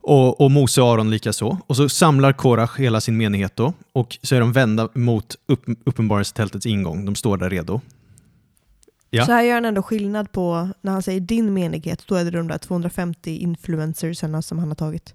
Och, 0.00 0.40
och 0.40 0.50
Mose 0.50 0.82
och 0.82 0.88
Aron 0.88 1.10
likaså. 1.10 1.58
Och 1.66 1.76
så 1.76 1.88
samlar 1.88 2.32
Korach 2.32 2.78
hela 2.78 3.00
sin 3.00 3.16
menighet 3.16 3.56
då 3.56 3.72
och 3.92 4.18
så 4.22 4.34
är 4.34 4.40
de 4.40 4.52
vända 4.52 4.88
mot 4.94 5.36
upp, 5.46 5.64
uppenbarelsetältets 5.84 6.66
ingång. 6.66 7.04
De 7.04 7.14
står 7.14 7.36
där 7.36 7.50
redo. 7.50 7.80
Ja. 9.14 9.26
Så 9.26 9.32
här 9.32 9.42
gör 9.42 9.54
han 9.54 9.64
ändå 9.64 9.82
skillnad 9.82 10.32
på, 10.32 10.68
när 10.80 10.92
han 10.92 11.02
säger 11.02 11.20
din 11.20 11.54
menighet, 11.54 12.04
då 12.06 12.14
är 12.14 12.24
det 12.24 12.30
de 12.30 12.48
där 12.48 12.58
250 12.58 13.36
influencersarna 13.36 14.42
som 14.42 14.58
han 14.58 14.68
har 14.68 14.74
tagit. 14.74 15.14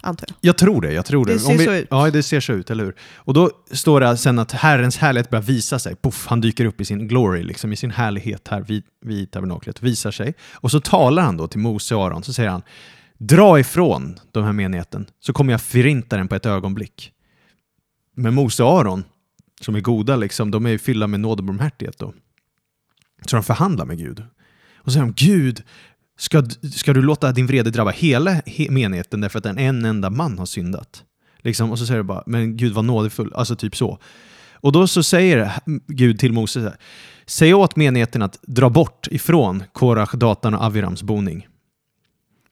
Antar 0.00 0.28
jag. 0.28 0.36
Jag 0.40 0.58
tror 0.58 0.80
det, 0.80 0.92
jag 0.92 1.06
tror 1.06 1.26
det. 1.26 1.32
Det 1.32 1.38
ser 1.38 1.58
vi, 1.58 1.64
så 1.64 1.72
ut. 1.72 1.86
Ja, 1.90 2.10
det 2.10 2.22
ser 2.22 2.40
så 2.40 2.52
ut, 2.52 2.70
eller 2.70 2.84
hur? 2.84 2.94
Och 3.14 3.34
då 3.34 3.50
står 3.70 4.00
det 4.00 4.16
sen 4.16 4.38
att 4.38 4.52
Herrens 4.52 4.96
härlighet 4.96 5.30
börjar 5.30 5.42
visa 5.42 5.78
sig. 5.78 5.96
Puff, 5.96 6.26
han 6.26 6.40
dyker 6.40 6.64
upp 6.64 6.80
i 6.80 6.84
sin 6.84 7.08
glory, 7.08 7.42
liksom, 7.42 7.72
i 7.72 7.76
sin 7.76 7.90
härlighet 7.90 8.48
här 8.48 8.60
vid, 8.60 8.82
vid 9.00 9.30
tabernaklet, 9.30 9.82
visar 9.82 10.10
sig. 10.10 10.34
Och 10.54 10.70
så 10.70 10.80
talar 10.80 11.22
han 11.22 11.36
då 11.36 11.48
till 11.48 11.60
Mose 11.60 11.94
och 11.94 12.04
Aron, 12.04 12.22
så 12.22 12.32
säger 12.32 12.50
han 12.50 12.62
Dra 13.18 13.60
ifrån 13.60 14.18
den 14.32 14.44
här 14.44 14.52
menigheten, 14.52 15.06
så 15.20 15.32
kommer 15.32 15.52
jag 15.52 15.62
förinta 15.62 16.16
den 16.16 16.28
på 16.28 16.34
ett 16.34 16.46
ögonblick. 16.46 17.12
Men 18.14 18.34
Mose 18.34 18.62
och 18.62 18.80
Aron, 18.80 19.04
som 19.60 19.74
är 19.74 19.80
goda, 19.80 20.16
liksom, 20.16 20.50
de 20.50 20.66
är 20.66 20.70
ju 20.70 20.78
fyllda 20.78 21.06
med 21.06 21.20
nåd 21.20 21.38
och 21.38 21.44
barmhärtighet 21.44 21.98
då. 21.98 22.14
Så 23.26 23.36
de 23.36 23.42
förhandlar 23.42 23.84
med 23.84 23.98
Gud. 23.98 24.22
Och 24.76 24.84
så 24.84 24.90
säger 24.90 25.06
de, 25.06 25.12
Gud, 25.16 25.62
ska, 26.18 26.42
ska 26.72 26.92
du 26.92 27.02
låta 27.02 27.32
din 27.32 27.46
vrede 27.46 27.70
drabba 27.70 27.90
hela 27.90 28.42
he, 28.46 28.70
menigheten 28.70 29.20
därför 29.20 29.38
att 29.38 29.46
en, 29.46 29.58
en 29.58 29.84
enda 29.84 30.10
man 30.10 30.38
har 30.38 30.46
syndat? 30.46 31.04
Liksom, 31.38 31.70
och 31.70 31.78
så 31.78 31.86
säger 31.86 31.98
du 31.98 32.04
bara, 32.04 32.22
men 32.26 32.56
Gud 32.56 32.72
var 32.72 32.82
nådefull, 32.82 33.32
alltså 33.34 33.56
typ 33.56 33.76
så. 33.76 33.98
Och 34.52 34.72
då 34.72 34.86
så 34.86 35.02
säger 35.02 35.52
Gud 35.86 36.18
till 36.18 36.32
Moses, 36.32 36.64
här, 36.64 36.76
säg 37.26 37.54
åt 37.54 37.76
menigheten 37.76 38.22
att 38.22 38.38
dra 38.42 38.70
bort 38.70 39.08
ifrån 39.10 39.64
Korach, 39.72 40.12
Datan 40.12 40.54
och 40.54 40.64
Avirams 40.64 41.02
boning. 41.02 41.48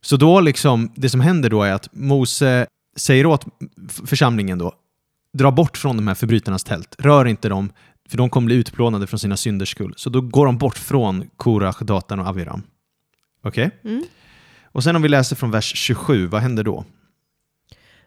Så 0.01 0.17
då 0.17 0.41
liksom, 0.41 0.93
det 0.95 1.11
som 1.11 1.21
händer 1.21 1.51
då 1.51 1.63
är 1.63 1.73
att 1.73 1.89
Mose 1.93 2.67
säger 2.97 3.27
åt 3.27 3.45
församlingen 4.05 4.59
då, 4.59 4.73
dra 5.33 5.51
bort 5.51 5.77
från 5.77 5.97
de 5.97 6.09
här 6.09 6.15
förbrytarnas 6.15 6.65
tält, 6.65 6.97
rör 6.99 7.25
inte 7.25 7.49
dem, 7.49 7.73
för 8.09 8.17
de 8.17 8.31
kommer 8.31 8.47
bli 8.47 8.55
utplånade 8.55 9.07
från 9.07 9.19
sina 9.19 9.37
synders 9.37 9.71
skull. 9.71 9.95
Så 9.97 10.11
då 10.11 10.21
går 10.21 10.47
de 10.47 10.59
bort 10.59 10.79
från 10.79 11.31
Korach, 11.37 11.81
Datan 11.81 12.21
och 12.21 12.27
Aviram. 12.27 12.63
Okej? 13.43 13.71
Mm. 13.85 14.05
Och 14.65 14.85
sen 14.85 14.97
om 14.97 15.03
vi 15.03 15.09
läser 15.09 15.37
från 15.37 15.51
vers 15.51 15.73
27, 15.77 16.27
vad 16.27 16.41
händer 16.41 16.65
då? 16.65 16.85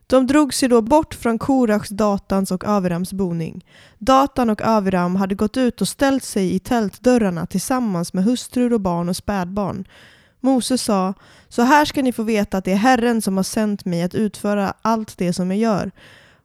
De 0.07 0.27
drog 0.27 0.53
sig 0.53 0.69
då 0.69 0.81
bort 0.81 1.13
från 1.13 1.39
Korachs, 1.39 1.89
Datans 1.89 2.51
och 2.51 2.67
Avirams 2.67 3.13
boning. 3.13 3.65
Datan 3.97 4.49
och 4.49 4.61
Aviram 4.61 5.15
hade 5.15 5.35
gått 5.35 5.57
ut 5.57 5.81
och 5.81 5.87
ställt 5.87 6.23
sig 6.23 6.55
i 6.55 6.59
tältdörrarna 6.59 7.45
tillsammans 7.45 8.13
med 8.13 8.23
hustrur 8.23 8.73
och 8.73 8.81
barn 8.81 9.09
och 9.09 9.15
spädbarn. 9.15 9.87
Mose 10.39 10.77
sa, 10.77 11.13
så 11.47 11.61
här 11.61 11.85
ska 11.85 12.01
ni 12.01 12.11
få 12.11 12.23
veta 12.23 12.57
att 12.57 12.65
det 12.65 12.71
är 12.71 12.75
Herren 12.75 13.21
som 13.21 13.37
har 13.37 13.43
sänt 13.43 13.85
mig 13.85 14.03
att 14.03 14.15
utföra 14.15 14.73
allt 14.81 15.17
det 15.17 15.33
som 15.33 15.51
jag 15.51 15.59
gör 15.59 15.91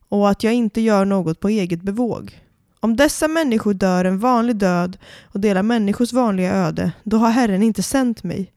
och 0.09 0.31
att 0.31 0.45
jag 0.45 0.55
inte 0.55 0.81
gör 0.81 1.05
något 1.05 1.41
på 1.41 1.49
eget 1.49 1.83
bevåg. 1.83 2.44
Om 2.85 2.97
dessa 2.97 3.29
människor 3.29 3.75
dör 3.75 4.05
en 4.05 4.19
vanlig 4.19 4.57
död 4.57 4.99
och 5.23 5.41
delar 5.41 5.63
människors 5.63 6.13
vanliga 6.13 6.53
öde, 6.53 6.93
då 7.05 7.17
har 7.17 7.31
Herren 7.31 7.63
inte 7.63 7.83
sänt 7.83 8.23
mig. 8.23 8.53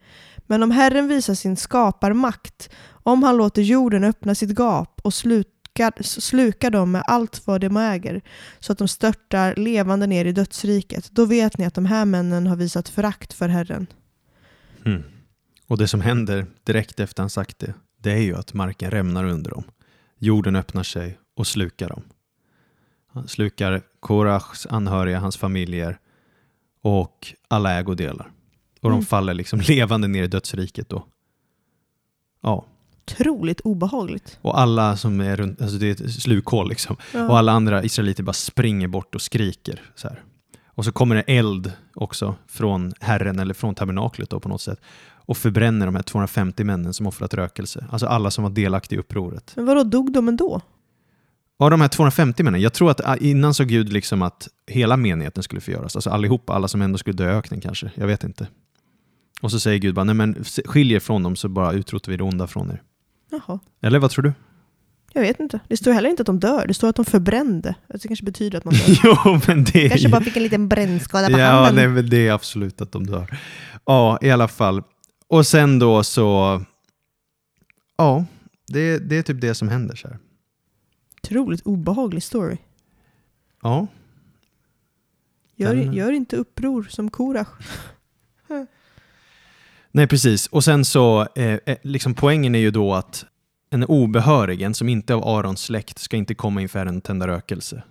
Men 0.47 0.63
om 0.63 0.71
Herren 0.71 1.07
visar 1.07 1.33
sin 1.33 1.57
skaparmakt, 1.57 2.69
om 2.89 3.23
han 3.23 3.37
låter 3.37 3.61
jorden 3.61 4.03
öppna 4.03 4.35
sitt 4.35 4.59
gap 4.59 5.01
och 5.03 5.13
slukar, 5.13 6.03
slukar 6.03 6.69
dem 6.69 6.91
med 6.91 7.03
allt 7.05 7.47
vad 7.47 7.61
de 7.61 7.77
äger, 7.77 8.21
så 8.59 8.71
att 8.71 8.77
de 8.77 8.87
störtar 8.87 9.55
levande 9.55 10.07
ner 10.07 10.25
i 10.25 10.31
dödsriket, 10.31 11.09
då 11.11 11.25
vet 11.25 11.57
ni 11.57 11.65
att 11.65 11.75
de 11.75 11.85
här 11.85 12.05
männen 12.05 12.47
har 12.47 12.55
visat 12.55 12.89
förakt 12.89 13.33
för 13.33 13.47
Herren. 13.47 13.87
Mm. 14.85 15.03
Och 15.67 15.77
det 15.77 15.87
som 15.87 16.01
händer 16.01 16.45
direkt 16.63 16.99
efter 16.99 17.23
han 17.23 17.29
sagt 17.29 17.59
det, 17.59 17.73
det 18.01 18.11
är 18.11 18.21
ju 18.21 18.35
att 18.35 18.53
marken 18.53 18.91
rämnar 18.91 19.23
under 19.23 19.51
dem. 19.51 19.63
Jorden 20.19 20.55
öppnar 20.55 20.83
sig 20.83 21.19
och 21.35 21.47
slukar 21.47 21.89
dem. 21.89 22.03
Han 23.13 23.27
slukar 23.27 23.81
Korachs 23.99 24.65
anhöriga, 24.69 25.19
hans 25.19 25.37
familjer 25.37 25.99
och 26.81 27.33
alla 27.47 27.73
ägodelar. 27.73 28.31
Och 28.81 28.89
de 28.89 28.93
Mm. 28.93 29.05
faller 29.05 29.33
liksom 29.33 29.59
levande 29.67 30.07
ner 30.07 30.23
i 30.23 30.27
dödsriket 30.27 30.89
då. 30.89 31.05
Ja, 32.41 32.65
Otroligt 33.11 33.59
obehagligt. 33.61 34.39
och 34.41 34.59
alla 34.59 34.97
som 34.97 35.21
är 35.21 35.35
runt, 35.37 35.61
alltså 35.61 35.77
det 35.77 35.87
är 35.87 35.91
ett 36.05 36.11
slukhål 36.13 36.69
liksom. 36.69 36.95
Ja. 37.13 37.29
Och 37.29 37.37
alla 37.37 37.51
andra 37.51 37.83
israeliter 37.83 38.23
bara 38.23 38.33
springer 38.33 38.87
bort 38.87 39.15
och 39.15 39.21
skriker 39.21 39.81
så 39.95 40.07
här. 40.07 40.23
Och 40.67 40.85
så 40.85 40.91
kommer 40.91 41.15
det 41.15 41.21
eld 41.21 41.71
också 41.95 42.35
från 42.47 42.93
Herren 42.99 43.39
eller 43.39 43.53
från 43.53 43.75
tabernaklet 43.75 44.29
då 44.29 44.39
på 44.39 44.49
något 44.49 44.61
sätt 44.61 44.81
och 45.07 45.37
förbränner 45.37 45.85
de 45.85 45.95
här 45.95 46.03
250 46.03 46.63
männen 46.63 46.93
som 46.93 47.07
offrat 47.07 47.33
rökelse. 47.33 47.85
Alltså 47.91 48.07
alla 48.07 48.31
som 48.31 48.43
var 48.43 48.51
delaktiga 48.51 48.97
i 48.97 48.99
upproret. 48.99 49.53
Men 49.55 49.65
vadå, 49.65 49.83
dog 49.83 50.11
de 50.11 50.27
ändå? 50.27 50.61
Av 51.59 51.71
de 51.71 51.81
här 51.81 51.87
250 51.87 52.43
männen, 52.43 52.61
jag 52.61 52.73
tror 52.73 52.91
att 52.91 53.01
ah, 53.05 53.15
innan 53.15 53.53
så 53.53 53.63
Gud 53.63 53.93
liksom 53.93 54.21
att 54.21 54.47
hela 54.67 54.97
menigheten 54.97 55.43
skulle 55.43 55.61
förgöras. 55.61 55.95
Alltså 55.95 56.09
allihopa, 56.09 56.53
alla 56.53 56.67
som 56.67 56.81
ändå 56.81 56.97
skulle 56.97 57.15
dö 57.17 57.31
i 57.31 57.33
öknen 57.35 57.61
kanske. 57.61 57.91
Jag 57.95 58.07
vet 58.07 58.23
inte. 58.23 58.47
Och 59.41 59.51
så 59.51 59.59
säger 59.59 59.79
Gud 59.79 59.95
bara, 59.95 60.03
nej 60.03 60.15
men 60.15 60.43
skilj 60.65 60.93
er 60.93 60.99
från 60.99 61.23
dem 61.23 61.35
så 61.35 61.49
bara 61.49 61.73
utrotar 61.73 62.11
vi 62.11 62.17
det 62.17 62.23
onda 62.23 62.47
från 62.47 62.71
er. 62.71 62.81
Jaha. 63.31 63.59
Eller 63.81 63.99
vad 63.99 64.11
tror 64.11 64.23
du? 64.23 64.33
Jag 65.13 65.21
vet 65.21 65.39
inte. 65.39 65.59
Det 65.67 65.77
står 65.77 65.91
heller 65.91 66.09
inte 66.09 66.21
att 66.21 66.25
de 66.27 66.39
dör. 66.39 66.67
Det 66.67 66.73
står 66.73 66.89
att 66.89 66.95
de 66.95 67.05
förbrände. 67.05 67.75
Det 67.87 68.07
kanske 68.07 68.25
betyder 68.25 68.57
att 68.57 68.65
man 68.65 68.73
dör. 68.87 68.97
jo, 69.03 69.39
men 69.47 69.63
det 69.63 69.89
kanske 69.89 70.09
bara 70.09 70.21
fick 70.21 70.37
en 70.37 70.43
liten 70.43 70.67
brännskada 70.67 71.29
på 71.29 71.39
Ja, 71.39 71.45
handen. 71.51 71.75
nej, 71.75 71.87
men 71.87 72.09
det 72.09 72.27
är 72.27 72.31
absolut 72.31 72.81
att 72.81 72.91
de 72.91 73.05
dör. 73.07 73.37
Ja, 73.85 74.17
i 74.21 74.31
alla 74.31 74.47
fall. 74.47 74.83
Och 75.27 75.47
sen 75.47 75.79
då 75.79 76.03
så... 76.03 76.61
Ja, 77.97 78.25
det, 78.67 78.97
det 78.97 79.17
är 79.17 79.21
typ 79.23 79.41
det 79.41 79.55
som 79.55 79.67
händer 79.69 79.95
så 79.95 80.07
här. 80.07 80.17
Otroligt 81.31 81.61
obehaglig 81.65 82.23
story. 82.23 82.57
Ja, 83.63 83.87
Gör, 85.55 85.75
Den- 85.75 85.93
gör 85.93 86.11
inte 86.11 86.35
uppror 86.37 86.83
som 86.89 87.09
Korach. 87.11 87.47
nej 89.91 90.07
precis. 90.07 90.47
Och 90.47 90.63
sen 90.63 90.85
så, 90.85 91.27
eh, 91.35 91.45
eh, 91.65 91.77
liksom 91.81 92.13
poängen 92.13 92.55
är 92.55 92.59
ju 92.59 92.71
då 92.71 92.93
att 92.93 93.25
en 93.69 93.83
obehörig, 93.83 94.61
en 94.61 94.73
som 94.73 94.89
inte 94.89 95.13
är 95.13 95.15
av 95.17 95.27
Arons 95.27 95.61
släkt, 95.61 95.99
ska 95.99 96.17
inte 96.17 96.35
komma 96.35 96.61
inför 96.61 96.85
en 96.85 97.01
tända 97.01 97.27
rökelse. 97.27 97.83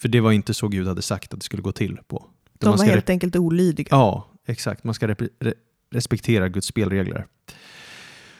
För 0.00 0.08
det 0.08 0.20
var 0.20 0.32
inte 0.32 0.54
så 0.54 0.68
Gud 0.68 0.86
hade 0.88 1.02
sagt 1.02 1.34
att 1.34 1.40
det 1.40 1.44
skulle 1.44 1.62
gå 1.62 1.72
till 1.72 1.98
på. 2.06 2.26
De 2.58 2.76
var 2.76 2.84
helt 2.84 3.10
enkelt 3.10 3.36
olydiga. 3.36 3.88
Ja, 3.90 4.28
exakt. 4.46 4.84
Man 4.84 4.94
ska 4.94 5.06
repre- 5.08 5.28
re- 5.40 5.54
respektera 5.90 6.48
Guds 6.48 6.66
spelregler. 6.66 7.26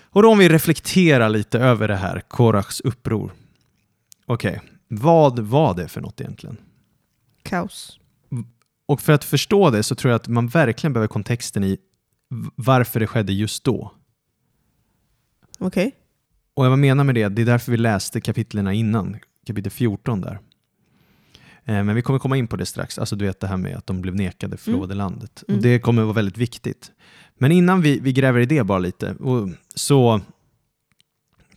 Och 0.02 0.22
då 0.22 0.30
om 0.30 0.38
vi 0.38 0.48
reflekterar 0.48 1.28
lite 1.28 1.58
över 1.58 1.88
det 1.88 1.96
här, 1.96 2.20
Korachs 2.28 2.80
uppror. 2.80 3.32
Okej, 4.26 4.60
vad 4.88 5.38
var 5.38 5.74
det 5.74 5.88
för 5.88 6.00
något 6.00 6.20
egentligen? 6.20 6.56
Kaos. 7.42 7.98
Och 8.86 9.00
för 9.00 9.12
att 9.12 9.24
förstå 9.24 9.70
det 9.70 9.82
så 9.82 9.94
tror 9.94 10.10
jag 10.10 10.16
att 10.16 10.28
man 10.28 10.48
verkligen 10.48 10.92
behöver 10.92 11.08
kontexten 11.08 11.64
i 11.64 11.78
varför 12.54 13.00
det 13.00 13.06
skedde 13.06 13.32
just 13.32 13.64
då. 13.64 13.92
Okej. 15.58 15.92
Och 16.54 16.64
vad 16.64 16.78
menar 16.78 17.04
med 17.04 17.14
det? 17.14 17.28
Det 17.28 17.42
är 17.42 17.46
därför 17.46 17.72
vi 17.72 17.78
läste 17.78 18.20
kapitlerna 18.20 18.72
innan, 18.72 19.16
kapitel 19.46 19.72
14 19.72 20.20
där. 20.20 20.40
Eh, 21.64 21.84
Men 21.84 21.94
vi 21.94 22.02
kommer 22.02 22.18
komma 22.18 22.36
in 22.36 22.46
på 22.46 22.56
det 22.56 22.66
strax, 22.66 22.98
alltså 22.98 23.16
du 23.16 23.24
vet 23.24 23.40
det 23.40 23.46
här 23.46 23.56
med 23.56 23.76
att 23.76 23.86
de 23.86 24.00
blev 24.00 24.14
nekade 24.14 24.56
förlovade 24.56 24.94
landet. 24.94 25.44
Mm. 25.48 25.56
Och 25.58 25.62
det 25.62 25.78
kommer 25.78 26.02
vara 26.02 26.12
väldigt 26.12 26.38
viktigt. 26.38 26.92
Men 27.38 27.52
innan 27.52 27.80
vi, 27.80 27.98
vi 28.00 28.12
gräver 28.12 28.40
i 28.40 28.46
det 28.46 28.64
bara 28.64 28.78
lite, 28.78 29.16
så 29.74 30.20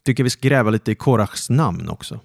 tycker 0.03 0.21
jag 0.21 0.25
vi 0.25 0.29
ska 0.29 0.47
gräva 0.47 0.69
lite 0.69 0.91
i 0.91 0.95
Korachs 0.95 1.49
namn 1.49 1.89
också. 1.89 2.19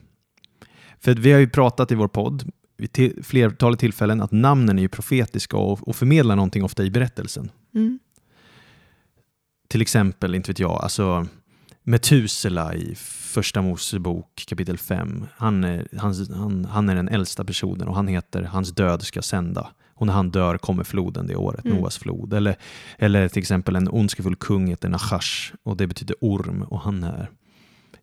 För 1.05 1.15
vi 1.15 1.33
har 1.33 1.41
ju 1.41 1.49
pratat 1.49 1.93
i 1.93 1.95
vår 1.95 2.09
podd 2.09 2.51
vid 2.77 2.93
till, 2.93 3.25
flertalet 3.25 3.81
tillfällen 3.81 4.21
att 4.21 4.33
namnen 4.33 4.79
är 4.79 4.83
ju 4.83 4.89
profetiska 4.89 5.57
och, 5.57 5.89
och 5.89 5.97
förmedlar 5.97 6.37
någonting 6.37 6.65
ofta 6.65 6.85
i 6.85 6.91
berättelsen. 6.91 7.51
Mm. 7.75 7.99
Till 9.69 9.83
exempel, 9.83 10.35
inte 10.35 10.51
vet 10.51 10.59
jag, 10.59 10.71
alltså 10.83 11.27
Metusela 11.83 12.75
i 12.75 12.95
Första 13.35 13.63
Mosebok 13.63 14.45
kapitel 14.49 14.79
5. 14.79 15.27
Han 15.37 15.65
är, 15.65 15.89
han, 15.99 16.15
han, 16.35 16.65
han 16.65 16.89
är 16.89 16.95
den 16.95 17.09
äldsta 17.09 17.45
personen 17.45 17.89
och 17.89 17.95
han 17.97 18.09
heter 18.09 18.43
Hans 18.43 18.73
död 18.73 19.03
ska 19.03 19.23
sända. 19.23 19.71
Och 19.95 20.07
när 20.07 20.15
han 20.15 20.31
dör 20.31 20.59
kommer 20.59 20.85
floden 20.85 21.27
det 21.27 21.37
året, 21.37 21.65
Mm. 21.65 21.79
Noas 21.79 21.99
flod. 21.99 22.33
Eller, 22.33 22.57
eller 22.99 23.29
till 23.29 23.41
exempel 23.41 23.77
en 23.77 23.89
ondskefull 23.89 24.37
kung 24.37 24.67
heter 24.67 24.89
Nachash 24.89 25.53
och 25.63 25.77
det 25.77 25.87
betyder 25.87 26.17
orm 26.21 26.63
och 26.63 26.81
han 26.81 27.03
är, 27.03 27.31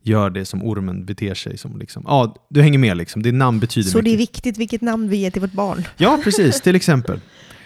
gör 0.03 0.29
det 0.29 0.45
som 0.45 0.63
ormen 0.63 1.05
beter 1.05 1.33
sig 1.33 1.57
som. 1.57 1.79
Liksom. 1.79 2.03
Ja, 2.07 2.35
du 2.49 2.61
hänger 2.61 2.79
med 2.79 2.97
liksom. 2.97 3.23
Det 3.23 3.31
namn 3.31 3.59
betyder 3.59 3.89
Så 3.89 4.01
det 4.01 4.09
är 4.09 4.11
mycket. 4.17 4.19
viktigt 4.21 4.57
vilket 4.57 4.81
namn 4.81 5.09
vi 5.09 5.17
ger 5.17 5.31
till 5.31 5.41
vårt 5.41 5.51
barn. 5.53 5.83
Ja, 5.97 6.19
precis. 6.23 6.61
Till 6.61 6.75
exempel. 6.75 7.19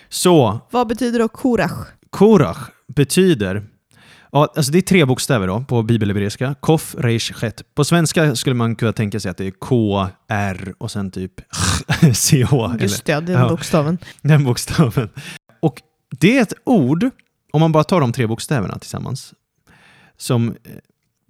Så 0.10 0.60
Vad 0.72 0.88
betyder 0.88 1.20
då 1.20 1.28
Korach? 1.28 1.88
Korach 2.10 2.58
betyder, 2.96 3.64
ja, 4.32 4.54
alltså 4.56 4.72
det 4.72 4.78
är 4.78 4.82
tre 4.82 5.06
bokstäver 5.06 5.48
då 5.48 5.66
på 5.68 5.84
bibelhebreiska. 5.84 6.56
Kof, 6.60 6.96
reish, 6.98 7.34
chet. 7.34 7.76
På 7.76 7.86
svenska 7.86 8.36
skulle 8.36 8.56
man 8.56 8.76
kunna 8.76 8.94
tänka 8.94 9.20
sig 9.20 9.32
att 9.32 9.38
det 9.38 9.48
är 9.48 9.52
K, 9.52 10.08
R 10.30 10.74
och 10.78 10.92
sen 10.92 11.12
typ 11.12 11.34
CH. 12.14 12.34
Eller 12.54 12.80
Just 12.82 13.06
det, 13.06 13.14
den 13.20 13.40
Ja. 13.40 13.50
bokstaven. 13.50 13.98
den 14.22 14.44
bokstaven. 14.44 15.10
Och 15.60 15.82
det 16.20 16.38
är 16.38 16.42
ett 16.42 16.54
ord, 16.64 17.10
om 17.54 17.60
man 17.62 17.72
bara 17.72 17.84
tar 17.84 18.02
de 18.02 18.12
tre 18.14 18.28
bokstäverna 18.28 18.80
tillsammans, 18.80 19.34
som, 20.18 20.50
eh, 20.50 20.56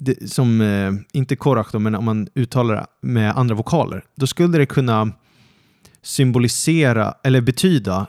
det, 0.04 0.32
som 0.32 0.62
eh, 0.62 0.94
inte 1.14 1.36
Korach 1.36 1.72
då, 1.72 1.80
men 1.80 1.96
om 1.96 2.06
man 2.06 2.28
uttalar 2.36 2.76
det 2.76 2.86
med 3.02 3.38
andra 3.38 3.56
vokaler, 3.56 4.04
då 4.16 4.28
skulle 4.28 4.58
det 4.58 4.66
kunna 4.66 5.12
symbolisera, 6.02 7.14
eller 7.24 7.42
betyda, 7.42 8.08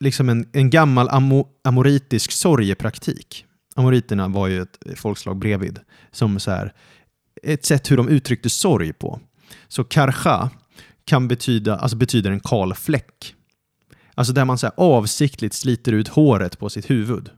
liksom 0.00 0.28
en, 0.28 0.48
en 0.52 0.70
gammal 0.70 1.08
amo, 1.08 1.48
amoritisk 1.64 2.32
sorgepraktik. 2.32 3.44
Amoriterna 3.74 4.28
var 4.28 4.46
ju 4.46 4.62
ett 4.62 4.78
folkslag 4.96 5.38
bredvid, 5.38 5.78
som 6.12 6.40
så 6.40 6.50
här, 6.50 6.72
ett 7.42 7.64
sätt 7.64 7.90
hur 7.90 7.96
de 7.96 8.08
uttryckte 8.08 8.50
sorg 8.50 8.92
på. 8.92 9.20
Så 9.68 9.84
karcha 9.84 10.50
kan 11.04 11.28
betyda, 11.28 11.76
alltså 11.76 11.96
betyder 11.96 12.30
en 12.30 12.40
kal 12.40 12.74
fläck. 12.74 13.34
Alltså 14.14 14.32
där 14.32 14.44
man 14.44 14.58
så 14.58 14.66
här 14.66 14.74
avsiktligt 14.76 15.54
sliter 15.54 15.92
ut 15.92 16.08
håret 16.08 16.58
på 16.58 16.70
sitt 16.70 16.90
huvud. 16.90 17.30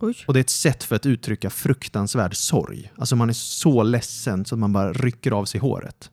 Oj. 0.00 0.14
Och 0.26 0.34
det 0.34 0.38
är 0.38 0.40
ett 0.40 0.50
sätt 0.50 0.84
för 0.84 0.96
att 0.96 1.06
uttrycka 1.06 1.50
fruktansvärd 1.50 2.36
sorg. 2.36 2.92
Alltså 2.96 3.16
man 3.16 3.28
är 3.28 3.32
så 3.32 3.82
ledsen 3.82 4.44
så 4.44 4.54
att 4.54 4.58
man 4.58 4.72
bara 4.72 4.92
rycker 4.92 5.30
av 5.30 5.44
sig 5.44 5.60
håret. 5.60 6.10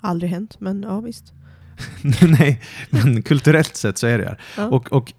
Aldrig 0.00 0.30
hänt, 0.30 0.60
men 0.60 0.82
ja 0.82 1.00
visst. 1.00 1.32
Nej, 2.38 2.62
men 2.90 3.22
kulturellt 3.22 3.76
sett 3.76 3.98
så 3.98 4.06
är 4.06 4.18
det 4.18 4.24
här. 4.24 4.40
Ja. 4.56 4.66
Och, 4.66 4.92
och 4.92 5.12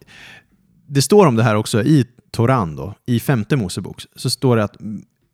det 0.87 1.01
står 1.01 1.27
om 1.27 1.35
det 1.35 1.43
här 1.43 1.55
också 1.55 1.83
i 1.83 2.05
Toran 2.31 2.75
då, 2.75 2.95
i 3.05 3.19
femte 3.19 3.55
Mosebok, 3.55 4.05
så 4.15 4.29
står 4.29 4.57
det 4.57 4.63
att 4.63 4.77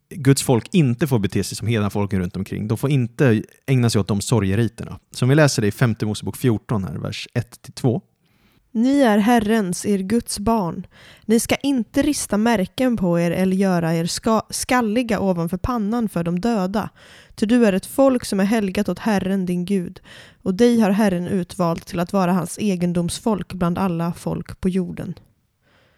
Guds 0.10 0.44
folk 0.44 0.68
inte 0.72 1.08
får 1.08 1.20
bete 1.20 1.44
sig 1.44 1.58
som 1.58 1.68
hela 1.68 1.90
folken 1.90 2.20
runt 2.20 2.36
omkring. 2.36 2.68
De 2.68 2.78
får 2.78 2.90
inte 2.90 3.44
ägna 3.66 3.90
sig 3.90 4.02
åt 4.02 4.08
de 4.08 4.22
sorgeriterna. 4.22 5.00
Så 5.12 5.26
om 5.26 5.30
vi 5.30 5.36
läser 5.36 5.62
det 5.62 5.68
i 5.68 5.72
femte 5.72 6.06
Mosebok 6.06 6.38
14, 6.38 6.84
här, 6.84 6.96
vers 6.96 7.28
1-2. 7.34 8.02
Ni 8.78 9.02
är 9.02 9.18
Herrens, 9.18 9.86
er 9.86 9.98
Guds 9.98 10.40
barn. 10.40 10.88
Ni 11.26 11.40
ska 11.40 11.56
inte 11.56 12.02
rista 12.02 12.38
märken 12.38 12.98
på 12.98 13.20
er 13.20 13.32
eller 13.32 13.56
göra 13.56 13.96
er 13.96 14.06
ska 14.06 14.42
skalliga 14.50 15.20
ovanför 15.20 15.58
pannan 15.58 16.10
för 16.10 16.24
de 16.24 16.40
döda. 16.40 16.90
Ty 17.36 17.46
du 17.46 17.66
är 17.66 17.74
ett 17.74 17.86
folk 17.86 18.26
som 18.26 18.40
är 18.40 18.44
helgat 18.44 18.90
åt 18.90 19.00
Herren 19.00 19.46
din 19.46 19.66
Gud, 19.66 20.00
och 20.42 20.54
dig 20.54 20.80
har 20.80 20.92
Herren 20.92 21.28
utvalt 21.28 21.86
till 21.86 22.00
att 22.00 22.14
vara 22.14 22.34
hans 22.34 22.58
egendomsfolk 22.58 23.54
bland 23.54 23.78
alla 23.78 24.14
folk 24.14 24.60
på 24.60 24.70
jorden. 24.70 25.14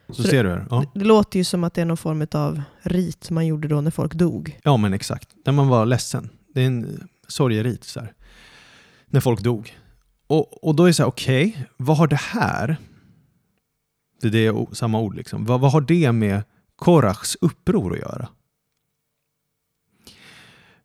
Så, 0.09 0.23
ser 0.23 0.43
du 0.43 0.49
här. 0.49 0.65
Ja. 0.69 0.85
Det, 0.93 0.99
det 0.99 1.05
låter 1.05 1.39
ju 1.39 1.43
som 1.43 1.63
att 1.63 1.73
det 1.73 1.81
är 1.81 1.85
någon 1.85 1.97
form 1.97 2.27
av 2.31 2.61
rit 2.81 3.29
man 3.29 3.47
gjorde 3.47 3.67
då 3.67 3.81
när 3.81 3.91
folk 3.91 4.13
dog. 4.13 4.59
ja, 4.63 4.77
men 4.77 4.93
exakt. 4.93 5.29
När 5.45 5.53
man 5.53 5.67
var 5.67 5.85
ledsen. 5.85 6.29
Det 6.53 6.61
är 6.61 6.67
en 6.67 7.07
sorgerit. 7.27 7.83
Så 7.83 7.99
här. 7.99 8.13
När 9.05 9.19
folk 9.19 9.41
dog. 9.41 9.78
Och, 10.29 10.63
och 10.63 10.75
då 10.75 10.83
är 10.83 10.87
det 10.87 10.93
så 10.93 11.03
här, 11.03 11.09
okej, 11.09 11.67
vad 11.77 11.97
har 11.97 12.07
det 12.07 12.15
här, 12.15 12.77
det 14.21 14.27
är 14.27 14.31
det, 14.31 14.75
samma 14.75 14.99
ord 14.99 15.15
liksom, 15.15 15.45
vad, 15.45 15.59
vad 15.59 15.71
har 15.71 15.81
det 15.81 16.11
med 16.11 16.43
Korachs 16.75 17.37
uppror 17.41 17.93
att 17.93 17.99
göra? 17.99 18.29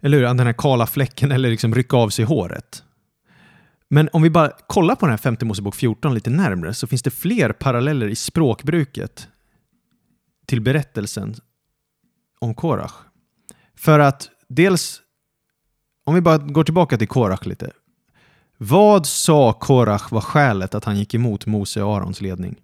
Eller 0.00 0.18
hur? 0.18 0.24
Den 0.24 0.38
här 0.40 0.52
kala 0.52 0.86
fläcken 0.86 1.32
eller 1.32 1.50
liksom 1.50 1.74
rycka 1.74 1.96
av 1.96 2.08
sig 2.08 2.24
håret. 2.24 2.82
Men 3.88 4.08
om 4.12 4.22
vi 4.22 4.30
bara 4.30 4.50
kollar 4.66 4.94
på 4.94 5.06
den 5.06 5.10
här 5.10 5.16
femte 5.16 5.44
Mosebok 5.44 5.74
14 5.74 6.14
lite 6.14 6.30
närmre 6.30 6.74
så 6.74 6.86
finns 6.86 7.02
det 7.02 7.10
fler 7.10 7.52
paralleller 7.52 8.08
i 8.08 8.16
språkbruket 8.16 9.28
till 10.46 10.60
berättelsen 10.60 11.34
om 12.38 12.54
Korach. 12.54 12.92
För 13.74 13.98
att 13.98 14.30
dels, 14.48 15.00
om 16.04 16.14
vi 16.14 16.20
bara 16.20 16.38
går 16.38 16.64
tillbaka 16.64 16.98
till 16.98 17.08
Korach 17.08 17.46
lite. 17.46 17.72
Vad 18.58 19.06
sa 19.06 19.52
Korach 19.52 20.12
var 20.12 20.20
skälet 20.20 20.74
att 20.74 20.84
han 20.84 20.98
gick 20.98 21.14
emot 21.14 21.46
Mose 21.46 21.82
och 21.82 21.96
Arons 21.96 22.20
ledning? 22.20 22.56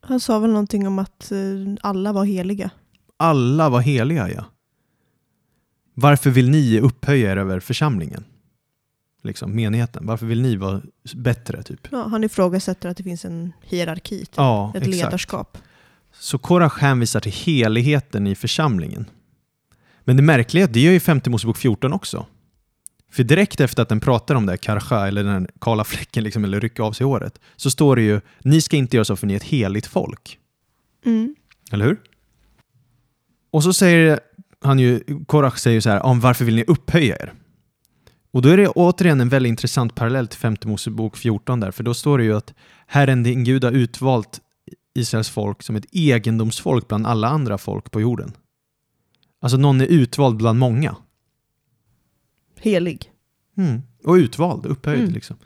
Han 0.00 0.20
sa 0.20 0.38
väl 0.38 0.50
någonting 0.50 0.86
om 0.86 0.98
att 0.98 1.32
eh, 1.32 1.38
alla 1.80 2.12
var 2.12 2.24
heliga. 2.24 2.70
Alla 3.16 3.68
var 3.68 3.80
heliga, 3.80 4.30
ja. 4.30 4.44
Varför 5.94 6.30
vill 6.30 6.50
ni 6.50 6.80
upphöja 6.80 7.32
er 7.32 7.36
över 7.36 7.60
församlingen? 7.60 8.24
Liksom, 9.22 9.56
menigheten. 9.56 10.06
Varför 10.06 10.26
vill 10.26 10.42
ni 10.42 10.56
vara 10.56 10.82
bättre, 11.14 11.62
typ? 11.62 11.88
Ja, 11.90 12.06
han 12.08 12.24
ifrågasätter 12.24 12.88
att 12.88 12.96
det 12.96 13.02
finns 13.02 13.24
en 13.24 13.52
hierarki, 13.62 14.18
typ. 14.18 14.34
Ja, 14.36 14.70
ett 14.70 14.76
exakt. 14.76 14.96
ledarskap. 14.96 15.58
Så 16.12 16.38
Korach 16.38 16.78
hänvisar 16.78 17.20
till 17.20 17.32
heligheten 17.32 18.26
i 18.26 18.34
församlingen. 18.34 19.04
Men 20.00 20.16
det 20.16 20.22
märkliga, 20.22 20.66
det 20.66 20.80
gör 20.80 20.92
ju 20.92 21.00
femte 21.00 21.30
Mosebok 21.30 21.56
14 21.56 21.92
också. 21.92 22.26
För 23.10 23.24
direkt 23.24 23.60
efter 23.60 23.82
att 23.82 23.88
den 23.88 24.00
pratar 24.00 24.34
om 24.34 24.46
det 24.46 24.52
här 24.52 24.56
karcha, 24.56 25.08
eller 25.08 25.24
den 25.24 25.48
kala 25.60 25.84
fläcken, 25.84 26.24
liksom, 26.24 26.44
eller 26.44 26.60
rycka 26.60 26.82
av 26.82 26.92
sig 26.92 27.06
håret, 27.06 27.40
så 27.56 27.70
står 27.70 27.96
det 27.96 28.02
ju 28.02 28.20
ni 28.38 28.60
ska 28.60 28.76
inte 28.76 28.96
göra 28.96 29.04
så 29.04 29.16
för 29.16 29.26
ni 29.26 29.32
är 29.32 29.36
ett 29.36 29.42
heligt 29.42 29.86
folk. 29.86 30.38
Mm. 31.06 31.34
Eller 31.72 31.84
hur? 31.84 32.00
Och 33.50 33.62
så 33.62 33.72
säger 33.72 34.20
han 34.60 34.78
ju, 34.78 35.00
Korach 35.26 35.58
säger 35.58 35.74
ju 35.74 35.80
så 35.80 35.90
här, 35.90 36.02
om 36.02 36.20
varför 36.20 36.44
vill 36.44 36.54
ni 36.54 36.64
upphöja 36.66 37.16
er? 37.16 37.32
Och 38.32 38.42
då 38.42 38.48
är 38.48 38.56
det 38.56 38.68
återigen 38.68 39.20
en 39.20 39.28
väldigt 39.28 39.50
intressant 39.50 39.94
parallell 39.94 40.28
till 40.28 40.38
femte 40.38 40.68
Mosebok 40.68 41.16
14 41.16 41.60
där, 41.60 41.70
för 41.70 41.84
då 41.84 41.94
står 41.94 42.18
det 42.18 42.24
ju 42.24 42.36
att 42.36 42.54
Herren 42.86 43.22
din 43.22 43.44
Gud 43.44 43.64
har 43.64 43.72
utvalt 43.72 44.40
Israels 44.94 45.30
folk 45.30 45.62
som 45.62 45.76
ett 45.76 45.86
egendomsfolk 45.92 46.88
bland 46.88 47.06
alla 47.06 47.28
andra 47.28 47.58
folk 47.58 47.90
på 47.90 48.00
jorden. 48.00 48.32
Alltså 49.42 49.56
någon 49.56 49.80
är 49.80 49.86
utvald 49.86 50.36
bland 50.36 50.58
många. 50.58 50.96
Helig. 52.60 53.10
Mm. 53.56 53.82
Och 54.04 54.14
utvald, 54.14 54.66
upphöjd 54.66 55.00
Mm. 55.00 55.12
liksom. 55.12 55.36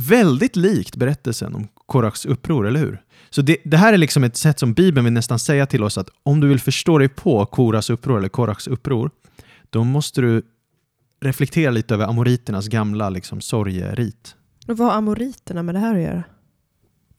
Väldigt 0.00 0.56
likt 0.56 0.96
berättelsen 0.96 1.54
om 1.54 1.68
Koraks 1.86 2.26
uppror, 2.26 2.66
eller 2.66 2.80
hur? 2.80 3.02
Så 3.30 3.42
det, 3.42 3.56
det 3.64 3.76
här 3.76 3.92
är 3.92 3.96
liksom 3.98 4.24
ett 4.24 4.36
sätt 4.36 4.58
som 4.58 4.72
Bibeln 4.74 5.04
vill 5.04 5.12
nästan 5.14 5.38
säga 5.38 5.66
till 5.66 5.82
oss 5.82 5.98
att 5.98 6.10
om 6.22 6.40
du 6.40 6.48
vill 6.48 6.60
förstå 6.60 6.98
dig 6.98 7.08
på 7.08 7.46
Koras 7.46 7.90
uppror 7.90 8.18
eller 8.18 8.28
Koraks 8.28 8.66
uppror, 8.66 9.10
då 9.70 9.84
måste 9.84 10.20
du 10.20 10.42
reflektera 11.20 11.70
lite 11.70 11.94
över 11.94 12.06
amoriternas 12.06 12.68
gamla 12.68 13.10
liksom, 13.10 13.40
sorgerit. 13.40 14.34
Och 14.68 14.76
vad 14.78 14.88
har 14.88 14.94
amoriterna 14.98 15.62
med 15.62 15.74
det 15.74 15.78
här 15.78 15.94
att 15.96 16.02
göra? 16.02 16.24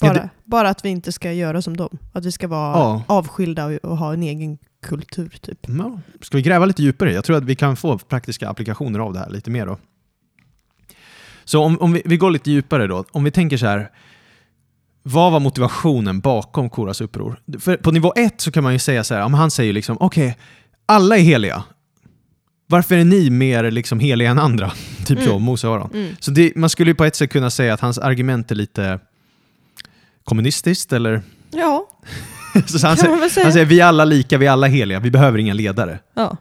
Ja, 0.02 0.08
Bara, 0.08 0.13
det- 0.13 0.30
bara 0.45 0.69
att 0.69 0.86
vi 0.86 0.89
inte 0.89 1.12
ska 1.12 1.34
göra 1.34 1.62
som 1.62 1.78
dem. 1.78 1.97
Att 2.13 2.25
vi 2.25 2.32
ska 2.32 2.47
vara 2.47 2.71
Ja. 2.78 3.04
avskilda 3.08 3.65
och, 3.65 3.71
och 3.73 3.97
ha 3.97 4.13
en 4.13 4.23
egen 4.23 4.58
kultur 4.82 5.38
typ. 5.42 5.60
Ja, 5.68 6.00
ska 6.22 6.38
vi 6.38 6.44
gräva 6.44 6.65
lite 6.65 6.84
djupare? 6.84 7.13
Jag 7.13 7.24
tror 7.24 7.38
att 7.38 7.44
vi 7.44 7.56
kan 7.56 7.76
få 7.76 7.98
praktiska 7.98 8.50
applikationer 8.50 9.00
av 9.00 9.13
det 9.13 9.20
här 9.20 9.30
lite 9.30 9.52
mer 9.52 9.65
då. 9.65 9.78
Så 11.44 11.63
om, 11.63 11.78
om 11.80 11.94
vi, 11.94 12.02
vi 12.06 12.18
går 12.18 12.32
lite 12.32 12.52
djupare 12.52 12.88
då. 12.88 13.06
Om 13.12 13.24
vi 13.24 13.32
tänker 13.32 13.58
så 13.58 13.65
här. 13.65 13.92
Vad 15.04 15.32
var 15.32 15.39
motivationen 15.39 16.20
bakom 16.20 16.70
Koras 16.70 17.02
uppror? 17.02 17.42
För 17.60 17.78
på 17.78 17.92
nivå 17.92 18.13
ett 18.15 18.42
så 18.42 18.52
kan 18.52 18.63
man 18.63 18.74
ju 18.74 18.80
säga 18.80 19.04
så 19.04 19.13
här, 19.13 19.22
om 19.22 19.34
han 19.34 19.52
säger 19.52 19.74
liksom 19.74 19.98
okej, 20.00 20.38
alla 20.86 21.18
är 21.18 21.22
heliga. 21.22 21.63
Varför 22.68 22.96
är 22.96 23.04
ni 23.06 23.30
mer 23.30 23.72
liksom 23.72 24.00
heliga 24.00 24.30
än 24.30 24.39
andra? 24.39 24.72
typ 25.06 25.20
så, 25.20 25.30
Mm. 25.30 25.42
Mose 25.42 25.68
och 25.68 25.76
Aron. 25.76 25.89
Mm. 25.94 26.15
Så 26.20 26.32
det, 26.32 26.56
man 26.56 26.70
skulle 26.70 26.92
ju 26.92 26.96
på 26.96 27.06
ett 27.06 27.15
sätt 27.15 27.32
kunna 27.32 27.50
säga 27.50 27.74
att 27.74 27.80
hans 27.80 27.98
argument 27.98 28.52
är 28.52 28.56
lite 28.56 29.00
kommunistiskt 30.24 30.94
eller? 30.94 31.22
Ja, 31.52 31.88
så 32.67 32.88
han, 32.88 32.98
säger, 32.98 33.30
säga. 33.30 33.45
han 33.45 33.54
säger 33.54 33.65
vi 33.65 33.80
är 33.80 33.86
alla 33.86 34.06
lika, 34.06 34.38
vi 34.38 34.45
är 34.45 34.52
alla 34.52 34.67
heliga, 34.67 35.00
vi 35.00 35.12
behöver 35.12 35.38
inga 35.38 35.54
ledare. 35.54 36.00
ja. 36.13 36.38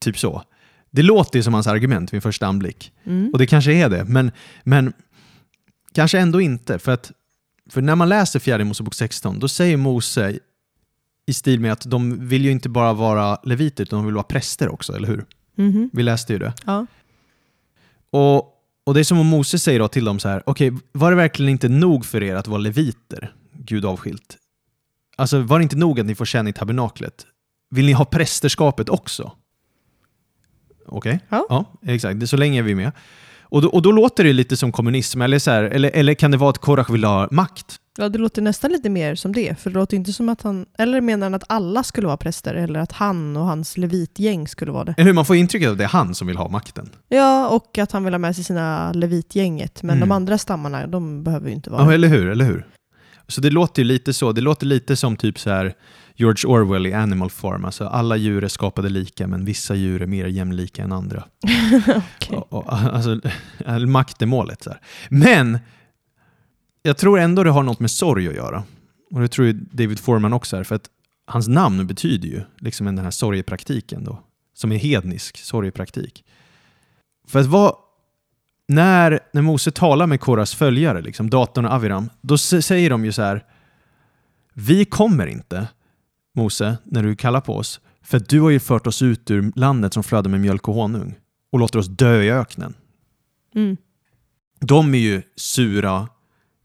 Typ 0.00 0.18
så. 0.18 0.42
Det 0.90 1.02
låter 1.02 1.38
ju 1.38 1.42
som 1.42 1.54
hans 1.54 1.66
argument 1.66 2.14
vid 2.14 2.22
första 2.22 2.46
anblick. 2.46 2.92
Mm. 3.04 3.30
Och 3.32 3.38
det 3.38 3.46
kanske 3.46 3.72
är 3.72 3.88
det, 3.88 4.04
men, 4.04 4.32
men 4.62 4.92
kanske 5.92 6.18
ändå 6.18 6.40
inte. 6.40 6.78
För, 6.78 6.92
att, 6.92 7.12
för 7.70 7.82
när 7.82 7.94
man 7.94 8.08
läser 8.08 8.38
fjärde 8.38 8.64
Mosebok 8.64 8.94
16, 8.94 9.38
då 9.38 9.48
säger 9.48 9.76
Mose 9.76 10.38
i 11.26 11.34
stil 11.34 11.60
med 11.60 11.72
att 11.72 11.90
de 11.90 12.28
vill 12.28 12.44
ju 12.44 12.50
inte 12.50 12.68
bara 12.68 12.92
vara 12.92 13.38
leviter, 13.44 13.82
utan 13.82 13.98
de 13.98 14.06
vill 14.06 14.14
vara 14.14 14.24
präster 14.24 14.68
också, 14.68 14.96
eller 14.96 15.08
hur? 15.08 15.24
Mhm. 15.54 15.90
Vi 15.92 16.02
läste 16.02 16.32
ju 16.32 16.38
det. 16.38 16.52
Ja. 16.66 16.86
Och, 18.10 18.36
och 18.84 18.94
det 18.94 19.00
är 19.00 19.04
som 19.04 19.18
om 19.18 19.26
Mose 19.26 19.58
säger 19.58 19.88
till 19.88 20.04
dem 20.04 20.18
så 20.18 20.28
här, 20.28 20.42
okej, 20.46 20.72
var 20.92 21.10
det 21.10 21.16
verkligen 21.16 21.50
inte 21.50 21.68
nog 21.68 22.06
för 22.06 22.22
er 22.22 22.36
att 22.36 22.48
vara 22.48 22.58
leviter, 22.58 23.34
Gud 23.52 23.84
avskilt? 23.84 24.36
Alltså 25.20 25.40
var 25.40 25.58
det 25.58 25.62
inte 25.62 25.76
nog 25.76 26.00
att 26.00 26.06
ni 26.06 26.14
får 26.14 26.24
tjäna 26.24 26.50
i 26.50 26.52
tabernaklet? 26.52 27.26
Vill 27.70 27.86
ni 27.86 27.92
ha 27.92 28.04
prästerskapet 28.04 28.88
också? 28.88 29.32
Okej, 30.86 31.20
Ja. 31.28 31.64
exakt. 31.86 32.20
Det, 32.20 32.26
så 32.26 32.36
länge 32.36 32.58
är 32.58 32.62
vi 32.62 32.74
med. 32.74 32.92
Och 33.42 33.62
då, 33.62 33.68
och 33.68 33.82
då 33.82 33.92
låter 33.92 34.24
det 34.24 34.32
lite 34.32 34.56
som 34.56 34.72
kommunism, 34.72 35.22
eller, 35.22 35.38
så 35.38 35.50
här, 35.50 35.62
eller, 35.62 35.90
eller 35.94 36.14
kan 36.14 36.30
det 36.30 36.36
vara 36.36 36.50
att 36.50 36.58
Korach 36.58 36.90
vill 36.90 37.04
ha 37.04 37.28
makt? 37.30 37.76
ja, 37.98 38.08
det 38.08 38.18
låter 38.18 38.42
nästan 38.42 38.70
lite 38.72 38.88
mer 38.90 39.14
som 39.14 39.32
det. 39.32 39.60
För 39.60 39.70
det 39.70 39.74
låter 39.74 39.96
inte 39.96 40.12
som 40.12 40.28
att 40.28 40.42
han... 40.42 40.66
Eller 40.78 41.00
menar 41.00 41.26
han 41.26 41.34
att 41.34 41.44
alla 41.46 41.82
skulle 41.82 42.06
vara 42.06 42.16
präster? 42.16 42.54
Eller 42.54 42.80
att 42.80 42.92
han 42.92 43.36
och 43.36 43.44
hans 43.44 43.76
levitgäng 43.76 44.48
skulle 44.48 44.72
vara 44.72 44.84
det? 44.84 44.94
Eller 44.96 45.04
hur? 45.06 45.12
Man 45.12 45.24
får 45.24 45.36
intrycket 45.36 45.70
att 45.70 45.78
det 45.78 45.84
är 45.84 45.88
han 45.88 46.14
som 46.14 46.26
vill 46.26 46.36
ha 46.36 46.48
makten. 46.48 46.88
Ja, 47.08 47.48
och 47.48 47.78
att 47.78 47.92
han 47.92 48.04
vill 48.04 48.14
ha 48.14 48.18
med 48.18 48.34
sig 48.34 48.44
sina 48.44 48.92
levitgänget. 48.92 49.82
Men 49.82 49.96
Mm. 49.96 50.08
de 50.08 50.14
andra 50.14 50.38
stammarna, 50.38 50.86
de 50.86 51.24
behöver 51.24 51.48
ju 51.48 51.54
inte 51.54 51.70
vara 51.70 51.82
Ja, 51.84 51.92
eller 51.92 52.08
hur? 52.08 52.28
Eller 52.30 52.44
hur? 52.44 52.66
Så 53.30 53.40
det 53.40 53.50
låter 53.50 53.82
ju 53.82 53.88
lite 53.88 54.14
så. 54.14 54.32
Det 54.32 54.40
låter 54.40 54.66
lite 54.66 54.96
som 54.96 55.16
typ 55.16 55.38
så 55.38 55.50
här 55.50 55.74
George 56.14 56.50
Orwell 56.50 56.86
i 56.86 56.92
Animal 56.92 57.30
Farm. 57.30 57.64
Alltså 57.64 57.86
alla 57.86 58.16
djur 58.16 58.44
är 58.44 58.48
skapade 58.48 58.88
lika, 58.88 59.26
men 59.26 59.44
vissa 59.44 59.74
djur 59.74 60.02
är 60.02 60.06
mer 60.06 60.26
jämlika 60.26 60.82
än 60.82 60.92
andra. 60.92 61.24
Okej. 62.16 62.36
Och, 62.36 62.52
och, 62.52 62.72
alltså, 62.72 63.20
makt 63.86 64.22
är 64.22 64.26
målet. 64.26 64.62
Så 64.62 64.70
här. 64.70 64.80
Men 65.08 65.58
jag 66.82 66.96
tror 66.96 67.18
ändå 67.18 67.44
det 67.44 67.50
har 67.50 67.62
något 67.62 67.80
med 67.80 67.90
sorg 67.90 68.28
att 68.28 68.34
göra. 68.34 68.64
Och 69.10 69.20
det 69.20 69.28
tror 69.28 69.46
ju 69.46 69.52
David 69.52 70.00
Foreman 70.00 70.32
också 70.32 70.56
är, 70.56 70.64
för 70.64 70.74
att 70.74 70.88
hans 71.26 71.48
namn 71.48 71.86
betyder 71.86 72.28
ju 72.28 72.42
liksom 72.58 72.86
den 72.86 72.98
här 72.98 73.10
sorgepraktiken 73.10 74.04
då, 74.04 74.20
som 74.54 74.72
är 74.72 74.76
hednisk 74.76 75.36
sorgepraktik. 75.38 76.24
För 77.26 77.40
att 77.40 77.46
vad, 77.46 77.74
när, 78.70 79.20
när 79.32 79.42
Mose 79.42 79.70
talar 79.70 80.06
med 80.06 80.20
Koras 80.20 80.54
följare, 80.54 81.00
liksom, 81.00 81.30
datorn 81.30 81.66
och 81.66 81.72
Aviram, 81.72 82.10
då 82.20 82.38
säger 82.38 82.90
de 82.90 83.04
ju 83.04 83.12
så 83.12 83.22
här, 83.22 83.44
vi 84.54 84.84
kommer 84.84 85.26
inte, 85.26 85.68
Mose, 86.34 86.78
när 86.84 87.02
du 87.02 87.16
kallar 87.16 87.40
på 87.40 87.56
oss, 87.56 87.80
för 88.02 88.22
du 88.28 88.40
har 88.40 88.50
ju 88.50 88.60
fört 88.60 88.86
oss 88.86 89.02
ut 89.02 89.30
ur 89.30 89.52
landet 89.56 89.94
som 89.94 90.02
flödar 90.02 90.30
med 90.30 90.40
mjölk 90.40 90.68
och 90.68 90.74
honung 90.74 91.14
och 91.52 91.58
låter 91.58 91.78
oss 91.78 91.88
dö 91.88 92.22
i 92.22 92.30
öknen. 92.30 92.74
Mm. 93.54 93.76
De 94.60 94.94
är 94.94 94.98
ju 94.98 95.22
sura, 95.36 96.08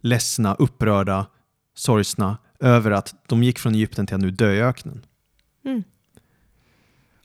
ledsna, 0.02 0.56
upprörda, 0.56 1.26
sorgsna 1.76 2.38
över 2.60 2.91
att 2.91 3.15
de 3.28 3.44
gick 3.44 3.60
från 3.60 3.76
Egypten 3.76 4.08
till 4.08 4.15
att 4.15 4.22
nu 4.22 4.32
dö 4.32 4.54
i 4.54 4.62
öknen. 4.62 5.02
Mm. 5.65 5.84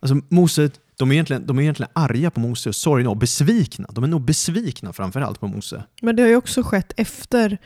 Alltså 0.00 0.20
Mose, 0.28 0.70
de 1.00 1.10
är, 1.10 1.14
egentligen, 1.14 1.46
de 1.46 1.58
är 1.58 1.62
egentligen 1.62 1.90
arga 1.92 2.30
på 2.30 2.40
Mose 2.40 2.68
och 2.68 2.74
sorgna 2.74 3.10
och 3.10 3.16
besvikna. 3.16 3.88
De 3.92 4.04
är 4.04 4.08
nog 4.08 4.22
besvikna 4.22 4.92
framförallt 4.92 5.40
på 5.40 5.48
Mose. 5.48 5.84
Men 6.02 6.16
det 6.16 6.22
har 6.22 6.28
ju 6.28 6.36
också 6.36 6.62
skett 6.62 6.92
efter 6.96 7.58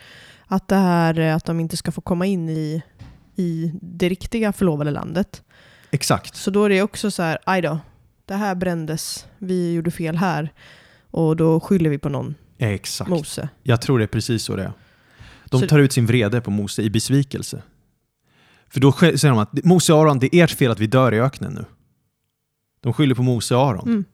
att 0.47 0.67
det 0.67 0.75
här 0.75 1.19
eh, 1.19 1.35
att 1.35 1.45
de 1.45 1.59
inte 1.59 1.77
ska 1.77 1.91
få 1.91 2.01
komma 2.01 2.25
in 2.25 2.49
i, 2.49 2.83
i 3.35 3.71
det 3.81 4.09
riktiga 4.09 4.53
förlovade 4.53 4.91
landet. 4.91 5.43
Exakt. 5.91 6.35
Så 6.35 6.51
då 6.51 6.63
är 6.63 6.69
det 6.69 6.81
också 6.81 7.11
så 7.11 7.23
här, 7.23 7.37
aj 7.45 7.61
då, 7.61 7.79
det 8.25 8.33
här 8.35 8.55
brändes, 8.55 9.25
vi 9.37 9.73
gjorde 9.73 9.91
fel 9.91 10.15
här. 10.17 10.53
Och 11.11 11.35
då 11.35 11.59
skyller 11.59 11.89
vi 11.89 11.97
på 11.97 12.09
någon, 12.09 12.35
Exakt. 12.57 13.09
Mose. 13.09 13.49
Jag 13.63 13.81
tror 13.81 13.99
det 13.99 14.05
är 14.05 14.07
precis 14.07 14.43
så 14.43 14.55
det 14.55 14.63
är. 14.63 14.71
De 15.49 15.61
Så- 15.61 15.67
tar 15.67 15.79
ut 15.79 15.91
sin 15.93 16.05
vrede 16.05 16.41
på 16.41 16.51
Mose 16.51 16.81
i 16.81 16.89
besvikelse. 16.89 17.61
För 18.69 18.79
då 18.79 18.91
säger 18.91 19.29
de 19.29 19.37
att 19.37 19.63
Mose 19.63 19.93
och 19.93 19.99
Aron, 20.01 20.19
det 20.19 20.35
är 20.35 20.43
ert 20.43 20.51
fel 20.51 20.71
att 20.71 20.79
vi 20.79 20.87
dör 20.87 21.13
i 21.13 21.19
öknen 21.19 21.53
nu. 21.53 21.65
De 22.85 22.93
skyller 22.93 23.15
på 23.15 23.23
Mose 23.23 23.55
och 23.55 23.61
Aron. 23.61 23.87
Mm. 23.87 24.05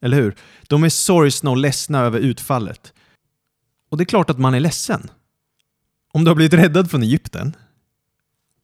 Eller 0.00 0.16
hur? 0.16 0.34
De 0.68 0.84
är 0.84 0.88
sorgsna 0.88 1.50
och 1.50 1.56
ledsna 1.56 2.00
över 2.00 2.20
utfallet. 2.20 2.92
Och 3.90 3.96
det 3.96 4.02
är 4.02 4.06
klart 4.06 4.30
att 4.30 4.38
man 4.38 4.54
är 4.54 4.60
ledsen. 4.60 5.10
Om 6.12 6.24
du 6.24 6.30
har 6.30 6.34
blivit 6.34 6.54
räddad 6.54 6.90
från 6.90 7.02
Egypten 7.02 7.56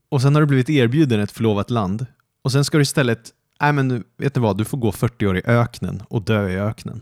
och 0.09 0.23
sen 0.23 0.35
har 0.35 0.43
du 0.43 0.47
blivit 0.47 0.71
erbjuden 0.71 1.21
ett 1.21 1.31
förlovat 1.31 1.71
land 1.71 2.07
och 2.43 2.53
sen 2.53 2.65
ska 2.65 2.79
du 2.79 2.83
istället, 2.83 3.31
nej 3.61 3.73
men 3.73 4.05
vet 4.17 4.35
ni 4.37 4.43
vad, 4.43 4.59
du 4.59 4.65
får 4.65 4.79
gå 4.79 4.93
40 4.93 5.27
år 5.27 5.37
i 5.37 5.43
öknen 5.45 6.03
och 6.09 6.23
dö 6.23 6.49
i 6.49 6.57
öknen. 6.57 7.01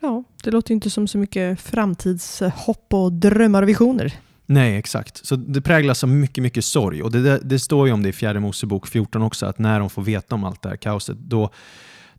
Ja, 0.00 0.24
det 0.44 0.50
låter 0.50 0.74
inte 0.74 0.90
som 0.90 1.08
så 1.08 1.18
mycket 1.18 1.60
framtidshopp 1.60 2.94
och 2.94 3.12
drömmar 3.12 3.62
och 3.62 3.68
visioner. 3.68 4.14
Nej, 4.46 4.76
exakt. 4.76 5.26
Så 5.26 5.36
det 5.36 5.60
präglas 5.60 6.04
av 6.04 6.10
mycket, 6.10 6.42
mycket 6.42 6.64
sorg. 6.64 7.02
Och 7.02 7.12
det, 7.12 7.38
det, 7.38 7.58
står 7.58 7.86
ju 7.86 7.92
om 7.92 8.02
det 8.02 8.08
i 8.08 8.12
fjärde 8.12 8.40
Mosebok 8.40 8.86
14 8.86 9.22
också, 9.22 9.46
att 9.46 9.58
när 9.58 9.80
de 9.80 9.90
får 9.90 10.02
veta 10.02 10.34
om 10.34 10.44
allt 10.44 10.62
det 10.62 10.68
här 10.68 10.76
kaoset, 10.76 11.16
då, 11.18 11.50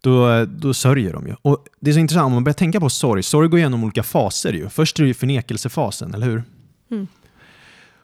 då, 0.01 0.45
då 0.45 0.73
sörjer 0.73 1.13
de 1.13 1.27
ju. 1.27 1.35
Och 1.41 1.65
det 1.79 1.89
är 1.89 1.93
så 1.93 1.99
intressant, 1.99 2.25
om 2.25 2.33
man 2.33 2.43
börjar 2.43 2.53
tänka 2.53 2.79
på 2.79 2.89
sorg, 2.89 3.23
sorg 3.23 3.49
går 3.49 3.59
igenom 3.59 3.83
olika 3.83 4.03
faser 4.03 4.53
ju. 4.53 4.69
Först 4.69 4.99
är 4.99 5.03
det 5.03 5.07
ju 5.07 5.13
förnekelsefasen, 5.13 6.13
eller 6.13 6.25
hur? 6.25 6.43
Mm. 6.91 7.07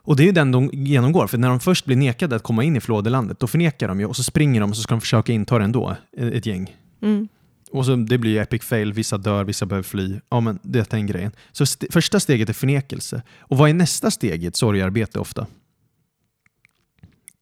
Och 0.05 0.15
det 0.15 0.23
är 0.23 0.25
ju 0.25 0.31
den 0.31 0.51
de 0.51 0.69
genomgår, 0.73 1.27
för 1.27 1.37
när 1.37 1.49
de 1.49 1.59
först 1.59 1.85
blir 1.85 1.95
nekade 1.95 2.35
att 2.35 2.43
komma 2.43 2.63
in 2.63 2.75
i 2.75 2.79
förlådelandet, 2.79 3.39
då 3.39 3.47
förnekar 3.47 3.87
de 3.87 3.99
ju 3.99 4.05
och 4.05 4.15
så 4.15 4.23
springer 4.23 4.61
de 4.61 4.69
och 4.69 4.75
så 4.75 4.81
ska 4.81 4.93
de 4.93 5.01
försöka 5.01 5.33
inta 5.33 5.57
det 5.57 5.63
ändå, 5.63 5.95
ett 6.17 6.45
gäng. 6.45 6.75
Mm. 7.01 7.27
Och 7.73 7.85
så 7.85 7.95
det 7.95 8.17
blir 8.17 8.41
epic 8.41 8.63
fail, 8.63 8.93
vissa 8.93 9.17
dör, 9.17 9.43
vissa 9.43 9.65
behöver 9.65 9.83
fly. 9.83 10.19
Ja, 10.29 10.39
men 10.39 10.59
det 10.63 10.79
är 10.79 10.87
den 10.89 11.07
grejen. 11.07 11.31
Så 11.51 11.63
st- 11.63 11.87
första 11.91 12.19
steget 12.19 12.49
är 12.49 12.53
förnekelse. 12.53 13.21
Och 13.39 13.57
vad 13.57 13.69
är 13.69 13.73
nästa 13.73 14.11
steg 14.11 14.43
i 14.43 14.47
ett 14.47 14.55
sorgarbete 14.55 15.19
ofta? 15.19 15.47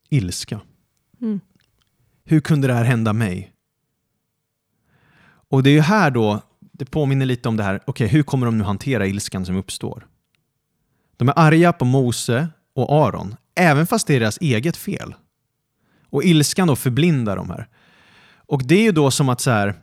Ilska. 0.10 0.62
Mm. 1.22 1.40
Hur 2.24 2.40
kunde 2.42 2.68
det 2.68 2.74
här 2.74 2.84
hända 2.84 3.14
mig? 3.14 3.54
Och 5.24 5.64
det 5.64 5.70
är 5.70 5.74
ju 5.74 5.82
här 5.82 6.12
då, 6.12 6.42
det 6.60 6.86
påminner 6.86 7.26
lite 7.26 7.50
om 7.50 7.58
det 7.58 7.64
här, 7.64 7.80
okej, 7.86 8.08
hur 8.08 8.24
kommer 8.24 8.46
de 8.46 8.58
nu 8.58 8.64
hantera 8.64 9.08
ilskan 9.08 9.46
som 9.46 9.56
uppstår? 9.56 10.08
De 11.18 11.30
är 11.30 11.40
arga 11.40 11.74
på 11.74 11.86
Mose 11.86 12.48
och 12.74 13.08
Aron, 13.08 13.36
även 13.56 13.88
fast 13.88 14.08
det 14.08 14.16
är 14.16 14.20
deras 14.20 14.38
eget 14.42 14.78
fel. 14.78 15.16
Och 16.10 16.24
ilskan 16.24 16.68
då 16.68 16.76
förblindar 16.76 17.36
de 17.36 17.50
här. 17.50 17.68
Och 18.36 18.64
det 18.64 18.76
är 18.76 18.84
ju 18.84 18.92
då 18.92 19.12
som 19.12 19.30
att 19.30 19.42
så 19.42 19.52
här, 19.52 19.76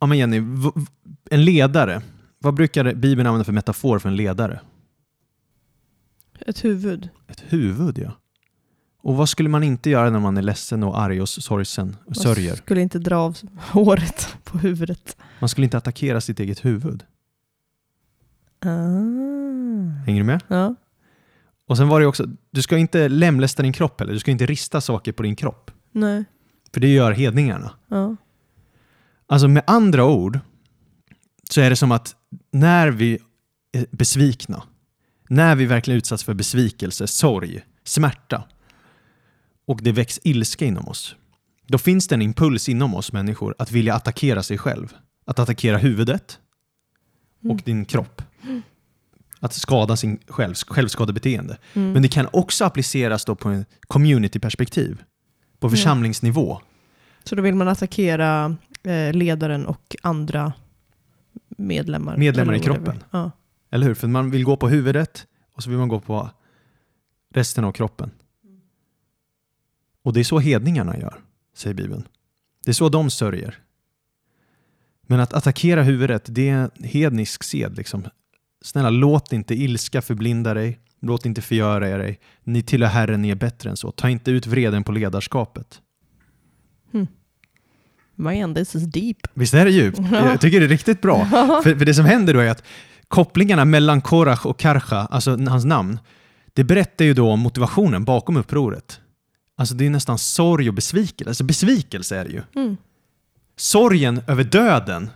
Ja 0.00 0.06
men 0.06 0.18
Jenny, 0.18 0.42
en 1.30 1.44
ledare. 1.44 2.02
Vad 2.38 2.54
brukar 2.54 2.94
Bibeln 2.94 3.26
använda 3.26 3.44
för 3.44 3.52
metafor 3.52 3.98
för 3.98 4.08
en 4.08 4.16
ledare? 4.16 4.60
Ett 6.46 6.64
huvud. 6.64 7.08
Ett 7.28 7.44
huvud 7.48 7.98
ja. 7.98 8.10
Och 9.02 9.16
vad 9.16 9.28
skulle 9.28 9.48
man 9.48 9.62
inte 9.62 9.90
göra 9.90 10.10
när 10.10 10.20
man 10.20 10.36
är 10.36 10.42
ledsen 10.42 10.82
och 10.82 11.00
arg 11.00 11.20
och 11.20 11.28
sorgsen 11.28 11.96
och 12.00 12.06
Man 12.06 12.14
sörjer? 12.14 12.54
skulle 12.56 12.80
inte 12.80 12.98
dra 12.98 13.16
av 13.16 13.38
håret 13.58 14.36
på 14.44 14.58
huvudet. 14.58 15.16
Man 15.40 15.48
skulle 15.48 15.64
inte 15.64 15.78
attackera 15.78 16.20
sitt 16.20 16.40
eget 16.40 16.64
huvud. 16.64 17.04
Ah. 18.60 18.68
Hänger 20.06 20.20
du 20.20 20.24
med? 20.24 20.42
Ja. 20.48 20.74
Och 21.66 21.76
sen 21.76 21.88
var 21.88 22.00
det 22.00 22.06
också, 22.06 22.26
du 22.50 22.62
ska 22.62 22.78
inte 22.78 23.08
lemlästa 23.08 23.62
din 23.62 23.72
kropp 23.72 24.00
eller 24.00 24.12
du 24.12 24.18
ska 24.18 24.30
inte 24.30 24.46
rista 24.46 24.80
saker 24.80 25.12
på 25.12 25.22
din 25.22 25.36
kropp. 25.36 25.70
Nej. 25.92 26.24
För 26.74 26.80
det 26.80 26.88
gör 26.88 27.12
hedningarna. 27.12 27.70
Ja. 27.88 28.16
Alltså 29.30 29.48
med 29.48 29.62
andra 29.66 30.04
ord 30.04 30.38
så 31.50 31.60
är 31.60 31.70
det 31.70 31.76
som 31.76 31.92
att 31.92 32.14
när 32.52 32.88
vi 32.90 33.18
är 33.72 33.86
besvikna, 33.90 34.62
när 35.28 35.56
vi 35.56 35.66
verkligen 35.66 35.98
utsatts 35.98 36.24
för 36.24 36.34
besvikelse, 36.34 37.06
sorg, 37.06 37.64
smärta 37.84 38.44
och 39.66 39.80
det 39.82 39.92
väcks 39.92 40.20
ilska 40.24 40.64
inom 40.64 40.88
oss, 40.88 41.16
då 41.66 41.78
finns 41.78 42.08
det 42.08 42.14
en 42.14 42.22
impuls 42.22 42.68
inom 42.68 42.94
oss 42.94 43.12
människor 43.12 43.54
att 43.58 43.72
vilja 43.72 43.94
attackera 43.94 44.42
sig 44.42 44.58
själv. 44.58 44.94
Att 45.26 45.38
attackera 45.38 45.78
huvudet 45.78 46.38
och 47.40 47.44
Mm. 47.50 47.62
din 47.64 47.84
kropp. 47.84 48.22
Att 49.40 49.52
skada 49.54 49.96
sin 49.96 50.18
själv, 50.28 50.54
självskadebeteende. 50.54 51.58
Mm. 51.74 51.92
Men 51.92 52.02
det 52.02 52.08
kan 52.08 52.28
också 52.32 52.64
appliceras 52.64 53.24
då 53.24 53.34
på 53.34 53.48
en 53.48 53.64
communityperspektiv, 53.80 55.02
på 55.58 55.70
församlingsnivå. 55.70 56.60
Så 57.24 57.34
då 57.34 57.42
vill 57.42 57.54
man 57.54 57.68
attackera 57.68 58.56
ledaren 59.12 59.66
och 59.66 59.96
andra 60.02 60.52
medlemmar? 61.48 62.16
Medlemmar 62.16 62.54
i 62.54 62.60
kroppen. 62.60 63.02
Ja. 63.10 63.30
Eller 63.70 63.86
hur? 63.86 63.94
För 63.94 64.08
man 64.08 64.30
vill 64.30 64.44
gå 64.44 64.56
på 64.56 64.68
huvudet 64.68 65.26
och 65.54 65.62
så 65.62 65.70
vill 65.70 65.78
man 65.78 65.88
gå 65.88 66.00
på 66.00 66.30
resten 67.34 67.64
av 67.64 67.72
kroppen. 67.72 68.10
Och 70.02 70.12
det 70.12 70.20
är 70.20 70.24
så 70.24 70.38
hedningarna 70.38 70.98
gör, 70.98 71.20
säger 71.54 71.74
Bibeln. 71.74 72.08
Det 72.64 72.70
är 72.70 72.74
så 72.74 72.88
de 72.88 73.10
sörjer. 73.10 73.58
Men 75.02 75.20
att 75.20 75.32
attackera 75.32 75.82
huvudet, 75.82 76.24
det 76.28 76.48
är 76.48 76.54
en 76.54 76.84
hednisk 76.84 77.44
sed. 77.44 77.76
Liksom. 77.76 78.04
Snälla, 78.62 78.90
låt 78.90 79.32
inte 79.32 79.54
ilska 79.54 80.02
förblinda 80.02 80.54
dig. 80.54 80.80
Låt 81.00 81.26
inte 81.26 81.42
förgöra 81.42 81.98
dig. 81.98 82.20
Ni 82.44 82.62
tillhör 82.62 82.90
Herren, 82.90 83.22
ni 83.22 83.30
är 83.30 83.34
bättre 83.34 83.70
än 83.70 83.76
så. 83.76 83.90
Ta 83.92 84.08
inte 84.08 84.30
ut 84.30 84.46
vreden 84.46 84.84
på 84.84 84.92
ledarskapet. 84.92 85.82
Man, 88.20 88.54
this 88.54 88.74
is 88.74 88.82
deep. 88.82 89.16
Visst 89.34 89.54
är 89.54 89.64
det 89.64 89.70
djupt? 89.70 89.98
Jag 90.12 90.40
tycker 90.40 90.60
det 90.60 90.66
är 90.66 90.68
riktigt 90.68 91.00
bra. 91.00 91.26
För, 91.64 91.78
för 91.78 91.84
det 91.84 91.94
som 91.94 92.04
händer 92.04 92.34
då 92.34 92.40
är 92.40 92.50
att 92.50 92.62
kopplingarna 93.08 93.64
mellan 93.64 94.00
Korach 94.00 94.46
och 94.46 94.58
Karcha, 94.58 94.96
alltså 94.96 95.36
hans 95.36 95.64
namn, 95.64 95.98
det 96.54 96.64
berättar 96.64 97.04
ju 97.04 97.14
då 97.14 97.30
om 97.30 97.40
motivationen 97.40 98.04
bakom 98.04 98.36
upproret. 98.36 99.00
Alltså 99.56 99.74
det 99.74 99.86
är 99.86 99.90
nästan 99.90 100.18
sorg 100.18 100.68
och 100.68 100.74
besvikelse. 100.74 101.30
Alltså 101.30 101.44
besvikelse 101.44 102.16
är 102.16 102.24
det 102.24 102.30
ju. 102.30 102.42
Mm. 102.56 102.76
Sorgen 103.56 104.22
över 104.26 104.44
döden. 104.44 105.10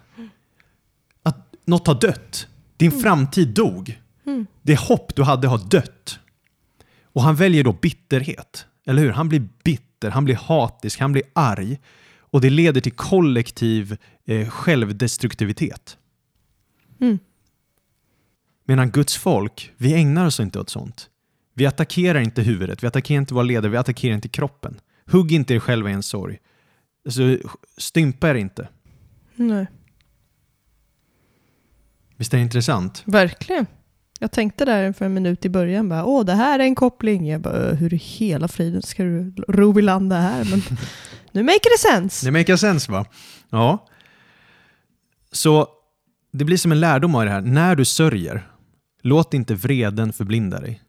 Att 1.22 1.54
något 1.64 1.86
har 1.86 2.00
dött. 2.00 2.46
Din 2.76 2.90
framtid 2.90 3.48
dog. 3.48 4.00
Mm. 4.26 4.46
Det 4.62 4.80
hopp 4.80 5.14
du 5.14 5.22
hade 5.22 5.48
har 5.48 5.58
dött. 5.58 6.18
Och 7.04 7.22
han 7.22 7.36
väljer 7.36 7.64
då 7.64 7.72
bitterhet. 7.72 8.66
Eller 8.86 9.02
hur? 9.02 9.10
Han 9.10 9.28
blir 9.28 9.48
bitter, 9.64 10.10
han 10.10 10.24
blir 10.24 10.34
hatisk, 10.34 11.00
han 11.00 11.12
blir 11.12 11.22
arg. 11.32 11.78
Och 12.34 12.40
det 12.40 12.50
leder 12.50 12.80
till 12.80 12.92
kollektiv 12.92 13.96
eh, 14.24 14.48
självdestruktivitet. 14.48 15.98
Mm. 17.00 17.18
Medan 18.64 18.90
Guds 18.90 19.16
folk, 19.16 19.72
vi 19.76 19.94
ägnar 19.94 20.26
oss 20.26 20.40
inte 20.40 20.60
åt 20.60 20.70
sånt. 20.70 21.10
Vi 21.54 21.66
attackerar 21.66 22.20
inte 22.20 22.42
huvudet, 22.42 22.82
vi 22.82 22.86
attackerar 22.86 23.20
inte 23.20 23.34
våra 23.34 23.44
ledare, 23.44 23.70
vi 23.70 23.76
attackerar 23.76 24.14
inte 24.14 24.28
kroppen. 24.28 24.80
Hugg 25.06 25.32
inte 25.32 25.54
er 25.54 25.60
själva 25.60 25.90
i 25.90 25.92
en 25.92 26.02
sorg. 26.02 26.38
Alltså, 27.04 27.38
stympa 27.76 28.30
er 28.30 28.34
inte. 28.34 28.68
Nej. 29.34 29.66
Visst 32.16 32.34
är 32.34 32.38
det 32.38 32.42
intressant? 32.42 33.02
Verkligen. 33.06 33.66
Jag 34.18 34.32
tänkte 34.32 34.64
där 34.64 34.92
för 34.92 35.04
en 35.04 35.14
minut 35.14 35.44
i 35.44 35.48
början 35.48 35.88
bara, 35.88 36.04
åh 36.04 36.24
det 36.24 36.34
här 36.34 36.58
är 36.58 36.64
en 36.64 36.74
koppling. 36.74 37.28
Jag 37.28 37.40
bara, 37.40 37.72
hur 37.72 37.94
i 37.94 37.96
hela 37.96 38.48
friden 38.48 38.82
ska 38.82 39.02
du 39.02 39.34
ro 39.48 39.78
i 39.78 39.82
land 39.82 40.10
det 40.10 40.16
här? 40.16 40.44
Men 40.50 40.62
nu 41.34 41.42
maker 41.42 41.74
det 41.74 41.78
sense. 41.78 42.26
Det 42.26 42.30
makes 42.30 42.60
sense 42.60 42.92
va? 42.92 43.06
Ja. 43.50 43.86
Så 45.32 45.68
det 46.32 46.44
blir 46.44 46.56
som 46.56 46.72
en 46.72 46.80
lärdom 46.80 47.14
av 47.14 47.24
det 47.24 47.30
här. 47.30 47.40
När 47.40 47.76
du 47.76 47.84
sörjer, 47.84 48.48
låt 49.02 49.34
inte 49.34 49.54
vreden 49.54 50.12
förblinda 50.12 50.60
dig. 50.60 50.80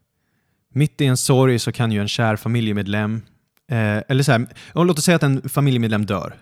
Mitt 0.68 1.00
i 1.00 1.06
en 1.06 1.16
sorg 1.16 1.58
så 1.58 1.72
kan 1.72 1.92
ju 1.92 2.00
en 2.00 2.08
kär 2.08 2.36
familjemedlem, 2.36 3.22
eh, 3.70 4.02
eller 4.08 4.22
så 4.22 4.32
här, 4.32 4.46
låt 4.74 4.98
oss 4.98 5.04
säga 5.04 5.16
att 5.16 5.22
en 5.22 5.48
familjemedlem 5.48 6.06
dör. 6.06 6.34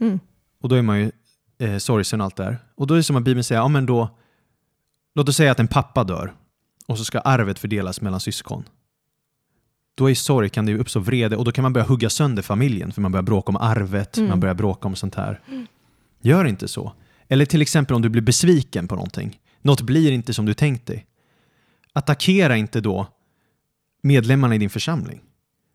Mm. 0.00 0.20
Och 0.62 0.68
då 0.68 0.74
är 0.76 0.82
man 0.82 1.00
ju 1.00 1.10
eh, 1.58 1.78
sorgsen 1.78 2.20
och 2.20 2.24
allt 2.24 2.36
där. 2.36 2.58
Och 2.74 2.86
då 2.86 2.94
är 2.94 2.98
det 2.98 3.04
som 3.04 3.16
att 3.16 3.22
Bibeln 3.22 3.44
säger, 3.44 3.60
ja 3.60 3.68
men 3.68 3.86
då, 3.86 4.18
låt 5.14 5.28
oss 5.28 5.36
säga 5.36 5.52
att 5.52 5.60
en 5.60 5.68
pappa 5.68 6.04
dör 6.04 6.32
och 6.86 6.98
så 6.98 7.04
ska 7.04 7.20
arvet 7.20 7.58
fördelas 7.58 8.00
mellan 8.00 8.20
syskon. 8.20 8.64
Då 9.94 10.10
i 10.10 10.14
sorg 10.14 10.48
kan 10.48 10.66
det 10.66 10.74
uppstå 10.78 11.00
vrede 11.00 11.36
och 11.36 11.44
då 11.44 11.52
kan 11.52 11.62
man 11.62 11.72
börja 11.72 11.86
hugga 11.86 12.10
sönder 12.10 12.42
familjen 12.42 12.92
för 12.92 13.00
man 13.00 13.12
börjar 13.12 13.22
bråka 13.22 13.48
om 13.48 13.56
arvet, 13.56 14.16
Mm. 14.16 14.28
man 14.28 14.40
börjar 14.40 14.54
bråka 14.54 14.88
om 14.88 14.96
sånt 14.96 15.14
här. 15.14 15.40
Gör 16.22 16.44
inte 16.44 16.68
så. 16.68 16.92
Eller 17.28 17.44
till 17.44 17.62
exempel 17.62 17.96
om 17.96 18.02
du 18.02 18.08
blir 18.08 18.22
besviken 18.22 18.88
på 18.88 18.94
någonting. 18.94 19.38
Något 19.62 19.80
blir 19.80 20.12
inte 20.12 20.34
som 20.34 20.46
du 20.46 20.54
tänkt 20.54 20.86
dig. 20.86 21.06
Attackera 21.92 22.56
inte 22.56 22.80
då 22.80 23.06
medlemmarna 24.02 24.54
i 24.54 24.58
din 24.58 24.70
församling. 24.70 25.20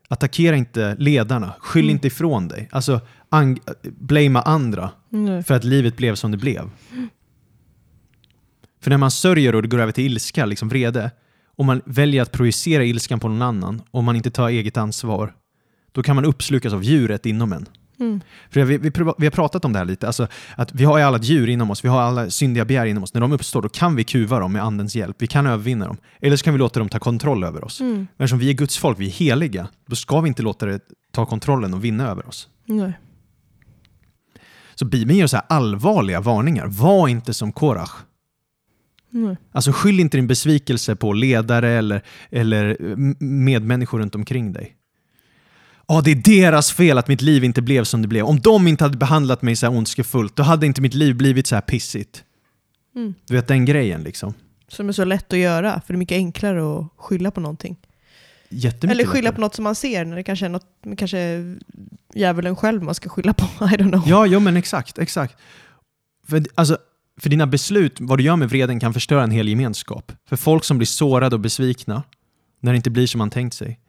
Attackera 0.08 0.56
inte 0.56 0.96
ledarna. 0.98 1.52
Skyll 1.60 1.84
Mm. 1.84 1.94
inte 1.96 2.06
ifrån 2.06 2.48
dig. 2.48 2.68
Alltså, 2.72 3.00
blamea 3.82 4.42
andra 4.42 4.90
Nej. 5.08 5.42
för 5.42 5.54
att 5.54 5.64
livet 5.64 5.96
blev 5.96 6.14
som 6.14 6.30
det 6.30 6.36
blev. 6.36 6.70
För 8.80 8.90
när 8.90 8.96
man 8.98 9.10
sörjer 9.10 9.54
och 9.54 9.62
det 9.62 9.68
går 9.68 9.78
över 9.78 9.92
till 9.92 10.04
ilska, 10.06 10.46
liksom 10.46 10.68
vrede, 10.68 11.10
och 11.58 11.64
man 11.64 11.82
väljer 11.84 12.22
att 12.22 12.32
projicera 12.32 12.84
ilskan 12.84 13.20
på 13.20 13.28
någon 13.28 13.42
annan 13.42 13.82
och 13.90 14.04
man 14.04 14.16
inte 14.16 14.30
tar 14.30 14.48
eget 14.48 14.76
ansvar, 14.76 15.34
då 15.92 16.02
kan 16.02 16.16
man 16.16 16.24
uppslukas 16.24 16.72
av 16.72 16.84
djuret 16.84 17.26
inom 17.26 17.52
en. 17.52 17.66
Mm. 18.00 18.20
För 18.50 18.64
vi, 18.64 18.78
vi, 18.78 18.90
vi 19.18 19.26
har 19.26 19.30
pratat 19.30 19.64
om 19.64 19.72
det 19.72 19.78
här 19.78 19.86
lite, 19.86 20.06
alltså 20.06 20.28
att 20.56 20.74
vi 20.74 20.84
har 20.84 21.00
alla 21.00 21.18
djur 21.18 21.48
inom 21.48 21.70
oss, 21.70 21.84
vi 21.84 21.88
har 21.88 22.00
alla 22.00 22.30
syndiga 22.30 22.64
begär 22.64 22.86
inom 22.86 23.02
oss. 23.02 23.14
När 23.14 23.20
de 23.20 23.32
uppstår 23.32 23.62
då 23.62 23.68
kan 23.68 23.96
vi 23.96 24.04
kuva 24.04 24.38
dem 24.38 24.52
med 24.52 24.62
andens 24.62 24.96
hjälp, 24.96 25.16
vi 25.18 25.26
kan 25.26 25.46
övervinna 25.46 25.86
dem. 25.86 25.96
Eller 26.20 26.36
så 26.36 26.44
kan 26.44 26.54
vi 26.54 26.58
låta 26.58 26.80
dem 26.80 26.88
ta 26.88 26.98
kontroll 26.98 27.44
över 27.44 27.64
oss. 27.64 27.80
Mm. 27.80 27.94
Men 27.94 28.06
eftersom 28.24 28.38
vi 28.38 28.50
är 28.50 28.54
Guds 28.54 28.78
folk, 28.78 29.00
vi 29.00 29.06
är 29.06 29.10
heliga, 29.10 29.68
då 29.86 29.96
ska 29.96 30.20
vi 30.20 30.28
inte 30.28 30.42
låta 30.42 30.66
det 30.66 30.80
ta 31.12 31.26
kontrollen 31.26 31.74
och 31.74 31.84
vinna 31.84 32.08
över 32.08 32.28
oss. 32.28 32.48
Nej. 32.64 32.92
Så 34.74 34.84
Bibeln 34.84 35.18
ger 35.18 35.34
här 35.34 35.42
allvarliga 35.48 36.20
varningar. 36.20 36.66
Var 36.66 37.08
inte 37.08 37.34
som 37.34 37.52
Korach. 37.52 37.90
Nej. 39.24 39.36
Alltså 39.52 39.72
skyll 39.72 40.00
inte 40.00 40.16
din 40.18 40.26
besvikelse 40.26 40.96
på 40.96 41.12
ledare 41.12 41.70
eller, 41.70 42.02
eller 42.30 42.76
m- 42.80 43.16
medmänniskor 43.20 43.98
runt 43.98 44.14
omkring 44.14 44.52
dig. 44.52 44.76
Ja, 45.88 46.00
det 46.04 46.10
är 46.10 46.14
deras 46.14 46.72
fel 46.72 46.98
att 46.98 47.08
mitt 47.08 47.22
liv 47.22 47.44
inte 47.44 47.62
blev 47.62 47.84
som 47.84 48.02
det 48.02 48.08
blev. 48.08 48.24
Om 48.24 48.40
de 48.40 48.66
inte 48.68 48.84
hade 48.84 48.96
behandlat 48.96 49.42
mig 49.42 49.56
så 49.56 49.66
här 49.66 49.76
ondskefullt, 49.78 50.36
då 50.36 50.42
hade 50.42 50.66
inte 50.66 50.80
mitt 50.80 50.94
liv 50.94 51.16
blivit 51.16 51.46
så 51.46 51.54
här 51.56 51.62
pissigt. 51.62 52.24
Mm. 52.96 53.14
Du 53.28 53.34
vet 53.34 53.48
den 53.48 53.64
grejen 53.64 54.02
liksom. 54.02 54.34
Som 54.68 54.88
är 54.88 54.92
så 54.92 55.04
lätt 55.04 55.32
att 55.32 55.38
göra, 55.38 55.72
för 55.86 55.92
det 55.92 55.96
är 55.96 55.98
mycket 55.98 56.16
enklare 56.16 56.78
att 56.78 56.86
skylla 56.96 57.30
på 57.30 57.40
någonting. 57.40 57.76
Eller 58.50 59.04
skylla 59.04 59.14
lättare. 59.22 59.32
på 59.34 59.40
något 59.40 59.54
som 59.54 59.62
man 59.64 59.74
ser, 59.74 60.04
när 60.04 60.16
det 60.16 60.22
kanske 60.22 60.46
är 60.46 60.50
något, 60.50 60.66
kanske 60.96 61.44
djävulen 62.14 62.56
själv 62.56 62.82
man 62.82 62.94
ska 62.94 63.08
skylla 63.08 63.32
på. 63.32 63.44
I 63.64 63.68
don't 63.68 63.90
know. 63.90 64.02
Ja, 64.06 64.26
jo, 64.26 64.40
men 64.40 64.56
exakt, 64.56 64.98
exakt. 64.98 65.36
För, 66.28 66.42
alltså, 66.54 66.78
för 67.20 67.30
dina 67.30 67.46
beslut, 67.46 68.00
vad 68.00 68.18
du 68.18 68.24
gör 68.24 68.36
med 68.36 68.48
vreden 68.48 68.80
kan 68.80 68.92
förstöra 68.92 69.22
en 69.22 69.30
hel 69.30 69.48
gemenskap. 69.48 70.12
För 70.28 70.36
folk 70.36 70.64
som 70.64 70.78
blir 70.78 70.86
sårade 70.86 71.36
och 71.36 71.40
besvikna 71.40 72.02
när 72.60 72.72
det 72.72 72.76
inte 72.76 72.90
blir 72.90 73.06
som 73.06 73.18
man 73.18 73.30
tänkt 73.30 73.54
sig. 73.54 73.80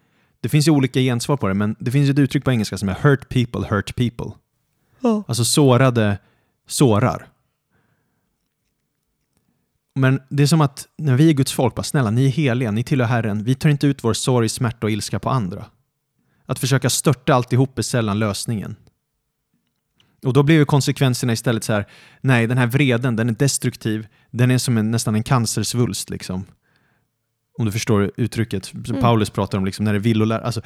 Det 0.41 0.49
finns 0.49 0.67
ju 0.67 0.71
olika 0.71 0.99
gensvar 0.99 1.37
på 1.37 1.47
det, 1.47 1.53
men 1.53 1.75
det 1.79 1.91
finns 1.91 2.09
ett 2.09 2.19
uttryck 2.19 2.43
på 2.43 2.51
engelska 2.51 2.77
som 2.77 2.89
är 2.89 2.93
hurt 3.01 3.29
people 3.29 3.67
hurt 3.69 3.95
people. 3.95 4.31
Ja. 4.99 5.23
Alltså 5.27 5.45
sårade 5.45 6.17
sårar. 6.67 7.27
Men 9.95 10.21
det 10.29 10.43
är 10.43 10.47
som 10.47 10.61
att 10.61 10.87
när 10.97 11.15
vi 11.15 11.29
är 11.29 11.33
Guds 11.33 11.53
folk, 11.53 11.75
bara 11.75 11.83
snälla, 11.83 12.11
ni 12.11 12.25
är 12.25 12.29
heliga, 12.29 12.71
ni 12.71 12.83
tillhör 12.83 13.07
Herren, 13.07 13.43
vi 13.43 13.55
tar 13.55 13.69
inte 13.69 13.87
ut 13.87 14.03
vår 14.03 14.13
sorg, 14.13 14.49
smärta 14.49 14.87
och 14.87 14.91
ilska 14.91 15.19
på 15.19 15.29
andra. 15.29 15.65
Att 16.45 16.59
försöka 16.59 16.89
störta 16.89 17.33
alltihop 17.33 17.77
är 17.79 17.83
sällan 17.83 18.19
lösningen. 18.19 18.75
Och 20.25 20.33
då 20.33 20.43
blir 20.43 20.55
ju 20.55 20.65
konsekvenserna 20.65 21.33
istället 21.33 21.63
så 21.63 21.73
här, 21.73 21.85
nej 22.21 22.47
den 22.47 22.57
här 22.57 22.67
vreden, 22.67 23.15
den 23.15 23.29
är 23.29 23.33
destruktiv, 23.33 24.07
den 24.31 24.51
är 24.51 24.57
som 24.57 24.77
en, 24.77 24.91
nästan 24.91 25.15
en 25.15 25.23
cancersvulst 25.23 26.09
liksom. 26.09 26.45
Om 27.59 27.65
du 27.65 27.71
förstår 27.71 28.11
uttrycket 28.17 28.65
som 28.65 28.83
Mm. 28.89 29.01
Paulus 29.01 29.29
pratar 29.29 29.57
om, 29.57 29.65
liksom, 29.65 29.85
när 29.85 29.93
det 29.93 29.97
är 29.97 30.01
villolär. 30.01 30.39
Alltså, 30.39 30.61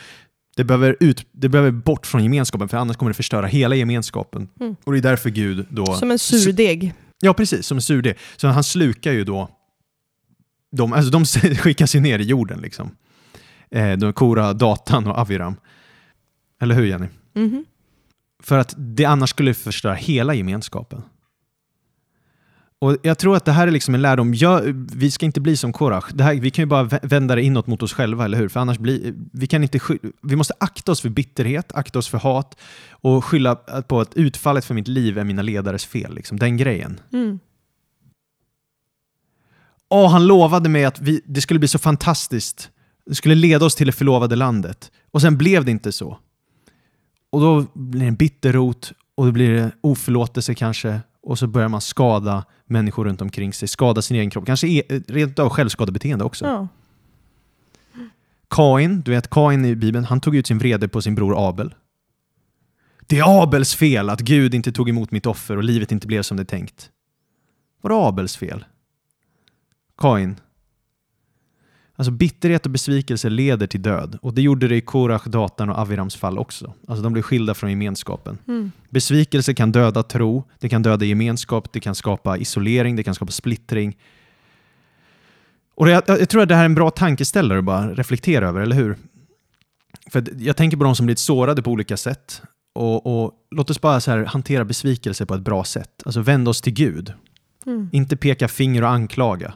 Det 0.55 0.63
behöver, 0.63 0.97
ut, 0.99 1.27
det 1.31 1.49
behöver 1.49 1.71
bort 1.71 2.05
från 2.07 2.23
gemenskapen 2.23 2.69
för 2.69 2.77
annars 2.77 2.97
kommer 2.97 3.09
det 3.09 3.13
förstöra 3.13 3.47
hela 3.47 3.75
gemenskapen. 3.75 4.49
Mm. 4.59 4.75
Och 4.83 4.91
det 4.91 4.97
är 4.99 5.01
därför 5.01 5.29
Gud 5.29 5.65
då... 5.69 5.85
Som 5.85 6.11
en 6.11 6.19
surdeg. 6.19 6.93
Ja, 7.21 7.33
precis. 7.33 7.65
Som 7.65 7.77
en 7.77 7.81
surdeg. 7.81 8.17
Så 8.37 8.47
han 8.47 8.63
slukar 8.63 9.11
ju 9.11 9.23
då... 9.23 9.49
De, 10.71 10.93
alltså 10.93 11.11
de 11.11 11.25
skickas 11.55 11.95
ju 11.95 11.99
ner 11.99 12.19
i 12.19 12.23
jorden 12.23 12.59
liksom. 12.61 12.95
Eh, 13.71 13.97
de 13.97 14.13
Kora, 14.13 14.53
Datan 14.53 15.07
och 15.07 15.17
Aviram. 15.17 15.55
Eller 16.61 16.75
hur 16.75 16.85
Jenny? 16.85 17.07
Mhm. 17.33 17.65
För 18.41 18.57
att 18.57 18.73
det 18.77 19.05
annars 19.05 19.29
skulle 19.29 19.53
förstöra 19.53 19.93
hela 19.93 20.33
gemenskapen. 20.33 21.01
Och 22.79 22.97
Jag 23.03 23.17
tror 23.17 23.35
att 23.35 23.45
det 23.45 23.51
här 23.51 23.67
är 23.67 23.71
liksom 23.71 23.95
en 23.95 24.01
lärdom. 24.01 24.33
Jag, 24.33 24.61
vi 24.95 25.11
ska 25.11 25.25
inte 25.25 25.41
bli 25.41 25.57
som 25.57 25.73
Korach. 25.73 26.11
Det 26.13 26.23
här, 26.23 26.35
vi 26.35 26.51
kan 26.51 26.63
ju 26.63 26.67
bara 26.67 26.83
vä- 26.83 27.07
vända 27.07 27.35
det 27.35 27.41
inåt 27.43 27.67
mot 27.67 27.83
oss 27.83 27.93
själva, 27.93 28.25
eller 28.25 28.37
hur? 28.37 28.47
För 28.49 28.59
annars 28.59 28.77
blir, 28.77 29.13
vi, 29.33 29.47
kan 29.47 29.63
inte, 29.63 29.79
vi 30.21 30.35
måste 30.35 30.53
akta 30.59 30.91
oss 30.91 31.01
för 31.01 31.09
bitterhet, 31.09 31.71
akta 31.71 31.99
oss 31.99 32.07
för 32.07 32.17
hat 32.17 32.59
och 32.91 33.25
skylla 33.25 33.55
på 33.55 33.99
att 34.01 34.13
utfallet 34.15 34.65
för 34.65 34.73
mitt 34.73 34.87
liv 34.87 35.17
är 35.17 35.23
mina 35.23 35.41
ledares 35.41 35.85
fel. 35.85 36.15
Liksom. 36.15 36.39
Den 36.39 36.57
grejen. 36.57 36.99
Mm. 37.13 37.39
Åh, 39.89 40.11
han 40.11 40.27
lovade 40.27 40.69
mig 40.69 40.85
att 40.85 41.01
vi, 41.01 41.21
det 41.25 41.41
skulle 41.41 41.59
bli 41.59 41.67
så 41.67 41.79
fantastiskt. 41.79 42.69
Det 43.05 43.15
skulle 43.15 43.35
leda 43.35 43.65
oss 43.65 43.75
till 43.75 43.87
det 43.87 43.93
förlovade 43.93 44.35
landet. 44.35 44.91
Och 45.11 45.21
sen 45.21 45.37
blev 45.37 45.65
det 45.65 45.71
inte 45.71 45.91
så. 45.91 46.17
Och 47.31 47.41
då 47.41 47.65
blir 47.73 48.01
det 48.01 48.07
en 48.07 48.15
bitterrot 48.15 48.93
och 49.15 49.25
då 49.25 49.31
blir 49.31 49.49
det 49.49 49.71
oförlåtelse 49.81 50.55
kanske. 50.55 51.01
Och 51.23 51.39
så 51.39 51.47
börjar 51.47 51.69
man 51.69 51.81
skada 51.81 52.45
människor 52.65 53.05
runt 53.05 53.21
omkring 53.21 53.53
sig, 53.53 53.67
skada 53.67 54.01
sin 54.01 54.17
egen 54.17 54.29
kropp. 54.29 54.45
Kanske 54.45 54.67
e- 54.67 55.01
rent 55.07 55.39
av 55.39 55.49
självskadebeteende 55.49 56.25
också. 56.25 56.45
Ja. 56.45 56.67
Kain, 58.49 59.01
du 59.01 59.11
vet 59.11 59.29
Kain 59.29 59.65
i 59.65 59.75
Bibeln, 59.75 60.05
han 60.05 60.19
tog 60.19 60.35
ut 60.35 60.47
sin 60.47 60.57
vrede 60.57 60.87
på 60.87 61.01
sin 61.01 61.15
bror 61.15 61.49
Abel. 61.49 61.75
Det 63.07 63.19
är 63.19 63.43
Abels 63.43 63.75
fel 63.75 64.09
att 64.09 64.19
Gud 64.19 64.53
inte 64.53 64.71
tog 64.71 64.89
emot 64.89 65.11
mitt 65.11 65.25
offer 65.25 65.57
och 65.57 65.63
livet 65.63 65.91
inte 65.91 66.07
blev 66.07 66.21
som 66.21 66.37
det 66.37 66.45
tänkt. 66.45 66.89
Var 67.81 67.89
det 67.89 67.95
Abels 67.95 68.37
fel? 68.37 68.65
Kain. 69.97 70.35
Alltså 72.01 72.11
bitterhet 72.11 72.65
och 72.65 72.71
besvikelse 72.71 73.29
leder 73.29 73.67
till 73.67 73.81
död. 73.81 74.17
Och 74.21 74.33
det 74.33 74.41
gjorde 74.41 74.67
det 74.67 74.75
i 74.75 74.81
Korach, 74.81 75.23
Datan 75.25 75.69
och 75.69 75.77
Avirams 75.77 76.15
fall 76.15 76.39
också. 76.39 76.73
Alltså 76.87 77.03
de 77.03 77.13
blev 77.13 77.23
skilda 77.23 77.53
från 77.53 77.69
gemenskapen. 77.69 78.37
Mm. 78.47 78.71
Besvikelse 78.89 79.53
kan 79.53 79.71
döda 79.71 80.03
tro, 80.03 80.43
det 80.59 80.69
kan 80.69 80.81
döda 80.81 81.05
gemenskap, 81.05 81.73
det 81.73 81.79
kan 81.79 81.95
skapa 81.95 82.37
isolering, 82.37 82.95
det 82.95 83.03
kan 83.03 83.15
skapa 83.15 83.31
splittring. 83.31 83.97
Och 85.75 85.89
jag, 85.89 86.03
jag 86.07 86.29
tror 86.29 86.41
att 86.41 86.49
det 86.49 86.55
här 86.55 86.61
är 86.61 86.65
en 86.65 86.75
bra 86.75 86.91
tankeställare 86.91 87.59
att 87.59 87.65
bara 87.65 87.93
reflektera 87.93 88.47
över, 88.47 88.61
eller 88.61 88.75
hur? 88.75 88.97
För 90.11 90.23
jag 90.37 90.57
tänker 90.57 90.77
på 90.77 90.83
de 90.83 90.95
som 90.95 91.05
blivit 91.05 91.19
sårade 91.19 91.61
på 91.61 91.71
olika 91.71 91.97
sätt. 91.97 92.41
Och, 92.73 93.23
och 93.23 93.33
Låt 93.51 93.69
oss 93.69 93.81
bara 93.81 94.01
så 94.01 94.11
här 94.11 94.25
hantera 94.25 94.65
besvikelse 94.65 95.25
på 95.25 95.33
ett 95.35 95.41
bra 95.41 95.63
sätt. 95.63 96.03
Alltså 96.05 96.21
vända 96.21 96.51
oss 96.51 96.61
till 96.61 96.73
Gud. 96.73 97.13
Mm. 97.65 97.89
Inte 97.91 98.17
peka 98.17 98.47
finger 98.47 98.83
och 98.83 98.89
anklaga. 98.89 99.53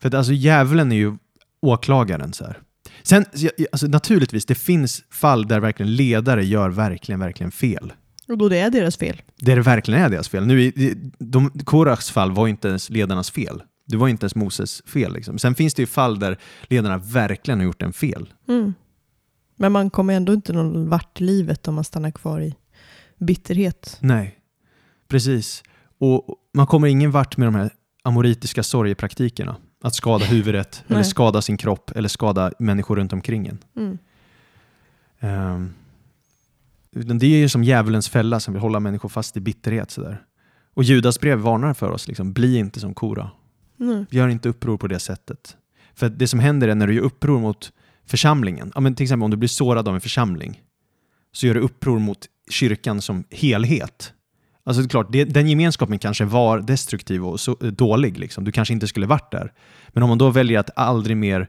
För 0.00 0.08
att 0.08 0.14
alltså 0.14 0.32
djävulen 0.32 0.92
är 0.92 0.96
ju 0.96 1.16
åklagaren. 1.62 2.32
Så 2.32 2.44
här. 2.44 2.58
Sen, 3.02 3.24
alltså, 3.72 3.86
naturligtvis, 3.86 4.46
det 4.46 4.54
finns 4.54 5.04
fall 5.10 5.48
där 5.48 5.60
verkligen 5.60 5.96
ledare 5.96 6.44
gör 6.44 6.70
verkligen, 6.70 7.20
verkligen 7.20 7.52
fel. 7.52 7.92
Och 8.28 8.38
då 8.38 8.48
det 8.48 8.58
är 8.58 8.70
deras 8.70 8.96
fel. 8.96 9.22
Det 9.36 9.52
är 9.52 9.56
det 9.56 9.62
verkligen 9.62 10.02
är 10.02 10.08
deras 10.08 10.28
fel. 10.28 10.46
Nu, 10.46 10.72
de, 11.18 11.50
Korachs 11.50 12.10
fall 12.10 12.32
var 12.32 12.48
inte 12.48 12.68
ens 12.68 12.90
ledarnas 12.90 13.30
fel. 13.30 13.62
Det 13.86 13.96
var 13.96 14.08
inte 14.08 14.24
ens 14.24 14.34
Moses 14.34 14.82
fel. 14.86 15.12
Liksom. 15.12 15.38
Sen 15.38 15.54
finns 15.54 15.74
det 15.74 15.82
ju 15.82 15.86
fall 15.86 16.18
där 16.18 16.38
ledarna 16.62 16.98
verkligen 16.98 17.58
har 17.58 17.64
gjort 17.64 17.82
en 17.82 17.92
fel. 17.92 18.32
Mm. 18.48 18.74
Men 19.56 19.72
man 19.72 19.90
kommer 19.90 20.14
ändå 20.14 20.32
inte 20.32 20.52
någon 20.52 20.88
vart 20.88 21.20
i 21.20 21.24
livet 21.24 21.68
om 21.68 21.74
man 21.74 21.84
stannar 21.84 22.10
kvar 22.10 22.40
i 22.40 22.54
bitterhet. 23.18 23.98
Nej, 24.00 24.38
precis. 25.08 25.62
Och 25.98 26.28
och 26.28 26.36
man 26.54 26.66
kommer 26.66 26.88
ingen 26.88 27.10
vart 27.10 27.36
med 27.36 27.46
de 27.46 27.54
här 27.54 27.70
amoritiska 28.02 28.62
sorgepraktikerna. 28.62 29.56
Att 29.82 29.94
skada 29.94 30.24
huvudet, 30.24 30.84
eller 30.88 31.02
skada 31.02 31.42
sin 31.42 31.56
kropp, 31.56 31.90
eller 31.90 32.08
skada 32.08 32.52
människor 32.58 32.96
runt 32.96 33.12
omkring 33.12 33.46
en. 33.46 33.58
Mm. 35.20 35.74
Utan 36.92 37.18
det 37.18 37.26
är 37.26 37.38
ju 37.38 37.48
som 37.48 37.64
djävulens 37.64 38.08
fälla 38.08 38.40
som 38.40 38.54
vill 38.54 38.60
hålla 38.60 38.80
människor 38.80 39.08
fast 39.08 39.36
i 39.36 39.40
bitterhet. 39.40 39.90
Sådär. 39.90 40.22
Och 40.74 40.84
Judas 40.84 41.20
brev 41.20 41.38
varnar 41.38 41.74
för 41.74 41.90
oss, 41.90 42.08
liksom, 42.08 42.32
bli 42.32 42.58
inte 42.58 42.80
som 42.80 42.94
Kora. 42.94 43.30
Mm. 43.80 44.06
Gör 44.10 44.28
inte 44.28 44.48
uppror 44.48 44.76
på 44.76 44.86
det 44.86 44.98
sättet. 44.98 45.56
För 45.94 46.08
det 46.08 46.28
som 46.28 46.40
händer 46.40 46.68
är 46.68 46.74
när 46.74 46.86
du 46.86 46.94
gör 46.94 47.02
uppror 47.02 47.40
mot 47.40 47.72
församlingen, 48.06 48.72
ja, 48.74 48.80
men 48.80 48.94
till 48.94 49.04
exempel 49.04 49.24
om 49.24 49.30
du 49.30 49.36
blir 49.36 49.48
sårad 49.48 49.88
av 49.88 49.94
en 49.94 50.00
församling, 50.00 50.62
så 51.32 51.46
gör 51.46 51.54
du 51.54 51.60
uppror 51.60 51.98
mot 51.98 52.26
kyrkan 52.50 53.02
som 53.02 53.24
helhet. 53.30 54.12
Alltså 54.66 54.82
det 54.82 54.86
är 54.86 54.88
klart, 54.88 55.06
det, 55.10 55.24
den 55.24 55.48
gemenskapen 55.48 55.98
kanske 55.98 56.24
var 56.24 56.60
destruktiv 56.60 57.24
och 57.24 57.40
så, 57.40 57.54
dålig. 57.54 58.18
Liksom. 58.18 58.44
Du 58.44 58.52
kanske 58.52 58.74
inte 58.74 58.86
skulle 58.86 59.06
varit 59.06 59.30
där. 59.30 59.52
Men 59.88 60.02
om 60.02 60.08
man 60.08 60.18
då 60.18 60.30
väljer 60.30 60.58
att 60.60 60.70
aldrig 60.78 61.16
mer 61.16 61.48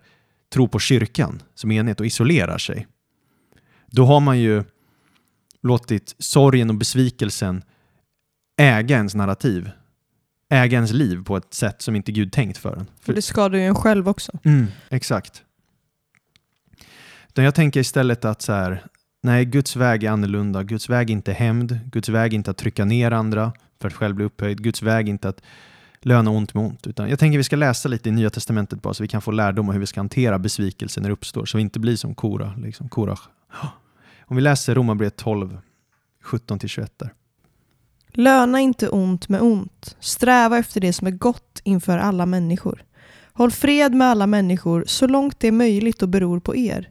tro 0.53 0.67
på 0.67 0.79
kyrkan 0.79 1.41
som 1.55 1.71
enhet 1.71 1.99
och 1.99 2.05
isolerar 2.05 2.57
sig, 2.57 2.87
då 3.87 4.05
har 4.05 4.19
man 4.19 4.39
ju 4.39 4.63
låtit 5.63 6.15
sorgen 6.19 6.69
och 6.69 6.75
besvikelsen 6.75 7.63
äga 8.57 8.95
ens 8.95 9.15
narrativ, 9.15 9.71
äga 10.49 10.75
ens 10.75 10.91
liv 10.91 11.23
på 11.23 11.37
ett 11.37 11.53
sätt 11.53 11.81
som 11.81 11.95
inte 11.95 12.11
Gud 12.11 12.31
tänkt 12.31 12.57
för 12.57 12.75
en. 12.75 12.87
För 13.01 13.13
det 13.13 13.21
skadar 13.21 13.57
ju 13.57 13.65
en 13.65 13.75
själv 13.75 14.09
också. 14.09 14.39
mm, 14.43 14.67
exakt. 14.89 15.43
Utan 17.27 17.45
jag 17.45 17.55
tänker 17.55 17.79
istället 17.79 18.25
att 18.25 18.41
så 18.41 18.53
här, 18.53 18.83
nej, 19.23 19.45
Guds 19.45 19.75
väg 19.75 20.03
är 20.03 20.11
annorlunda. 20.11 20.63
Guds 20.63 20.89
väg 20.89 21.09
är 21.09 21.13
inte 21.13 21.33
hämnd. 21.33 21.79
Guds 21.91 22.09
väg 22.09 22.33
är 22.33 22.35
inte 22.35 22.51
att 22.51 22.57
trycka 22.57 22.85
ner 22.85 23.11
andra 23.11 23.53
för 23.81 23.87
att 23.87 23.93
själv 23.93 24.15
bli 24.15 24.25
upphöjd. 24.25 24.63
Guds 24.63 24.81
väg 24.81 25.07
är 25.07 25.09
inte 25.09 25.29
att 25.29 25.41
löna 26.01 26.31
ont 26.31 26.53
med 26.53 26.63
ont. 26.63 26.87
Utan 26.87 27.09
jag 27.09 27.19
tänker 27.19 27.37
vi 27.37 27.43
ska 27.43 27.55
läsa 27.55 27.89
lite 27.89 28.09
i 28.09 28.11
Nya 28.11 28.29
Testamentet 28.29 28.81
bara 28.81 28.93
så 28.93 29.03
vi 29.03 29.07
kan 29.07 29.21
få 29.21 29.31
lärdom 29.31 29.67
om 29.69 29.73
hur 29.73 29.79
vi 29.79 29.85
ska 29.85 29.99
hantera 29.99 30.39
besvikelse 30.39 31.01
när 31.01 31.09
det 31.09 31.13
uppstår. 31.13 31.45
Så 31.45 31.57
vi 31.57 31.61
inte 31.61 31.79
blir 31.79 31.95
som 31.95 32.15
Kora, 32.15 32.53
liksom 32.57 32.89
Korach. 32.89 33.27
Om 34.25 34.35
vi 34.35 34.41
läser 34.41 34.75
Romarbrevet 34.75 35.15
12, 35.15 35.57
17-21 36.23 36.87
där. 36.97 37.13
Löna 38.11 38.59
inte 38.59 38.89
ont 38.89 39.29
med 39.29 39.41
ont. 39.41 39.95
Sträva 39.99 40.57
efter 40.57 40.81
det 40.81 40.93
som 40.93 41.07
är 41.07 41.11
gott 41.11 41.61
inför 41.63 41.97
alla 41.97 42.25
människor. 42.25 42.83
Håll 43.33 43.51
fred 43.51 43.93
med 43.93 44.07
alla 44.07 44.27
människor 44.27 44.83
så 44.87 45.07
långt 45.07 45.39
det 45.39 45.47
är 45.47 45.51
möjligt 45.51 46.01
och 46.01 46.09
beror 46.09 46.39
på 46.39 46.55
er. 46.55 46.89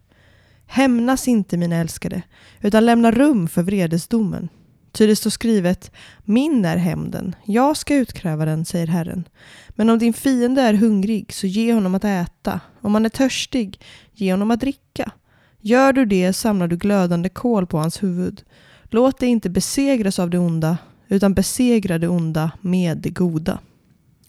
Hämnas 0.66 1.28
inte 1.28 1.56
mina 1.56 1.76
älskade, 1.76 2.22
utan 2.60 2.86
lämna 2.86 3.10
rum 3.10 3.48
för 3.48 3.62
vredesdomen. 3.62 4.48
Ty 4.92 5.06
det 5.06 5.16
står 5.16 5.30
skrivet, 5.30 5.90
min 6.24 6.64
är 6.64 6.76
hämnden, 6.76 7.34
jag 7.44 7.76
ska 7.76 7.94
utkräva 7.94 8.44
den, 8.44 8.64
säger 8.64 8.86
Herren. 8.86 9.28
Men 9.68 9.90
om 9.90 9.98
din 9.98 10.12
fiende 10.12 10.62
är 10.62 10.74
hungrig, 10.74 11.32
så 11.32 11.46
ge 11.46 11.72
honom 11.72 11.94
att 11.94 12.04
äta. 12.04 12.60
Om 12.80 12.94
han 12.94 13.04
är 13.04 13.08
törstig, 13.08 13.80
ge 14.12 14.32
honom 14.32 14.50
att 14.50 14.60
dricka. 14.60 15.12
Gör 15.60 15.92
du 15.92 16.04
det 16.04 16.32
samlar 16.32 16.68
du 16.68 16.76
glödande 16.76 17.28
kol 17.28 17.66
på 17.66 17.78
hans 17.78 18.02
huvud. 18.02 18.42
Låt 18.84 19.18
dig 19.18 19.28
inte 19.28 19.50
besegras 19.50 20.18
av 20.18 20.30
det 20.30 20.38
onda, 20.38 20.78
utan 21.08 21.34
besegra 21.34 21.98
det 21.98 22.08
onda 22.08 22.50
med 22.60 22.98
det 22.98 23.10
goda. 23.10 23.58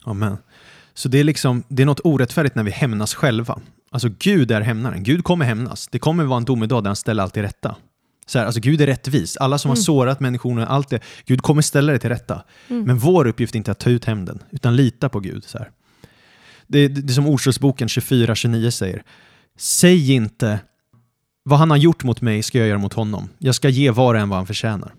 Amen. 0.04 0.38
Så 0.98 1.10
det 1.10 1.18
är, 1.20 1.24
liksom, 1.24 1.64
det 1.68 1.82
är 1.84 1.86
något 1.86 2.00
orättfärdigt 2.04 2.56
när 2.56 2.64
vi 2.64 2.72
hämnas 2.72 3.14
själva. 3.14 3.60
Alltså 3.92 4.10
Gud 4.20 4.52
är 4.52 4.62
hämnaren. 4.62 5.04
Gud 5.04 5.24
kommer 5.24 5.46
hämnas. 5.46 5.88
Det 5.92 6.00
kommer 6.00 6.24
vara 6.24 6.38
en 6.38 6.46
domedag 6.46 6.84
där 6.84 6.90
han 6.90 6.96
ställer 6.96 7.24
allt 7.24 7.34
till 7.34 7.42
rätta. 7.42 7.76
Så 8.26 8.40
här, 8.40 8.46
alltså 8.46 8.62
Gud 8.62 8.82
är 8.82 8.86
rättvis. 8.88 9.38
Alla 9.38 9.58
som 9.58 9.70
har 9.70 9.76
Mm. 9.76 9.84
sårat 9.84 10.20
människor, 10.20 10.62
allt 10.62 10.90
det, 10.90 11.00
Gud 11.26 11.42
kommer 11.42 11.62
ställa 11.62 11.92
det 11.94 12.00
till 12.00 12.10
rätta. 12.10 12.44
Mm. 12.68 12.84
Men 12.84 12.98
vår 12.98 13.28
uppgift 13.28 13.56
är 13.56 13.58
inte 13.58 13.72
att 13.72 13.80
ta 13.80 13.90
ut 13.90 14.06
hämnden, 14.06 14.44
utan 14.52 14.76
lita 14.76 15.10
på 15.10 15.20
Gud. 15.20 15.44
Så 15.44 15.58
här. 15.58 15.70
Det, 16.68 16.88
det, 16.88 17.02
det 17.02 17.12
är 17.12 17.14
som 17.14 17.28
Ordspråksboken 17.28 17.88
24-29 17.88 18.70
säger. 18.70 19.04
Säg 19.58 20.12
inte 20.12 20.60
vad 21.44 21.60
han 21.60 21.70
har 21.70 21.78
gjort 21.78 22.04
mot 22.04 22.22
mig 22.22 22.44
ska 22.44 22.58
jag 22.60 22.68
göra 22.68 22.78
mot 22.80 22.94
honom. 22.94 23.30
Jag 23.38 23.56
ska 23.56 23.70
ge 23.70 23.92
var 23.92 24.14
och 24.16 24.20
en 24.20 24.30
vad 24.30 24.38
han 24.40 24.48
förtjänar. 24.48 24.94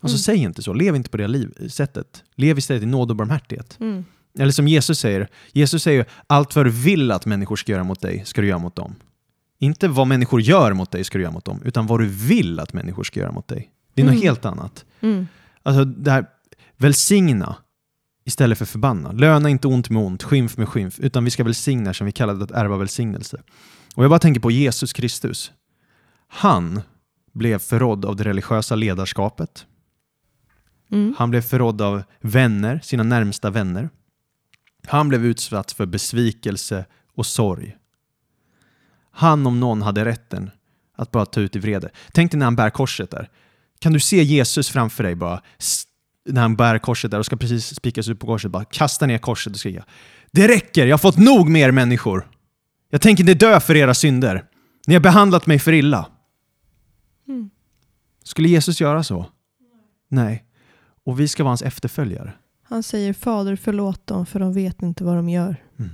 Alltså 0.00 0.16
Mm. 0.16 0.18
säg 0.18 0.36
inte 0.36 0.62
så. 0.62 0.72
Lev 0.72 0.96
inte 0.96 1.10
på 1.10 1.16
det 1.16 1.28
liv, 1.28 1.68
sättet. 1.68 2.22
Lev 2.36 2.58
istället 2.58 2.82
i 2.82 2.86
nåd 2.86 3.10
och 3.10 3.16
barmhärtighet. 3.16 3.76
Mm. 3.80 4.04
Eller 4.38 4.52
som 4.52 4.68
Jesus 4.68 4.98
säger, 4.98 5.28
Jesus 5.52 5.82
säger 5.82 6.06
allt 6.26 6.56
vad 6.56 6.66
du 6.66 6.70
vill 6.70 7.10
att 7.10 7.26
människor 7.26 7.56
ska 7.56 7.72
göra 7.72 7.84
mot 7.84 8.00
dig 8.00 8.22
ska 8.24 8.40
du 8.40 8.46
göra 8.48 8.58
mot 8.58 8.76
dem. 8.76 8.94
Inte 9.58 9.88
vad 9.88 10.06
människor 10.06 10.40
gör 10.40 10.72
mot 10.72 10.90
dig 10.90 11.04
ska 11.04 11.18
du 11.18 11.22
göra 11.22 11.32
mot 11.32 11.44
dem, 11.44 11.60
utan 11.64 11.86
vad 11.86 12.00
du 12.00 12.06
vill 12.06 12.60
att 12.60 12.72
människor 12.72 13.04
ska 13.04 13.20
göra 13.20 13.32
mot 13.32 13.48
dig. 13.48 13.70
Det 13.94 14.02
är 14.02 14.04
Mm. 14.04 14.14
något 14.14 14.24
helt 14.24 14.44
annat. 14.44 14.84
Mm. 15.00 15.26
Alltså 15.62 15.84
det 15.84 16.10
här, 16.10 16.26
välsigna 16.76 17.56
istället 18.24 18.58
för 18.58 18.64
förbanna. 18.64 19.12
Löna 19.12 19.48
inte 19.48 19.68
ont 19.68 19.90
med 19.90 20.02
ont, 20.02 20.22
skymf 20.22 20.56
med 20.56 20.68
skymf, 20.68 21.00
utan 21.00 21.24
vi 21.24 21.30
ska 21.30 21.44
välsigna 21.44 21.94
som 21.94 22.06
vi 22.06 22.12
kallar 22.12 22.34
det 22.34 22.44
att 22.44 22.50
ärva 22.50 22.76
välsignelse. 22.76 23.42
Och 23.94 24.04
jag 24.04 24.10
bara 24.10 24.18
tänker 24.18 24.40
på 24.40 24.50
Jesus 24.50 24.92
Kristus. 24.92 25.52
Han 26.28 26.80
blev 27.32 27.58
förrådd 27.58 28.04
av 28.04 28.16
det 28.16 28.24
religiösa 28.24 28.74
ledarskapet. 28.74 29.66
Mm. 30.92 31.14
Han 31.18 31.30
blev 31.30 31.40
förrådd 31.40 31.82
av 31.82 32.02
vänner, 32.20 32.80
sina 32.82 33.02
närmsta 33.02 33.50
vänner. 33.50 33.90
Han 34.86 35.08
blev 35.08 35.26
utsatt 35.26 35.72
för 35.72 35.86
besvikelse 35.86 36.84
och 37.14 37.26
sorg. 37.26 37.76
Han 39.10 39.46
om 39.46 39.60
någon 39.60 39.82
hade 39.82 40.04
rätten 40.04 40.50
Att 40.96 41.10
bara 41.10 41.26
ta 41.26 41.40
ut 41.40 41.56
i 41.56 41.58
vrede. 41.58 41.90
Tänk 42.12 42.30
dig 42.30 42.38
när 42.38 42.46
han 42.46 42.56
bär 42.56 42.70
korset 42.70 43.10
där. 43.10 43.28
Kan 43.78 43.92
du 43.92 44.00
se 44.00 44.22
Jesus 44.22 44.70
framför 44.70 45.02
dig 45.02 45.14
bara? 45.14 45.42
När 46.28 46.40
han 46.40 46.56
bär 46.56 46.78
korset 46.78 47.10
där 47.10 47.18
och 47.18 47.26
ska 47.26 47.36
precis 47.36 47.74
spikas 47.76 48.08
ut 48.08 48.20
på 48.20 48.26
korset. 48.26 48.50
Bara 48.50 48.64
kasta 48.64 49.06
ner 49.06 49.18
korset 49.18 49.52
och 49.52 49.58
skrika. 49.58 49.84
Det 50.30 50.48
räcker, 50.48 50.86
jag 50.86 50.92
har 50.92 50.98
fått 50.98 51.18
nog 51.18 51.48
med 51.48 51.62
er 51.62 51.70
människor. 51.70 52.28
Jag 52.90 53.00
tänker 53.00 53.22
inte 53.22 53.34
dö 53.34 53.60
för 53.60 53.76
era 53.76 53.94
synder. 53.94 54.44
Ni 54.86 54.94
har 54.94 55.00
behandlat 55.00 55.46
mig 55.46 55.58
för 55.58 55.72
illa. 55.72 56.08
Mm. 57.28 57.50
Skulle 58.24 58.48
Jesus 58.48 58.80
göra 58.80 59.02
så? 59.02 59.26
Nej. 60.08 60.44
Och 61.04 61.20
vi 61.20 61.28
ska 61.28 61.42
vara 61.44 61.50
hans 61.50 61.62
efterföljare. 61.62 62.32
Han 62.72 62.82
säger 62.82 63.12
Fader 63.12 63.56
förlåt 63.56 64.06
dem 64.06 64.26
för 64.26 64.40
de 64.40 64.52
vet 64.52 64.82
inte 64.82 65.04
vad 65.04 65.16
de 65.16 65.28
gör. 65.28 65.56
Mm. 65.78 65.90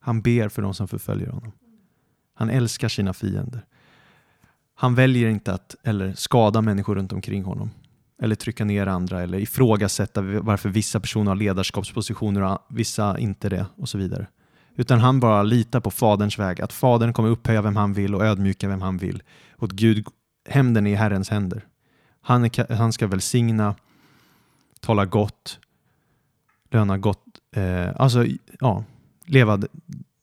Han 0.00 0.22
ber 0.22 0.48
för 0.48 0.62
de 0.62 0.74
som 0.74 0.88
förföljer 0.88 1.28
honom. 1.28 1.52
Han 2.34 2.50
älskar 2.50 2.88
sina 2.88 3.12
fiender. 3.12 3.64
Han 4.74 4.94
väljer 4.94 5.28
inte 5.28 5.54
att 5.54 5.76
eller 5.82 6.12
skada 6.12 6.62
människor 6.62 6.94
runt 6.94 7.12
omkring 7.12 7.44
honom. 7.44 7.70
Eller 8.22 8.34
trycka 8.34 8.64
ner 8.64 8.86
andra 8.86 9.22
eller 9.22 9.38
ifrågasätta 9.38 10.22
varför 10.22 10.68
vissa 10.68 11.00
personer 11.00 11.30
har 11.30 11.36
ledarskapspositioner 11.36 12.42
och 12.42 12.58
vissa 12.68 13.18
inte 13.18 13.48
det 13.48 13.66
och 13.76 13.88
så 13.88 13.98
vidare. 13.98 14.26
Utan 14.76 14.98
han 14.98 15.20
bara 15.20 15.42
litar 15.42 15.80
på 15.80 15.90
Faderns 15.90 16.38
väg, 16.38 16.60
att 16.60 16.72
Fadern 16.72 17.12
kommer 17.12 17.28
upphöja 17.28 17.62
vem 17.62 17.76
han 17.76 17.92
vill 17.92 18.14
och 18.14 18.24
ödmjuka 18.24 18.68
vem 18.68 18.82
han 18.82 18.98
vill. 18.98 19.22
Och 19.56 19.64
att 19.64 19.72
Gud, 19.72 20.06
hämnden 20.48 20.86
är 20.86 20.90
i 20.90 20.94
Herrens 20.94 21.30
händer. 21.30 21.66
Han, 22.20 22.44
är, 22.44 22.74
han 22.74 22.92
ska 22.92 23.06
välsigna, 23.06 23.74
tala 24.80 25.06
gott, 25.06 25.60
löna 26.70 26.98
gott, 26.98 27.24
eh, 27.56 27.88
alltså 27.96 28.26
ja, 28.60 28.84
leva 29.24 29.60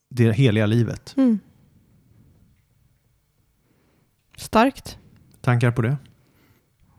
det, 0.08 0.32
heliga 0.32 0.66
livet. 0.66 1.14
Mm. 1.16 1.38
Starkt. 4.36 4.98
Tankar 5.40 5.70
på 5.70 5.82
det? 5.82 5.96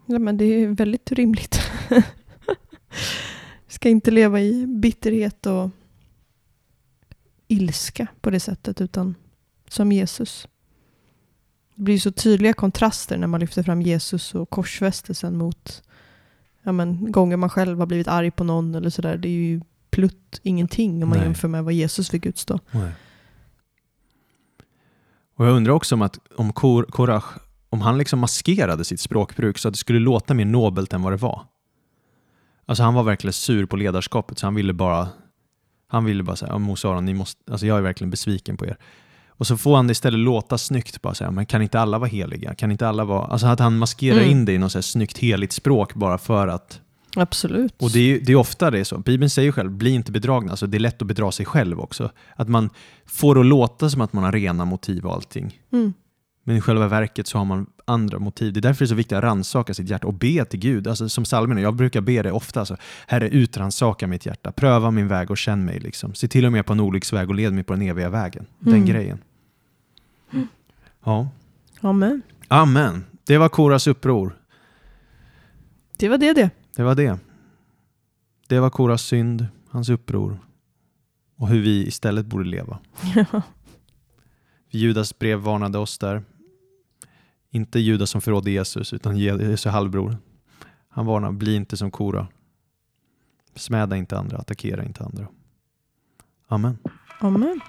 Ja, 0.06 0.20
men 0.20 0.38
det 0.38 0.46
är 0.46 0.68
väldigt 0.68 1.12
rimligt. 1.12 1.60
Ska 3.68 3.90
inte 3.90 4.12
leva 4.12 4.42
i 4.42 4.68
bitterhet 4.68 5.46
och 5.46 5.70
ilska 7.48 8.08
på 8.22 8.30
det 8.30 8.40
sättet, 8.40 8.82
utan 8.82 9.16
som 9.68 9.92
Jesus. 9.92 10.48
Det 11.76 11.82
blir 11.84 12.00
så 12.00 12.12
tydliga 12.12 12.54
kontraster 12.54 13.18
när 13.18 13.28
man 13.28 13.40
lyfter 13.40 13.64
fram 13.64 13.82
Jesus 13.82 14.36
och 14.36 14.50
korsfästelsen 14.50 15.38
mot 15.38 15.84
ja, 16.64 16.72
men, 16.72 17.12
gånger 17.12 17.38
man 17.38 17.50
själv 17.50 17.80
har 17.80 17.86
blivit 17.86 18.08
arg 18.08 18.32
på 18.32 18.44
någon 18.44 18.76
eller 18.76 18.90
sådär. 18.90 19.18
Det 19.18 19.28
är 19.28 19.32
ju 19.32 19.62
plutt 19.92 20.40
ingenting 20.44 21.04
om 21.04 21.10
man 21.10 21.18
Nej. 21.18 21.28
jämför 21.28 21.48
med 21.48 21.64
vad 21.64 21.74
Jesus 21.74 22.10
fick 22.10 22.26
utstå. 22.26 22.60
Och 25.36 25.46
jag 25.46 25.56
undrar 25.56 25.74
också 25.74 25.96
om 25.96 26.02
att 26.02 26.20
om 26.36 26.54
Kor- 26.54 26.84
Korach, 26.84 27.38
om 27.70 27.82
han 27.82 27.98
liksom 27.98 28.20
maskerade 28.20 28.86
sitt 28.86 29.00
språkbruk 29.00 29.58
så 29.58 29.68
att 29.68 29.74
det 29.74 29.78
skulle 29.78 30.00
låta 30.00 30.34
mer 30.34 30.46
nobelt 30.46 30.94
än 30.94 31.02
vad 31.02 31.14
det 31.14 31.18
var. 31.18 31.46
Alltså 32.66 32.84
han 32.84 32.94
var 32.94 33.04
verkligen 33.04 33.34
sur 33.34 33.66
på 33.66 33.78
ledarskapet 33.78 34.40
så 34.40 34.46
han 34.48 34.56
ville 34.56 34.74
bara 34.74 35.08
han 35.88 36.06
ville 36.06 36.24
bara 36.24 36.36
säga, 36.36 36.58
Mose 36.58 36.88
Aron, 36.88 37.06
ni 37.06 37.14
måste, 37.14 37.52
alltså 37.52 37.66
jag 37.68 37.78
är 37.78 37.82
verkligen 37.82 38.12
besviken 38.12 38.58
på 38.58 38.66
er. 38.66 38.78
Och 39.40 39.48
så 39.48 39.58
får 39.58 39.76
han 39.76 39.88
det 39.88 39.92
istället 39.92 40.20
låta 40.20 40.58
snyggt, 40.58 41.02
bara 41.02 41.14
säga, 41.14 41.32
men 41.32 41.46
kan 41.46 41.62
inte 41.62 41.80
alla 41.80 41.98
vara 41.98 42.10
heliga? 42.10 42.54
Kan 42.56 42.72
inte 42.72 42.88
alla 42.88 43.06
vara... 43.06 43.26
Alltså 43.26 43.48
att 43.48 43.60
han 43.60 43.78
maskerar 43.78 44.18
Mm. 44.18 44.30
in 44.32 44.46
det 44.46 44.54
i 44.54 44.58
något 44.58 44.72
så 44.72 44.78
här 44.78 44.82
snyggt 44.84 45.18
heligt 45.18 45.52
språk 45.54 45.94
bara 45.94 46.18
för 46.18 46.48
att... 46.48 46.82
Absolut. 47.16 47.74
Och 47.82 47.92
det 47.92 48.00
är, 48.00 48.20
det 48.20 48.32
är 48.32 48.36
ofta 48.36 48.72
det 48.72 48.80
är 48.80 48.84
så. 48.84 48.98
Bibeln 48.98 49.30
säger 49.30 49.52
själv, 49.52 49.72
bli 49.72 49.90
inte 49.90 50.12
bedragna. 50.12 50.52
Alltså 50.52 50.68
det 50.68 50.78
är 50.78 50.80
lätt 50.80 51.02
att 51.02 51.08
bedra 51.08 51.32
sig 51.32 51.46
själv 51.46 51.80
också. 51.80 52.12
Att 52.36 52.50
man 52.50 52.70
får 53.06 53.36
det 53.36 53.42
att 53.42 53.48
låta 53.48 53.90
som 53.90 54.02
att 54.02 54.14
man 54.14 54.24
har 54.24 54.32
rena 54.32 54.66
motiv 54.66 55.06
och 55.06 55.14
allting. 55.14 55.60
Mm. 55.74 55.94
Men 56.44 56.56
i 56.56 56.62
själva 56.62 56.88
verket 56.88 57.28
så 57.28 57.38
har 57.38 57.46
man 57.46 57.66
andra 57.86 58.20
motiv. 58.20 58.54
Det 58.54 58.60
är 58.60 58.62
därför 58.62 58.80
det 58.80 58.86
är 58.86 58.88
så 58.88 58.96
viktigt 58.96 59.18
att 59.18 59.24
rannsaka 59.24 59.74
sitt 59.74 59.90
hjärta 59.90 60.08
och 60.08 60.14
be 60.14 60.46
till 60.46 60.60
Gud. 60.60 60.88
Alltså 60.88 61.10
som 61.10 61.24
psalmerna, 61.24 61.62
jag 61.62 61.76
brukar 61.76 62.02
be 62.02 62.22
det 62.22 62.32
ofta. 62.32 62.60
Alltså, 62.60 62.78
Herre, 63.08 63.30
utrannsaka 63.30 64.08
mitt 64.08 64.26
hjärta. 64.26 64.52
Pröva 64.52 64.92
min 64.92 65.08
väg 65.08 65.32
och 65.32 65.38
känn 65.38 65.66
mig. 65.66 65.80
Liksom. 65.80 66.14
Se 66.14 66.28
till 66.28 66.46
om 66.46 66.54
jag 66.54 66.60
är 66.60 66.64
på 66.64 66.74
en 66.74 66.80
olycksväg 66.80 67.30
och 67.30 67.36
led 67.36 67.54
mig 67.54 67.64
på 67.64 67.74
den 67.74 67.82
eviga 67.82 68.10
vägen. 68.10 68.46
Den 68.60 68.74
Mm. 68.74 68.86
grejen. 68.86 69.18
Ja. 71.04 71.30
Amen. 71.82 72.22
Amen. 72.48 73.06
Det 73.24 73.38
var 73.38 73.50
Koras 73.50 73.88
uppror. 73.88 74.40
Det 75.98 76.10
var 76.10 76.18
det 76.18 76.34
det. 76.34 76.50
Det 76.76 76.84
var 76.84 76.96
det. 76.96 77.20
Det 78.48 78.60
var 78.60 78.70
Koras 78.70 79.02
synd, 79.02 79.48
hans 79.70 79.90
uppror 79.90 80.40
och 81.36 81.48
hur 81.48 81.62
vi 81.62 81.88
istället 81.88 82.26
borde 82.26 82.44
leva. 82.44 82.80
Judas 84.70 85.20
brev 85.20 85.40
varnade 85.40 85.78
oss 85.78 85.98
där. 85.98 86.24
Inte 87.50 87.80
Judas 87.80 88.10
som 88.10 88.22
förrådde 88.22 88.52
Jesus, 88.52 88.94
utan 88.94 89.18
Jesu 89.18 89.70
halvbror. 89.70 90.18
Han 90.90 91.06
varnar, 91.06 91.32
bli 91.32 91.56
inte 91.56 91.78
som 91.78 91.92
Kora. 91.92 92.28
Smäda 93.56 93.98
inte 93.98 94.18
andra, 94.18 94.38
attackera 94.38 94.84
inte 94.84 95.04
andra. 95.04 95.28
Amen. 96.48 96.78
Amen. 97.20 97.62